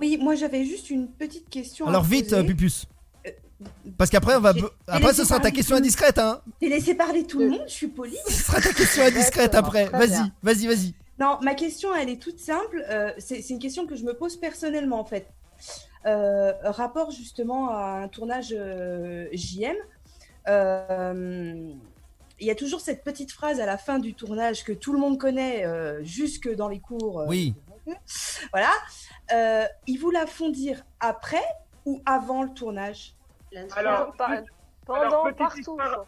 Oui, 0.00 0.18
moi 0.20 0.34
j'avais 0.34 0.64
juste 0.64 0.90
une 0.90 1.08
petite 1.08 1.48
question. 1.48 1.86
à 1.86 1.88
Alors 1.90 2.02
vite, 2.04 2.30
poser. 2.30 2.36
euh, 2.42 2.44
Pupus. 2.44 2.86
Parce 3.96 4.10
qu'après, 4.10 4.36
on 4.36 4.40
va. 4.40 4.52
Après, 4.86 5.14
ce 5.14 5.24
sera 5.24 5.40
ta 5.40 5.50
question 5.50 5.76
indiscrète, 5.76 6.18
hein. 6.18 6.42
J'ai 6.60 6.68
laissé 6.68 6.94
parler 6.94 7.24
tout 7.26 7.38
le 7.38 7.48
monde, 7.48 7.62
je 7.66 7.72
suis 7.72 7.86
polie. 7.88 8.18
Ce 8.28 8.32
sera 8.44 8.60
ta 8.60 8.72
question 8.74 9.02
indiscrète 9.04 9.54
après. 9.54 9.86
Vas-y, 9.86 10.30
vas-y, 10.42 10.66
vas-y. 10.66 10.94
Non, 11.18 11.38
ma 11.40 11.54
question, 11.54 11.94
elle 11.94 12.10
est 12.10 12.20
toute 12.20 12.38
simple. 12.38 12.84
euh, 12.90 13.10
c'est 13.18 13.48
une 13.48 13.58
question 13.58 13.86
que 13.86 13.96
je 13.96 14.04
me 14.04 14.12
pose 14.12 14.36
personnellement, 14.36 15.00
en 15.00 15.04
fait. 15.06 15.26
Euh, 16.04 16.52
rapport 16.64 17.10
justement 17.10 17.70
à 17.70 18.02
un 18.02 18.08
tournage 18.08 18.54
euh, 18.56 19.26
JM. 19.32 19.74
euh, 20.48 21.72
Il 22.38 22.46
y 22.46 22.50
a 22.50 22.54
toujours 22.54 22.80
cette 22.82 23.02
petite 23.02 23.32
phrase 23.32 23.60
à 23.60 23.66
la 23.66 23.78
fin 23.78 23.98
du 23.98 24.12
tournage 24.12 24.62
que 24.64 24.72
tout 24.72 24.92
le 24.92 24.98
monde 24.98 25.18
connaît, 25.18 25.64
euh, 25.64 26.04
jusque 26.04 26.54
dans 26.54 26.68
les 26.68 26.80
cours. 26.80 27.20
euh, 27.20 27.26
Oui. 27.26 27.54
Voilà. 28.52 28.70
Euh, 29.32 29.64
ils 29.86 29.98
vous 29.98 30.10
la 30.10 30.26
font 30.26 30.50
dire 30.50 30.82
après 31.00 31.42
ou 31.84 32.00
avant 32.06 32.42
le 32.42 32.50
tournage? 32.50 33.14
Alors, 33.76 34.14
Pendant, 34.86 35.24
petite 35.24 35.38
partout. 35.38 35.58
histoire- 35.60 36.04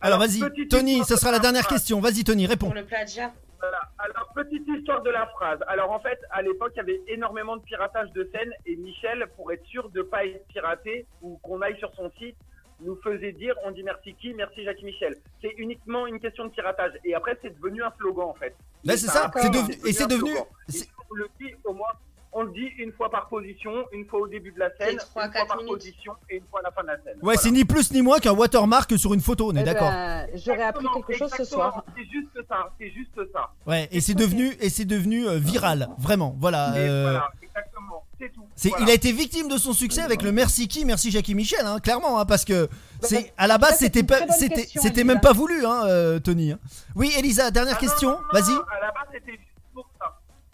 alors, 0.00 0.18
vas-y, 0.18 0.68
Tony, 0.68 1.02
ce 1.04 1.16
sera 1.16 1.32
la 1.32 1.38
de 1.38 1.42
dernière 1.42 1.66
question. 1.66 2.00
Vas-y, 2.00 2.24
Tony, 2.24 2.46
réponds. 2.46 2.66
Pour 2.66 2.74
le 2.74 2.84
plagiat. 2.84 3.32
Voilà. 3.58 3.80
Alors, 3.98 4.28
petite 4.34 4.68
histoire 4.68 5.02
de 5.02 5.10
la 5.10 5.26
phrase. 5.28 5.58
Alors, 5.68 5.90
en 5.90 5.98
fait, 6.00 6.18
à 6.30 6.42
l'époque, 6.42 6.72
il 6.74 6.78
y 6.78 6.80
avait 6.80 7.00
énormément 7.08 7.56
de 7.56 7.62
piratage 7.62 8.12
de 8.12 8.28
scènes 8.34 8.52
et 8.66 8.76
Michel, 8.76 9.26
pour 9.36 9.50
être 9.52 9.64
sûr 9.64 9.88
de 9.88 10.00
ne 10.00 10.04
pas 10.04 10.26
être 10.26 10.46
piraté 10.48 11.06
ou 11.22 11.38
qu'on 11.38 11.62
aille 11.62 11.78
sur 11.78 11.92
son 11.94 12.10
site, 12.18 12.36
nous 12.80 12.96
faisait 13.02 13.32
dire 13.32 13.54
on 13.64 13.70
dit 13.70 13.82
merci 13.84 14.14
qui 14.20 14.34
Merci 14.34 14.64
Jacques 14.64 14.82
Michel. 14.82 15.16
C'est 15.40 15.54
uniquement 15.56 16.06
une 16.06 16.20
question 16.20 16.44
de 16.44 16.50
piratage. 16.50 16.92
Et 17.04 17.14
après, 17.14 17.38
c'est 17.40 17.54
devenu 17.56 17.82
un 17.82 17.92
slogan, 17.98 18.26
en 18.28 18.34
fait. 18.34 18.54
Là, 18.84 18.96
c'est 18.98 19.06
Ça 19.06 19.12
ça. 19.12 19.30
a 19.34 19.40
C'est 19.40 19.48
devenu. 19.50 19.74
Et 19.86 19.92
c'est 19.94 20.06
devenu. 20.06 20.30
slogan. 20.32 20.46
Et 20.74 20.78
on 21.10 21.14
le 21.14 21.28
dit 21.40 21.54
au 21.64 21.72
moins, 21.72 21.92
on 22.36 22.42
le 22.42 22.52
dit 22.52 22.66
une 22.78 22.92
fois 22.92 23.10
par 23.10 23.28
position, 23.28 23.72
une 23.92 24.04
fois 24.06 24.20
au 24.20 24.28
début 24.28 24.50
de 24.52 24.58
la 24.58 24.68
scène, 24.76 24.94
une 24.94 25.00
fois 25.12 25.28
par 25.28 25.56
minutes. 25.56 25.72
position 25.72 26.12
et 26.28 26.36
une 26.38 26.42
fois 26.50 26.60
à 26.60 26.62
la 26.64 26.70
fin 26.72 26.82
de 26.82 26.88
la 26.88 26.96
scène. 26.96 27.14
Ouais, 27.14 27.18
Voilà. 27.22 27.40
c'est 27.40 27.50
ni 27.52 27.64
plus 27.64 27.92
ni 27.92 28.02
moins 28.02 28.18
qu'un 28.18 28.32
watermark 28.32 28.98
sur 28.98 29.14
une 29.14 29.20
photo, 29.20 29.50
on 29.52 29.56
est 29.56 29.60
Eh 29.60 29.64
d'accord. 29.64 29.90
ben, 29.90 30.26
J'aurais 30.34 30.62
appris 30.64 30.86
quelque 30.94 31.16
chose 31.16 31.30
ce 31.36 31.44
soir. 31.44 31.84
C'est 31.96 32.04
juste 32.04 32.48
ça, 32.48 32.70
c'est 32.78 32.90
juste 32.90 33.32
ça. 33.32 33.50
Ouais, 33.66 33.88
et 33.92 34.00
c'est 34.00 34.14
devenu 34.14 34.52
et 34.60 34.68
c'est 34.68 34.84
devenu 34.84 35.26
euh, 35.28 35.38
viral, 35.38 35.88
vraiment. 35.98 36.34
Voilà. 36.38 36.74
Euh, 36.74 37.02
voilà, 37.02 37.30
exactement, 37.42 38.04
c'est 38.18 38.32
tout. 38.32 38.44
c'est- 38.56 38.68
Voilà. 38.70 38.84
Il 38.84 38.90
a 38.90 38.94
été 38.94 39.12
victime 39.12 39.48
de 39.48 39.56
son 39.56 39.72
succès 39.72 40.00
avec 40.02 40.22
le 40.22 40.32
merci 40.32 40.66
qui, 40.68 40.84
merci 40.84 41.10
Jackie 41.12 41.34
Michel, 41.34 41.64
hein, 41.64 41.78
clairement, 41.78 42.18
hein, 42.18 42.24
parce 42.24 42.44
que 42.44 42.68
c'est 43.00 43.22
bah, 43.22 43.28
à 43.38 43.46
la 43.46 43.58
base 43.58 43.76
c'est 43.78 43.84
c'était 43.86 44.02
pas, 44.02 44.26
c'était, 44.32 44.66
c'était 44.74 45.04
même 45.04 45.20
pas 45.20 45.32
voulu, 45.32 45.64
hein, 45.64 45.82
euh, 45.86 46.18
Tony. 46.18 46.54
Oui, 46.96 47.12
Elisa, 47.16 47.50
dernière 47.52 47.76
Ah 47.76 47.80
question, 47.80 48.18
vas-y. 48.32 48.52
À 48.52 48.80
la 48.80 48.90
base, 48.92 49.08
c'était. 49.12 49.38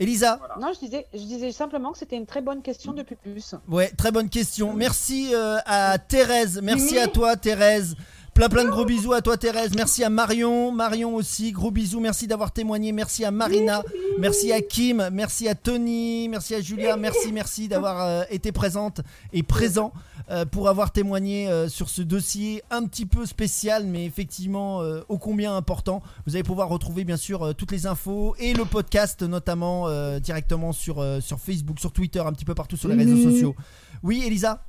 Elisa. 0.01 0.36
Voilà. 0.38 0.57
Non, 0.59 0.72
je 0.74 0.84
disais, 0.86 1.07
je 1.12 1.18
disais 1.18 1.53
simplement 1.53 1.92
que 1.92 1.98
c'était 1.98 2.16
une 2.16 2.26
très 2.26 2.40
bonne 2.40 2.62
question 2.62 2.92
depuis 2.92 3.16
plus. 3.16 3.55
Ouais, 3.68 3.90
très 3.96 4.11
bonne 4.11 4.30
question. 4.30 4.72
Merci 4.72 5.30
euh, 5.34 5.59
à 5.66 5.98
Thérèse. 5.98 6.61
Merci 6.62 6.98
à 6.98 7.07
toi, 7.07 7.36
Thérèse. 7.36 7.94
Plein 8.41 8.49
plein 8.49 8.64
de 8.64 8.70
gros 8.70 8.86
bisous 8.86 9.12
à 9.12 9.20
toi 9.20 9.36
Thérèse. 9.36 9.72
Merci 9.76 10.03
à 10.03 10.09
Marion, 10.09 10.72
Marion 10.72 11.14
aussi. 11.14 11.53
Gros 11.53 11.70
bisous. 11.70 12.01
Merci 12.01 12.26
d'avoir 12.26 12.53
témoigné. 12.53 12.91
Merci 12.91 13.22
à 13.22 13.30
Marina. 13.30 13.82
Merci 14.18 14.51
à 14.51 14.62
Kim. 14.62 15.11
Merci 15.12 15.47
à 15.47 15.55
Tony. 15.55 16.26
Merci 16.30 16.55
à 16.55 16.62
Julia. 16.62 16.97
Merci, 16.97 17.32
merci 17.32 17.68
d'avoir 17.68 18.01
euh, 18.01 18.22
été 18.30 18.51
présente 18.51 19.03
et 19.34 19.43
présent 19.43 19.93
euh, 20.30 20.47
pour 20.47 20.70
avoir 20.70 20.91
témoigné 20.91 21.51
euh, 21.51 21.68
sur 21.68 21.91
ce 21.91 22.01
dossier 22.01 22.62
un 22.70 22.86
petit 22.86 23.05
peu 23.05 23.26
spécial, 23.26 23.84
mais 23.84 24.07
effectivement 24.07 24.80
ô 25.11 25.18
combien 25.18 25.55
important. 25.55 26.01
Vous 26.26 26.34
allez 26.34 26.43
pouvoir 26.43 26.70
retrouver 26.70 27.05
bien 27.05 27.18
sûr 27.18 27.55
toutes 27.55 27.72
les 27.72 27.86
infos 27.86 28.34
et 28.38 28.55
le 28.55 28.64
podcast 28.64 29.22
notamment 29.22 29.86
directement 30.18 30.72
sur, 30.72 31.05
sur 31.20 31.38
Facebook, 31.38 31.78
sur 31.78 31.93
Twitter, 31.93 32.20
un 32.20 32.32
petit 32.32 32.47
peu 32.47 32.55
partout 32.55 32.78
sur 32.78 32.88
les 32.88 32.95
réseaux 32.95 33.30
sociaux. 33.30 33.55
Oui, 34.03 34.22
Elisa 34.26 34.64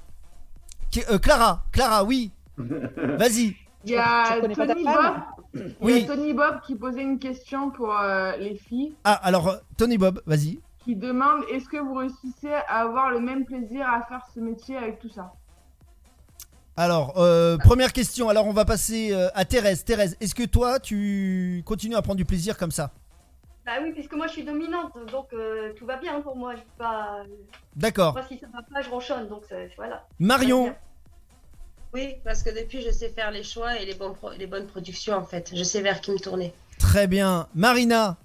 Clara, 1.22 1.63
Clara, 1.72 2.03
oui. 2.03 2.34
Vas-y. 2.57 3.61
Il 3.84 3.91
y 3.91 3.97
a 3.97 4.39
Tony 4.41 4.53
Bob, 4.84 5.13
il 5.55 5.61
y 5.61 5.73
Oui. 5.82 6.03
a 6.03 6.07
Tony 6.15 6.34
Bob 6.34 6.61
qui 6.61 6.75
posait 6.75 7.01
une 7.01 7.17
question 7.19 7.71
pour 7.71 7.95
euh, 7.97 8.36
les 8.38 8.55
filles, 8.55 8.95
Ah, 9.03 9.13
alors, 9.23 9.47
euh, 9.49 9.57
Tony 9.77 9.97
Bob, 9.97 10.21
vas-y. 10.25 10.59
qui 10.84 10.95
demande 10.95 11.43
est-ce 11.51 11.67
que 11.67 11.77
vous 11.77 11.95
réussissez 11.95 12.53
à 12.67 12.82
avoir 12.82 13.09
le 13.11 13.19
même 13.19 13.45
plaisir 13.45 13.88
à 13.88 14.01
faire 14.03 14.25
ce 14.34 14.39
métier 14.39 14.77
avec 14.77 14.99
tout 14.99 15.09
ça? 15.09 15.34
Alors, 16.77 17.13
euh, 17.17 17.57
première 17.57 17.91
question. 17.93 18.29
Alors, 18.29 18.47
on 18.47 18.53
va 18.53 18.65
passer 18.65 19.11
euh, 19.13 19.27
à 19.36 19.45
Thérèse. 19.45 19.84
Thérèse, 19.84 20.15
est-ce 20.21 20.34
que 20.34 20.43
toi, 20.43 20.79
tu 20.79 21.61
continues 21.65 21.95
à 21.95 22.01
prendre 22.01 22.17
du 22.17 22.25
plaisir 22.25 22.57
comme 22.57 22.71
ça? 22.71 22.91
Bah 23.65 23.73
oui, 23.84 23.91
puisque 23.91 24.13
moi 24.15 24.25
je 24.25 24.32
suis 24.32 24.43
dominante, 24.43 24.93
donc 25.11 25.27
euh, 25.34 25.71
tout 25.73 25.86
va 25.86 25.97
bien 25.97 26.19
pour 26.21 26.36
moi. 26.36 26.55
Je 26.55 26.61
pas. 26.79 27.17
D'accord. 27.75 28.13
Moi, 28.13 28.23
si 28.23 28.39
ça 28.39 28.47
va 28.51 28.63
pas, 28.63 28.82
je 28.82 28.89
ronchonne, 28.89 29.27
donc 29.27 29.43
voilà. 29.77 30.07
Marion, 30.17 30.73
Oui, 31.93 32.15
parce 32.23 32.41
que 32.43 32.49
depuis, 32.49 32.81
je 32.81 32.91
sais 32.91 33.09
faire 33.09 33.31
les 33.31 33.43
choix 33.43 33.77
et 33.79 33.85
les, 33.85 33.93
bons 33.95 34.13
pro- 34.13 34.31
les 34.37 34.47
bonnes 34.47 34.67
productions, 34.67 35.15
en 35.15 35.25
fait. 35.25 35.51
Je 35.53 35.63
sais 35.63 35.81
vers 35.81 35.99
qui 36.01 36.11
me 36.11 36.19
tourner. 36.19 36.53
très 36.79 37.05
bien. 37.07 37.47
Marina 37.53 38.17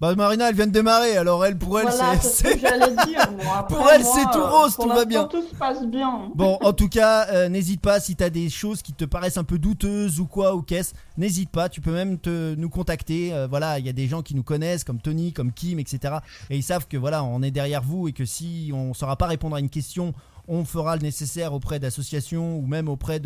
Bah, 0.00 0.14
Marina, 0.14 0.48
elle 0.50 0.54
vient 0.54 0.68
de 0.68 0.72
démarrer. 0.72 1.16
Alors, 1.16 1.44
elle, 1.44 1.58
pour 1.58 1.80
elle, 1.80 1.88
Voilà, 1.88 2.20
c'est. 2.20 2.56
Pour 3.68 3.90
elle, 3.90 4.04
c'est 4.04 4.24
tout 4.32 4.38
euh, 4.38 4.48
rose, 4.48 4.74
pour 4.76 4.84
tout 4.86 4.92
va 4.94 5.04
bien. 5.04 5.24
Tout 5.24 5.42
se 5.42 5.54
passe 5.54 5.84
bien. 5.84 6.30
Bon, 6.34 6.58
en 6.62 6.72
tout 6.80 6.88
cas, 6.88 7.26
euh, 7.30 7.48
n'hésite 7.48 7.80
pas 7.80 7.98
si 8.00 8.14
t'as 8.14 8.30
des 8.30 8.48
choses 8.48 8.82
qui 8.82 8.92
te 8.92 9.04
paraissent 9.04 9.36
un 9.36 9.44
peu 9.44 9.58
douteuses 9.58 10.20
ou 10.20 10.26
quoi 10.26 10.54
ou 10.54 10.62
qu'est-ce, 10.62 10.94
n'hésite 11.16 11.50
pas. 11.50 11.68
Tu 11.68 11.80
peux 11.80 11.92
même 11.92 12.18
te, 12.18 12.54
nous 12.54 12.68
contacter. 12.70 13.34
Euh, 13.34 13.46
voilà, 13.48 13.78
il 13.80 13.86
y 13.86 13.88
a 13.88 13.92
des 13.92 14.06
gens 14.06 14.22
qui 14.22 14.34
nous 14.36 14.44
connaissent, 14.44 14.84
comme 14.84 15.00
Tony, 15.00 15.32
comme 15.32 15.52
Kim, 15.52 15.78
etc. 15.80 16.18
Et 16.50 16.56
ils 16.56 16.62
savent 16.62 16.86
que 16.86 16.96
voilà, 16.96 17.24
on 17.24 17.42
est 17.42 17.50
derrière 17.50 17.82
vous 17.82 18.06
et 18.08 18.12
que 18.12 18.24
si 18.24 18.70
on 18.72 18.94
saura 18.94 19.16
pas 19.16 19.26
répondre 19.26 19.56
à 19.56 19.60
une 19.60 19.70
question, 19.70 20.14
on 20.48 20.64
fera 20.64 20.96
le 20.96 21.02
nécessaire 21.02 21.52
auprès 21.52 21.78
d'associations 21.78 22.58
ou 22.58 22.66
même 22.66 22.88
auprès 22.88 23.20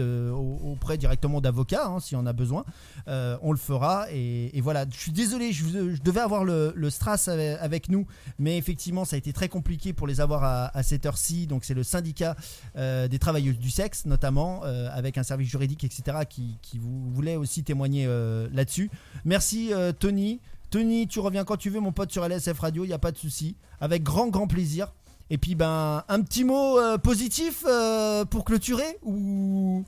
directement 0.99 1.41
d'avocats, 1.41 1.87
hein, 1.87 2.01
si 2.01 2.17
on 2.17 2.27
a 2.27 2.33
besoin. 2.33 2.65
Euh, 3.09 3.39
on 3.43 3.53
le 3.53 3.59
fera. 3.59 4.07
Et, 4.11 4.61
voilà, 4.61 4.85
je 4.91 4.99
suis 4.99 5.13
désolé, 5.13 5.53
je, 5.53 5.65
devais 6.03 6.21
avoir 6.21 6.45
le, 6.45 6.91
Stras 6.91 7.29
avec, 7.61 7.89
nous, 7.89 8.07
mais 8.39 8.59
effectivement, 8.59 9.05
ça 9.05 9.17
a 9.17 9.19
été 9.19 9.33
très 9.33 9.49
compliqué 9.49 9.93
pour 9.93 10.07
les 10.07 10.21
avoir 10.21 10.71
à, 10.75 10.83
cette 10.83 11.07
heure-ci. 11.07 11.47
Donc, 11.47 11.65
c'est 11.65 11.75
le 11.75 11.85
syndicat 11.85 12.37
euh, 12.77 13.09
des 13.09 13.19
travailleuses 13.19 13.59
du 13.59 13.71
sexe, 13.71 14.05
notamment, 14.05 14.63
euh, 14.65 14.89
avec 14.93 15.17
un 15.17 15.23
service 15.23 15.49
juridique, 15.49 15.85
etc., 15.85 16.19
qui, 16.29 16.59
voulait 16.75 17.37
aussi 17.37 17.63
témoigner 17.63 18.07
là-dessus. 18.53 18.91
Merci, 19.25 19.71
Tony. 19.99 20.41
Tony, 20.71 21.07
tu 21.07 21.21
reviens 21.21 21.45
quand 21.45 21.59
tu 21.59 21.69
veux, 21.69 21.81
mon 21.81 21.93
pote, 21.93 22.11
sur 22.11 22.25
LSF 22.25 22.59
Radio, 22.59 22.85
il 22.85 22.89
n'y 22.89 22.95
a 22.95 22.99
pas 22.99 23.13
de 23.13 23.19
souci. 23.19 23.57
Avec 23.81 24.03
grand, 24.03 24.29
grand 24.29 24.47
plaisir. 24.47 24.93
Et 25.33 25.39
puis, 25.39 25.55
ben, 25.55 26.05
un 26.11 26.23
petit 26.23 26.45
mot 26.45 26.79
euh, 26.79 26.99
positif 26.99 27.65
euh, 27.67 28.27
pour 28.27 28.45
clôturer 28.45 28.99
Ou 29.03 29.83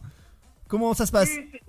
comment 0.69 0.95
ça 0.95 1.05
se 1.05 1.13
passe? 1.13 1.37
Oui, 1.37 1.63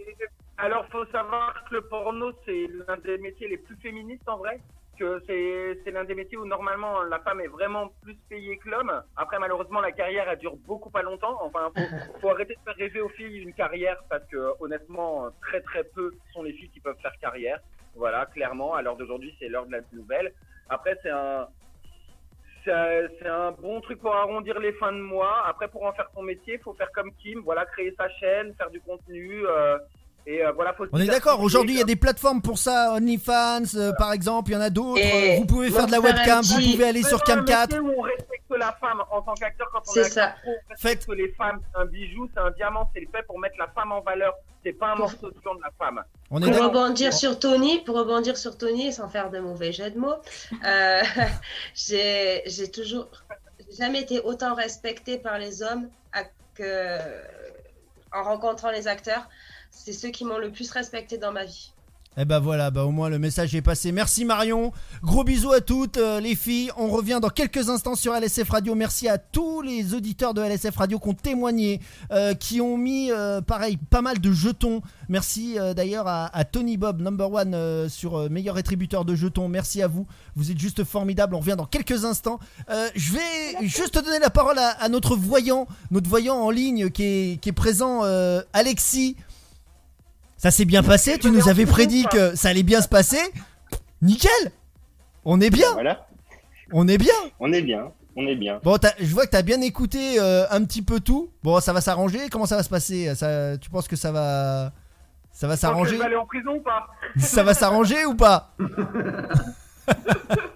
Alors, 0.57 0.88
faut 0.88 1.05
savoir 1.07 1.61
que 1.65 1.76
le 1.76 1.82
porno, 1.82 2.32
c'est 2.45 2.67
l'un 2.88 2.95
des 3.03 3.17
métiers 3.17 3.49
les 3.49 3.57
plus 3.57 3.76
féministes 3.76 4.30
en 4.30 4.38
vrai. 4.38 4.61
Que 4.97 5.21
c'est 5.28 5.91
l'un 5.91 6.05
des 6.05 6.15
métiers 6.15 6.38
où 6.38 6.45
normalement 6.45 7.03
la 7.03 7.19
femme 7.19 7.41
est 7.41 7.47
vraiment 7.47 7.91
plus 8.01 8.15
payée 8.30 8.57
que 8.59 8.69
l'homme. 8.69 8.93
Après, 9.17 9.39
malheureusement, 9.39 9.82
la 9.82 9.91
carrière, 9.91 10.30
elle 10.30 10.39
dure 10.39 10.55
beaucoup 10.55 10.89
pas 10.89 11.01
longtemps. 11.01 11.38
Enfin, 11.41 11.69
faut, 11.76 11.82
faut 12.21 12.30
arrêter 12.30 12.55
de 12.55 12.61
faire 12.63 12.78
rêver 12.78 13.01
aux 13.01 13.09
filles 13.09 13.39
une 13.39 13.51
carrière 13.51 14.01
parce 14.09 14.23
que 14.32 14.53
honnêtement, 14.61 15.28
très 15.41 15.59
très 15.59 15.84
peu 15.84 16.13
sont 16.34 16.43
les 16.43 16.53
filles 16.53 16.69
qui 16.69 16.80
peuvent 16.80 17.01
faire 17.01 17.17
carrière. 17.19 17.59
Voilà, 17.97 18.26
clairement, 18.28 18.73
à 18.73 18.82
l'heure 18.82 18.95
d'aujourd'hui, 18.95 19.36
c'est 19.38 19.49
l'heure 19.49 19.65
de 19.65 19.73
la 19.73 19.82
nouvelle. 19.91 20.32
Après, 20.69 20.97
c'est 21.03 21.09
un, 21.09 21.49
c'est 22.66 23.28
un- 23.28 23.51
bon 23.51 23.80
truc 23.82 23.99
pour 23.99 24.13
arrondir 24.16 24.59
les 24.59 24.74
fins 24.74 24.91
de 24.91 24.97
mois. 24.99 25.43
Après, 25.47 25.68
pour 25.68 25.84
en 25.86 25.93
faire 25.93 26.09
son 26.13 26.24
métier, 26.24 26.57
faut 26.57 26.74
faire 26.74 26.91
comme 26.91 27.11
Kim, 27.13 27.39
voilà, 27.41 27.66
créer 27.66 27.93
sa 27.97 28.09
chaîne, 28.09 28.53
faire 28.55 28.70
du 28.72 28.82
contenu. 28.82 29.45
euh, 29.47 29.78
et 30.28 30.43
euh, 30.45 30.51
voilà, 30.53 30.73
faut 30.73 30.86
se 30.86 30.89
On 30.93 30.99
est 30.99 31.05
d'accord, 31.07 31.39
aujourd'hui 31.41 31.73
il 31.76 31.78
y 31.80 31.82
a 31.82 31.86
des 31.86 31.95
plateformes 31.95 32.41
pour 32.41 32.57
ça, 32.57 32.93
OnlyFans 32.93 33.63
euh, 33.76 33.91
par 33.97 34.11
exemple, 34.13 34.51
il 34.51 34.53
y 34.53 34.57
en 34.57 34.61
a 34.61 34.69
d'autres. 34.69 34.99
Et 35.01 35.38
Vous 35.38 35.45
pouvez 35.45 35.69
faire 35.71 35.86
de 35.88 35.91
la 35.91 35.99
webcam, 36.01 36.41
vous 36.43 36.71
pouvez 36.71 36.86
aller 36.88 37.03
sur 37.03 37.23
pas 37.23 37.34
un 37.34 37.41
Cam4. 37.43 37.61
métier 37.61 37.80
où 37.80 37.91
on 37.97 38.01
respecte 38.01 38.32
la 38.57 38.71
femme 38.80 39.01
en 39.11 39.21
tant 39.21 39.34
qu'acteur 39.34 39.67
quand 39.71 39.82
on 39.88 39.93
est 39.99 40.03
ça. 40.05 40.26
acteur 40.28 40.41
on 40.47 40.69
respecte 40.69 41.07
les 41.09 41.30
femmes, 41.34 41.59
c'est 41.73 41.82
un 41.82 41.86
bijou, 41.86 42.30
c'est 42.34 42.39
un 42.39 42.51
diamant, 42.51 42.89
c'est 42.95 43.01
fait 43.01 43.23
pour 43.28 43.39
mettre 43.39 43.55
la 43.59 43.67
femme 43.67 43.91
en 43.91 44.01
valeur. 44.01 44.34
C'est 44.63 44.73
pas 44.73 44.93
un 44.93 44.95
morceau 44.95 45.30
de 45.30 45.36
viande 45.43 45.57
de 45.57 45.63
la 45.63 45.71
femme. 45.78 46.01
On 46.32 46.41
est 46.41 46.49
Pour 46.49 46.63
rebondir 46.63 47.13
sur 47.13 47.38
Tony, 47.38 47.82
pour 47.84 47.95
rebondir 47.97 48.36
sur 48.36 48.57
Tony, 48.57 48.91
sans 48.91 49.07
faire 49.09 49.30
de 49.30 49.38
mauvais 49.39 49.71
jeu 49.71 49.91
de 49.91 49.99
mots, 49.99 50.15
euh, 50.65 51.01
j'ai 51.76 52.41
j'ai 52.47 52.71
toujours, 52.71 53.07
j'ai 53.59 53.76
jamais 53.78 54.01
été 54.01 54.19
autant 54.21 54.55
respectée 54.55 55.17
par 55.19 55.38
les 55.38 55.61
hommes 55.61 55.89
à- 56.13 56.23
que 56.55 56.97
en 58.11 58.23
rencontrant 58.23 58.71
les 58.71 58.88
acteurs. 58.88 59.28
C'est 59.76 59.93
ceux 59.93 60.09
qui 60.09 60.26
m'ont 60.26 60.39
le 60.39 60.51
plus 60.51 60.71
respectée 60.71 61.17
dans 61.17 61.32
ma 61.32 61.45
vie. 61.45 61.71
Eh 62.17 62.23
ben 62.23 62.39
voilà, 62.39 62.71
bah 62.71 62.86
au 62.86 62.91
moins 62.91 63.09
le 63.09 63.19
message 63.19 63.53
est 63.55 63.61
passé. 63.61 63.91
Merci 63.91 64.23
Marion. 64.23 64.71
Gros 65.03 65.26
bisous 65.26 65.51
à 65.51 65.59
toutes 65.59 65.97
euh, 65.97 66.21
les 66.21 66.36
filles. 66.36 66.71
On 66.78 66.88
revient 66.88 67.19
dans 67.21 67.30
quelques 67.30 67.67
instants 67.67 67.95
sur 67.95 68.13
LSF 68.15 68.49
Radio. 68.49 68.73
Merci 68.73 69.09
à 69.09 69.17
tous 69.17 69.61
les 69.61 69.93
auditeurs 69.93 70.34
de 70.34 70.41
LSF 70.41 70.78
Radio 70.78 70.97
qui 70.97 71.09
ont 71.09 71.13
témoigné, 71.13 71.82
euh, 72.11 72.34
qui 72.34 72.61
ont 72.61 72.78
mis 72.78 73.11
euh, 73.11 73.41
pareil 73.41 73.76
pas 73.76 74.01
mal 74.01 74.21
de 74.21 74.32
jetons. 74.32 74.82
Merci 75.09 75.57
d'ailleurs 75.76 76.07
à, 76.07 76.43
Tony 76.45 76.78
Bob 76.78 77.01
Number 77.01 77.32
One 77.32 77.89
sur 77.89 78.30
meilleur 78.30 78.55
rétributeur 78.55 79.03
de 79.05 79.13
jetons. 79.13 79.49
Merci 79.49 79.82
à 79.82 79.88
vous. 79.88 80.07
Vous 80.36 80.51
êtes 80.51 80.57
juste 80.57 80.84
formidable. 80.86 81.36
On 81.36 81.39
revient 81.39 81.55
dans 81.57 81.65
quelques 81.65 82.05
instants. 82.05 82.39
Je 82.95 83.13
vais 83.13 83.67
juste 83.67 83.93
donner 83.95 84.19
la 84.19 84.32
parole 84.32 84.57
à, 84.57 84.89
notre 84.89 85.15
voyant, 85.15 85.67
notre 85.91 86.09
voyant 86.09 86.38
en 86.38 86.49
ligne 86.49 86.89
qui 86.89 87.39
est, 87.43 87.51
présent, 87.51 88.01
Alexis. 88.53 89.15
Ça 90.45 90.51
s'est 90.51 90.65
bien 90.65 90.83
passé, 90.83 91.17
tu 91.17 91.31
nous 91.31 91.49
avais 91.49 91.65
prédit 91.65 92.05
que 92.05 92.35
ça 92.35 92.49
allait 92.49 92.61
bien 92.61 92.79
se 92.79 92.87
passer. 92.87 93.17
Nickel. 94.03 94.29
On 95.23 95.41
est 95.41 95.49
bien. 95.49 95.73
Voilà, 95.73 96.05
On 96.71 96.87
est 96.87 96.99
bien. 96.99 97.15
On 97.39 97.51
est 97.51 97.63
bien, 97.63 97.91
on 98.15 98.27
est 98.27 98.35
bien. 98.35 98.59
Bon, 98.63 98.77
je 98.99 99.11
vois 99.11 99.25
que 99.25 99.31
t'as 99.31 99.41
bien 99.41 99.59
écouté 99.61 100.19
euh, 100.19 100.45
un 100.51 100.63
petit 100.63 100.83
peu 100.83 100.99
tout. 100.99 101.31
Bon, 101.41 101.59
ça 101.61 101.73
va 101.73 101.81
s'arranger. 101.81 102.29
Comment 102.29 102.45
ça 102.45 102.57
va 102.57 102.61
se 102.61 102.69
passer? 102.69 103.15
Ça, 103.15 103.57
Tu 103.57 103.71
penses 103.71 103.87
que 103.87 103.95
ça 103.95 104.11
va... 104.11 104.71
Ça 105.31 105.47
va 105.47 105.57
s'arranger 105.57 105.95
Je 105.95 105.99
vais 105.99 106.05
aller 106.05 106.15
en 106.15 106.27
prison 106.27 106.57
ou 106.57 106.61
pas? 106.61 106.89
Ça 107.17 107.41
va 107.41 107.55
s'arranger 107.55 108.05
ou 108.05 108.13
pas? 108.13 108.53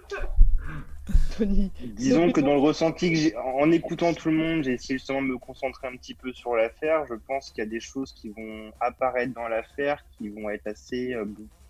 Tony. 1.40 1.70
Disons 1.82 2.30
que 2.32 2.40
dans 2.40 2.54
le 2.54 2.60
ressenti 2.60 3.10
que 3.12 3.16
j'ai, 3.18 3.36
en 3.36 3.70
écoutant 3.70 4.12
tout 4.14 4.28
le 4.30 4.36
monde, 4.36 4.64
j'ai 4.64 4.72
essayé 4.74 4.98
justement 4.98 5.22
de 5.22 5.26
me 5.28 5.38
concentrer 5.38 5.88
un 5.88 5.96
petit 5.96 6.14
peu 6.14 6.32
sur 6.32 6.54
l'affaire. 6.54 7.04
Je 7.08 7.14
pense 7.14 7.50
qu'il 7.50 7.64
y 7.64 7.66
a 7.66 7.70
des 7.70 7.80
choses 7.80 8.12
qui 8.12 8.28
vont 8.30 8.70
apparaître 8.80 9.32
dans 9.34 9.48
l'affaire 9.48 10.04
qui 10.18 10.28
vont 10.28 10.50
être 10.50 10.66
assez, 10.66 11.14
euh, 11.14 11.24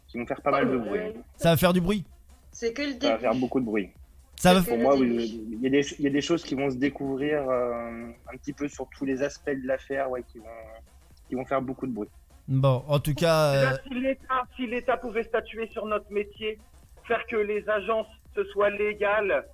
qui 0.08 0.18
vont 0.18 0.26
faire 0.26 0.40
pas 0.42 0.50
mal 0.50 0.70
de 0.70 0.76
bruit. 0.78 1.00
Ça 1.36 1.50
va 1.50 1.56
faire 1.56 1.72
du 1.72 1.80
bruit. 1.80 2.04
C'est 2.52 2.72
que 2.72 2.82
le 2.82 2.88
Ça 2.92 2.98
va 2.98 3.08
début. 3.10 3.20
faire 3.20 3.34
beaucoup 3.34 3.60
de 3.60 3.64
bruit. 3.64 3.90
Ça 4.36 4.54
va... 4.54 4.62
Pour 4.62 4.78
moi, 4.78 4.96
début. 4.96 5.16
oui, 5.18 5.46
il 5.52 5.60
y, 5.62 5.66
a 5.66 5.70
des, 5.70 5.86
il 5.98 6.04
y 6.04 6.06
a 6.08 6.10
des 6.10 6.20
choses 6.22 6.42
qui 6.42 6.54
vont 6.54 6.70
se 6.70 6.76
découvrir 6.76 7.48
euh, 7.48 8.08
un 8.32 8.36
petit 8.36 8.52
peu 8.52 8.68
sur 8.68 8.88
tous 8.96 9.04
les 9.04 9.22
aspects 9.22 9.50
de 9.50 9.66
l'affaire, 9.66 10.10
ouais, 10.10 10.22
qui 10.32 10.38
vont, 10.38 10.44
qui 11.28 11.34
vont 11.34 11.44
faire 11.44 11.62
beaucoup 11.62 11.86
de 11.86 11.92
bruit. 11.92 12.08
Bon, 12.48 12.82
en 12.88 12.98
tout 12.98 13.14
cas... 13.14 13.52
euh, 13.54 13.60
Déjà, 13.70 13.82
Si 13.86 13.94
l'État, 14.00 14.42
si 14.56 14.66
l'État 14.66 14.96
pouvait 14.96 15.22
statuer 15.22 15.68
sur 15.68 15.86
notre 15.86 16.10
métier, 16.10 16.58
faire 17.06 17.24
que 17.26 17.36
les 17.36 17.68
agences 17.68 18.06
ce 18.34 18.44
soit 18.44 18.70
légal, 18.70 19.44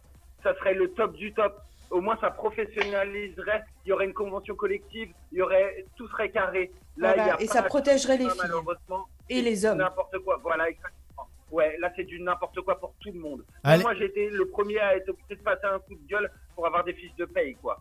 ça 0.46 0.54
serait 0.58 0.74
le 0.74 0.88
top 0.92 1.14
du 1.16 1.32
top. 1.32 1.60
Au 1.90 2.00
moins, 2.00 2.16
ça 2.20 2.30
professionnaliserait. 2.30 3.62
Il 3.84 3.88
y 3.90 3.92
aurait 3.92 4.06
une 4.06 4.14
convention 4.14 4.54
collective. 4.54 5.12
Il 5.32 5.38
y 5.38 5.42
aurait, 5.42 5.84
tout 5.96 6.08
serait 6.08 6.30
carré. 6.30 6.70
Là, 6.96 7.08
Voilà, 7.14 7.22
il 7.24 7.26
y 7.26 7.30
a 7.30 7.40
et 7.42 7.46
ça 7.46 7.62
protégerait 7.62 8.16
les 8.16 8.28
filles. 8.28 8.38
malheureusement. 8.42 9.06
Et 9.28 9.42
les 9.42 9.56
C'est 9.56 9.68
hommes. 9.68 9.78
N'importe 9.78 10.18
quoi. 10.20 10.38
Voilà, 10.42 10.68
exactement. 10.68 11.28
Ouais, 11.50 11.76
là, 11.80 11.92
c'est 11.96 12.04
du 12.04 12.20
n'importe 12.20 12.60
quoi 12.62 12.78
pour 12.78 12.94
tout 13.00 13.10
le 13.12 13.20
monde. 13.20 13.44
Allez. 13.62 13.82
Moi, 13.82 13.94
j'ai 13.94 14.06
été 14.06 14.30
le 14.30 14.46
premier 14.48 14.78
à 14.80 14.96
être 14.96 15.08
obligé 15.08 15.36
de 15.36 15.42
passer 15.42 15.64
un 15.66 15.78
coup 15.78 15.94
de 15.94 16.08
gueule 16.08 16.30
pour 16.54 16.66
avoir 16.66 16.82
des 16.84 16.92
fiches 16.94 17.14
de 17.16 17.24
paye, 17.24 17.54
quoi. 17.56 17.80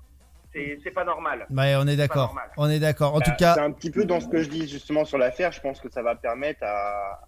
C'est, 0.54 0.92
pas 0.94 1.04
normal. 1.04 1.46
Ouais, 1.50 1.76
on 1.78 1.86
est 1.86 1.98
d'accord. 1.98 2.34
On 2.56 2.70
est 2.70 2.80
d'accord. 2.80 3.14
En 3.16 3.20
Bah, 3.20 3.26
tout 3.26 3.36
cas, 3.38 3.56
C'est 3.56 3.60
un 3.60 3.72
petit 3.72 3.92
peu 3.92 4.06
dans 4.06 4.22
ce 4.22 4.28
que 4.28 4.42
je 4.42 4.50
dis 4.50 4.70
justement 4.70 5.04
sur 5.04 5.18
l'affaire. 5.18 5.52
Je 5.52 5.60
pense 5.60 5.82
que 5.82 5.90
ça 5.90 6.02
va 6.02 6.16
permettre 6.16 6.64
à, 6.64 7.20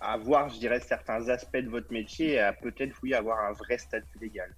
à 0.00 0.16
voir, 0.18 0.48
je 0.50 0.58
dirais, 0.60 0.78
certains 0.78 1.28
aspects 1.30 1.56
de 1.56 1.68
votre 1.68 1.92
métier 1.92 2.34
et 2.34 2.40
à 2.40 2.52
peut-être, 2.52 2.94
oui, 3.02 3.12
avoir 3.12 3.40
un 3.40 3.52
vrai 3.52 3.76
statut 3.76 4.06
légal. 4.20 4.54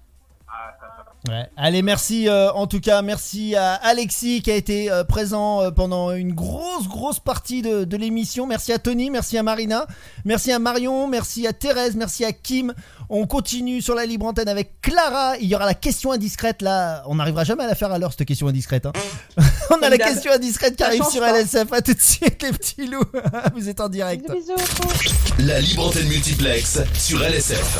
Ouais. 1.29 1.49
Allez, 1.57 1.83
merci 1.83 2.29
euh, 2.29 2.51
en 2.53 2.67
tout 2.67 2.81
cas, 2.81 3.01
merci 3.01 3.55
à 3.55 3.75
Alexis 3.75 4.43
qui 4.43 4.51
a 4.51 4.57
été 4.57 4.91
euh, 4.91 5.05
présent 5.05 5.63
euh, 5.63 5.71
pendant 5.71 6.11
une 6.11 6.33
grosse, 6.35 6.89
grosse 6.89 7.21
partie 7.21 7.63
de, 7.63 7.85
de 7.85 7.97
l'émission. 7.97 8.45
Merci 8.47 8.73
à 8.73 8.79
Tony, 8.81 9.09
merci 9.09 9.39
à 9.39 9.45
Marina, 9.45 9.87
merci 10.25 10.51
à 10.51 10.59
Marion, 10.59 11.07
merci 11.07 11.47
à 11.47 11.53
Thérèse, 11.53 11.95
merci 11.95 12.25
à 12.25 12.33
Kim. 12.33 12.75
On 13.09 13.27
continue 13.29 13.81
sur 13.83 13.95
la 13.95 14.05
libre 14.05 14.27
antenne 14.27 14.49
avec 14.49 14.81
Clara. 14.81 15.37
Il 15.39 15.47
y 15.47 15.55
aura 15.55 15.65
la 15.67 15.75
question 15.75 16.11
indiscrète 16.11 16.61
là. 16.61 17.05
On 17.07 17.15
n'arrivera 17.15 17.45
jamais 17.45 17.63
à 17.63 17.67
la 17.69 17.75
faire 17.77 17.93
à 17.93 17.99
l'heure 17.99 18.13
cette 18.13 18.27
question 18.27 18.49
indiscrète. 18.49 18.87
hein. 18.87 18.93
On 19.71 19.81
a 19.83 19.91
la 19.91 19.99
question 19.99 20.33
indiscrète 20.33 20.75
qui 20.77 20.83
Ça 20.83 20.89
arrive 20.89 21.05
sur 21.05 21.21
pas. 21.21 21.39
LSF. 21.41 21.73
À 21.73 21.83
tout 21.83 21.95
de 21.95 22.01
suite 22.01 22.43
les 22.43 22.51
petits 22.53 22.87
loups. 22.89 23.05
Vous 23.55 23.69
êtes 23.69 23.81
en 23.81 23.89
direct. 23.89 24.25
Bisous, 24.29 24.55
bisous. 24.57 25.47
La 25.47 25.61
libre 25.61 25.87
antenne 25.87 26.09
multiplex 26.09 26.81
sur 26.95 27.23
LSF. 27.23 27.79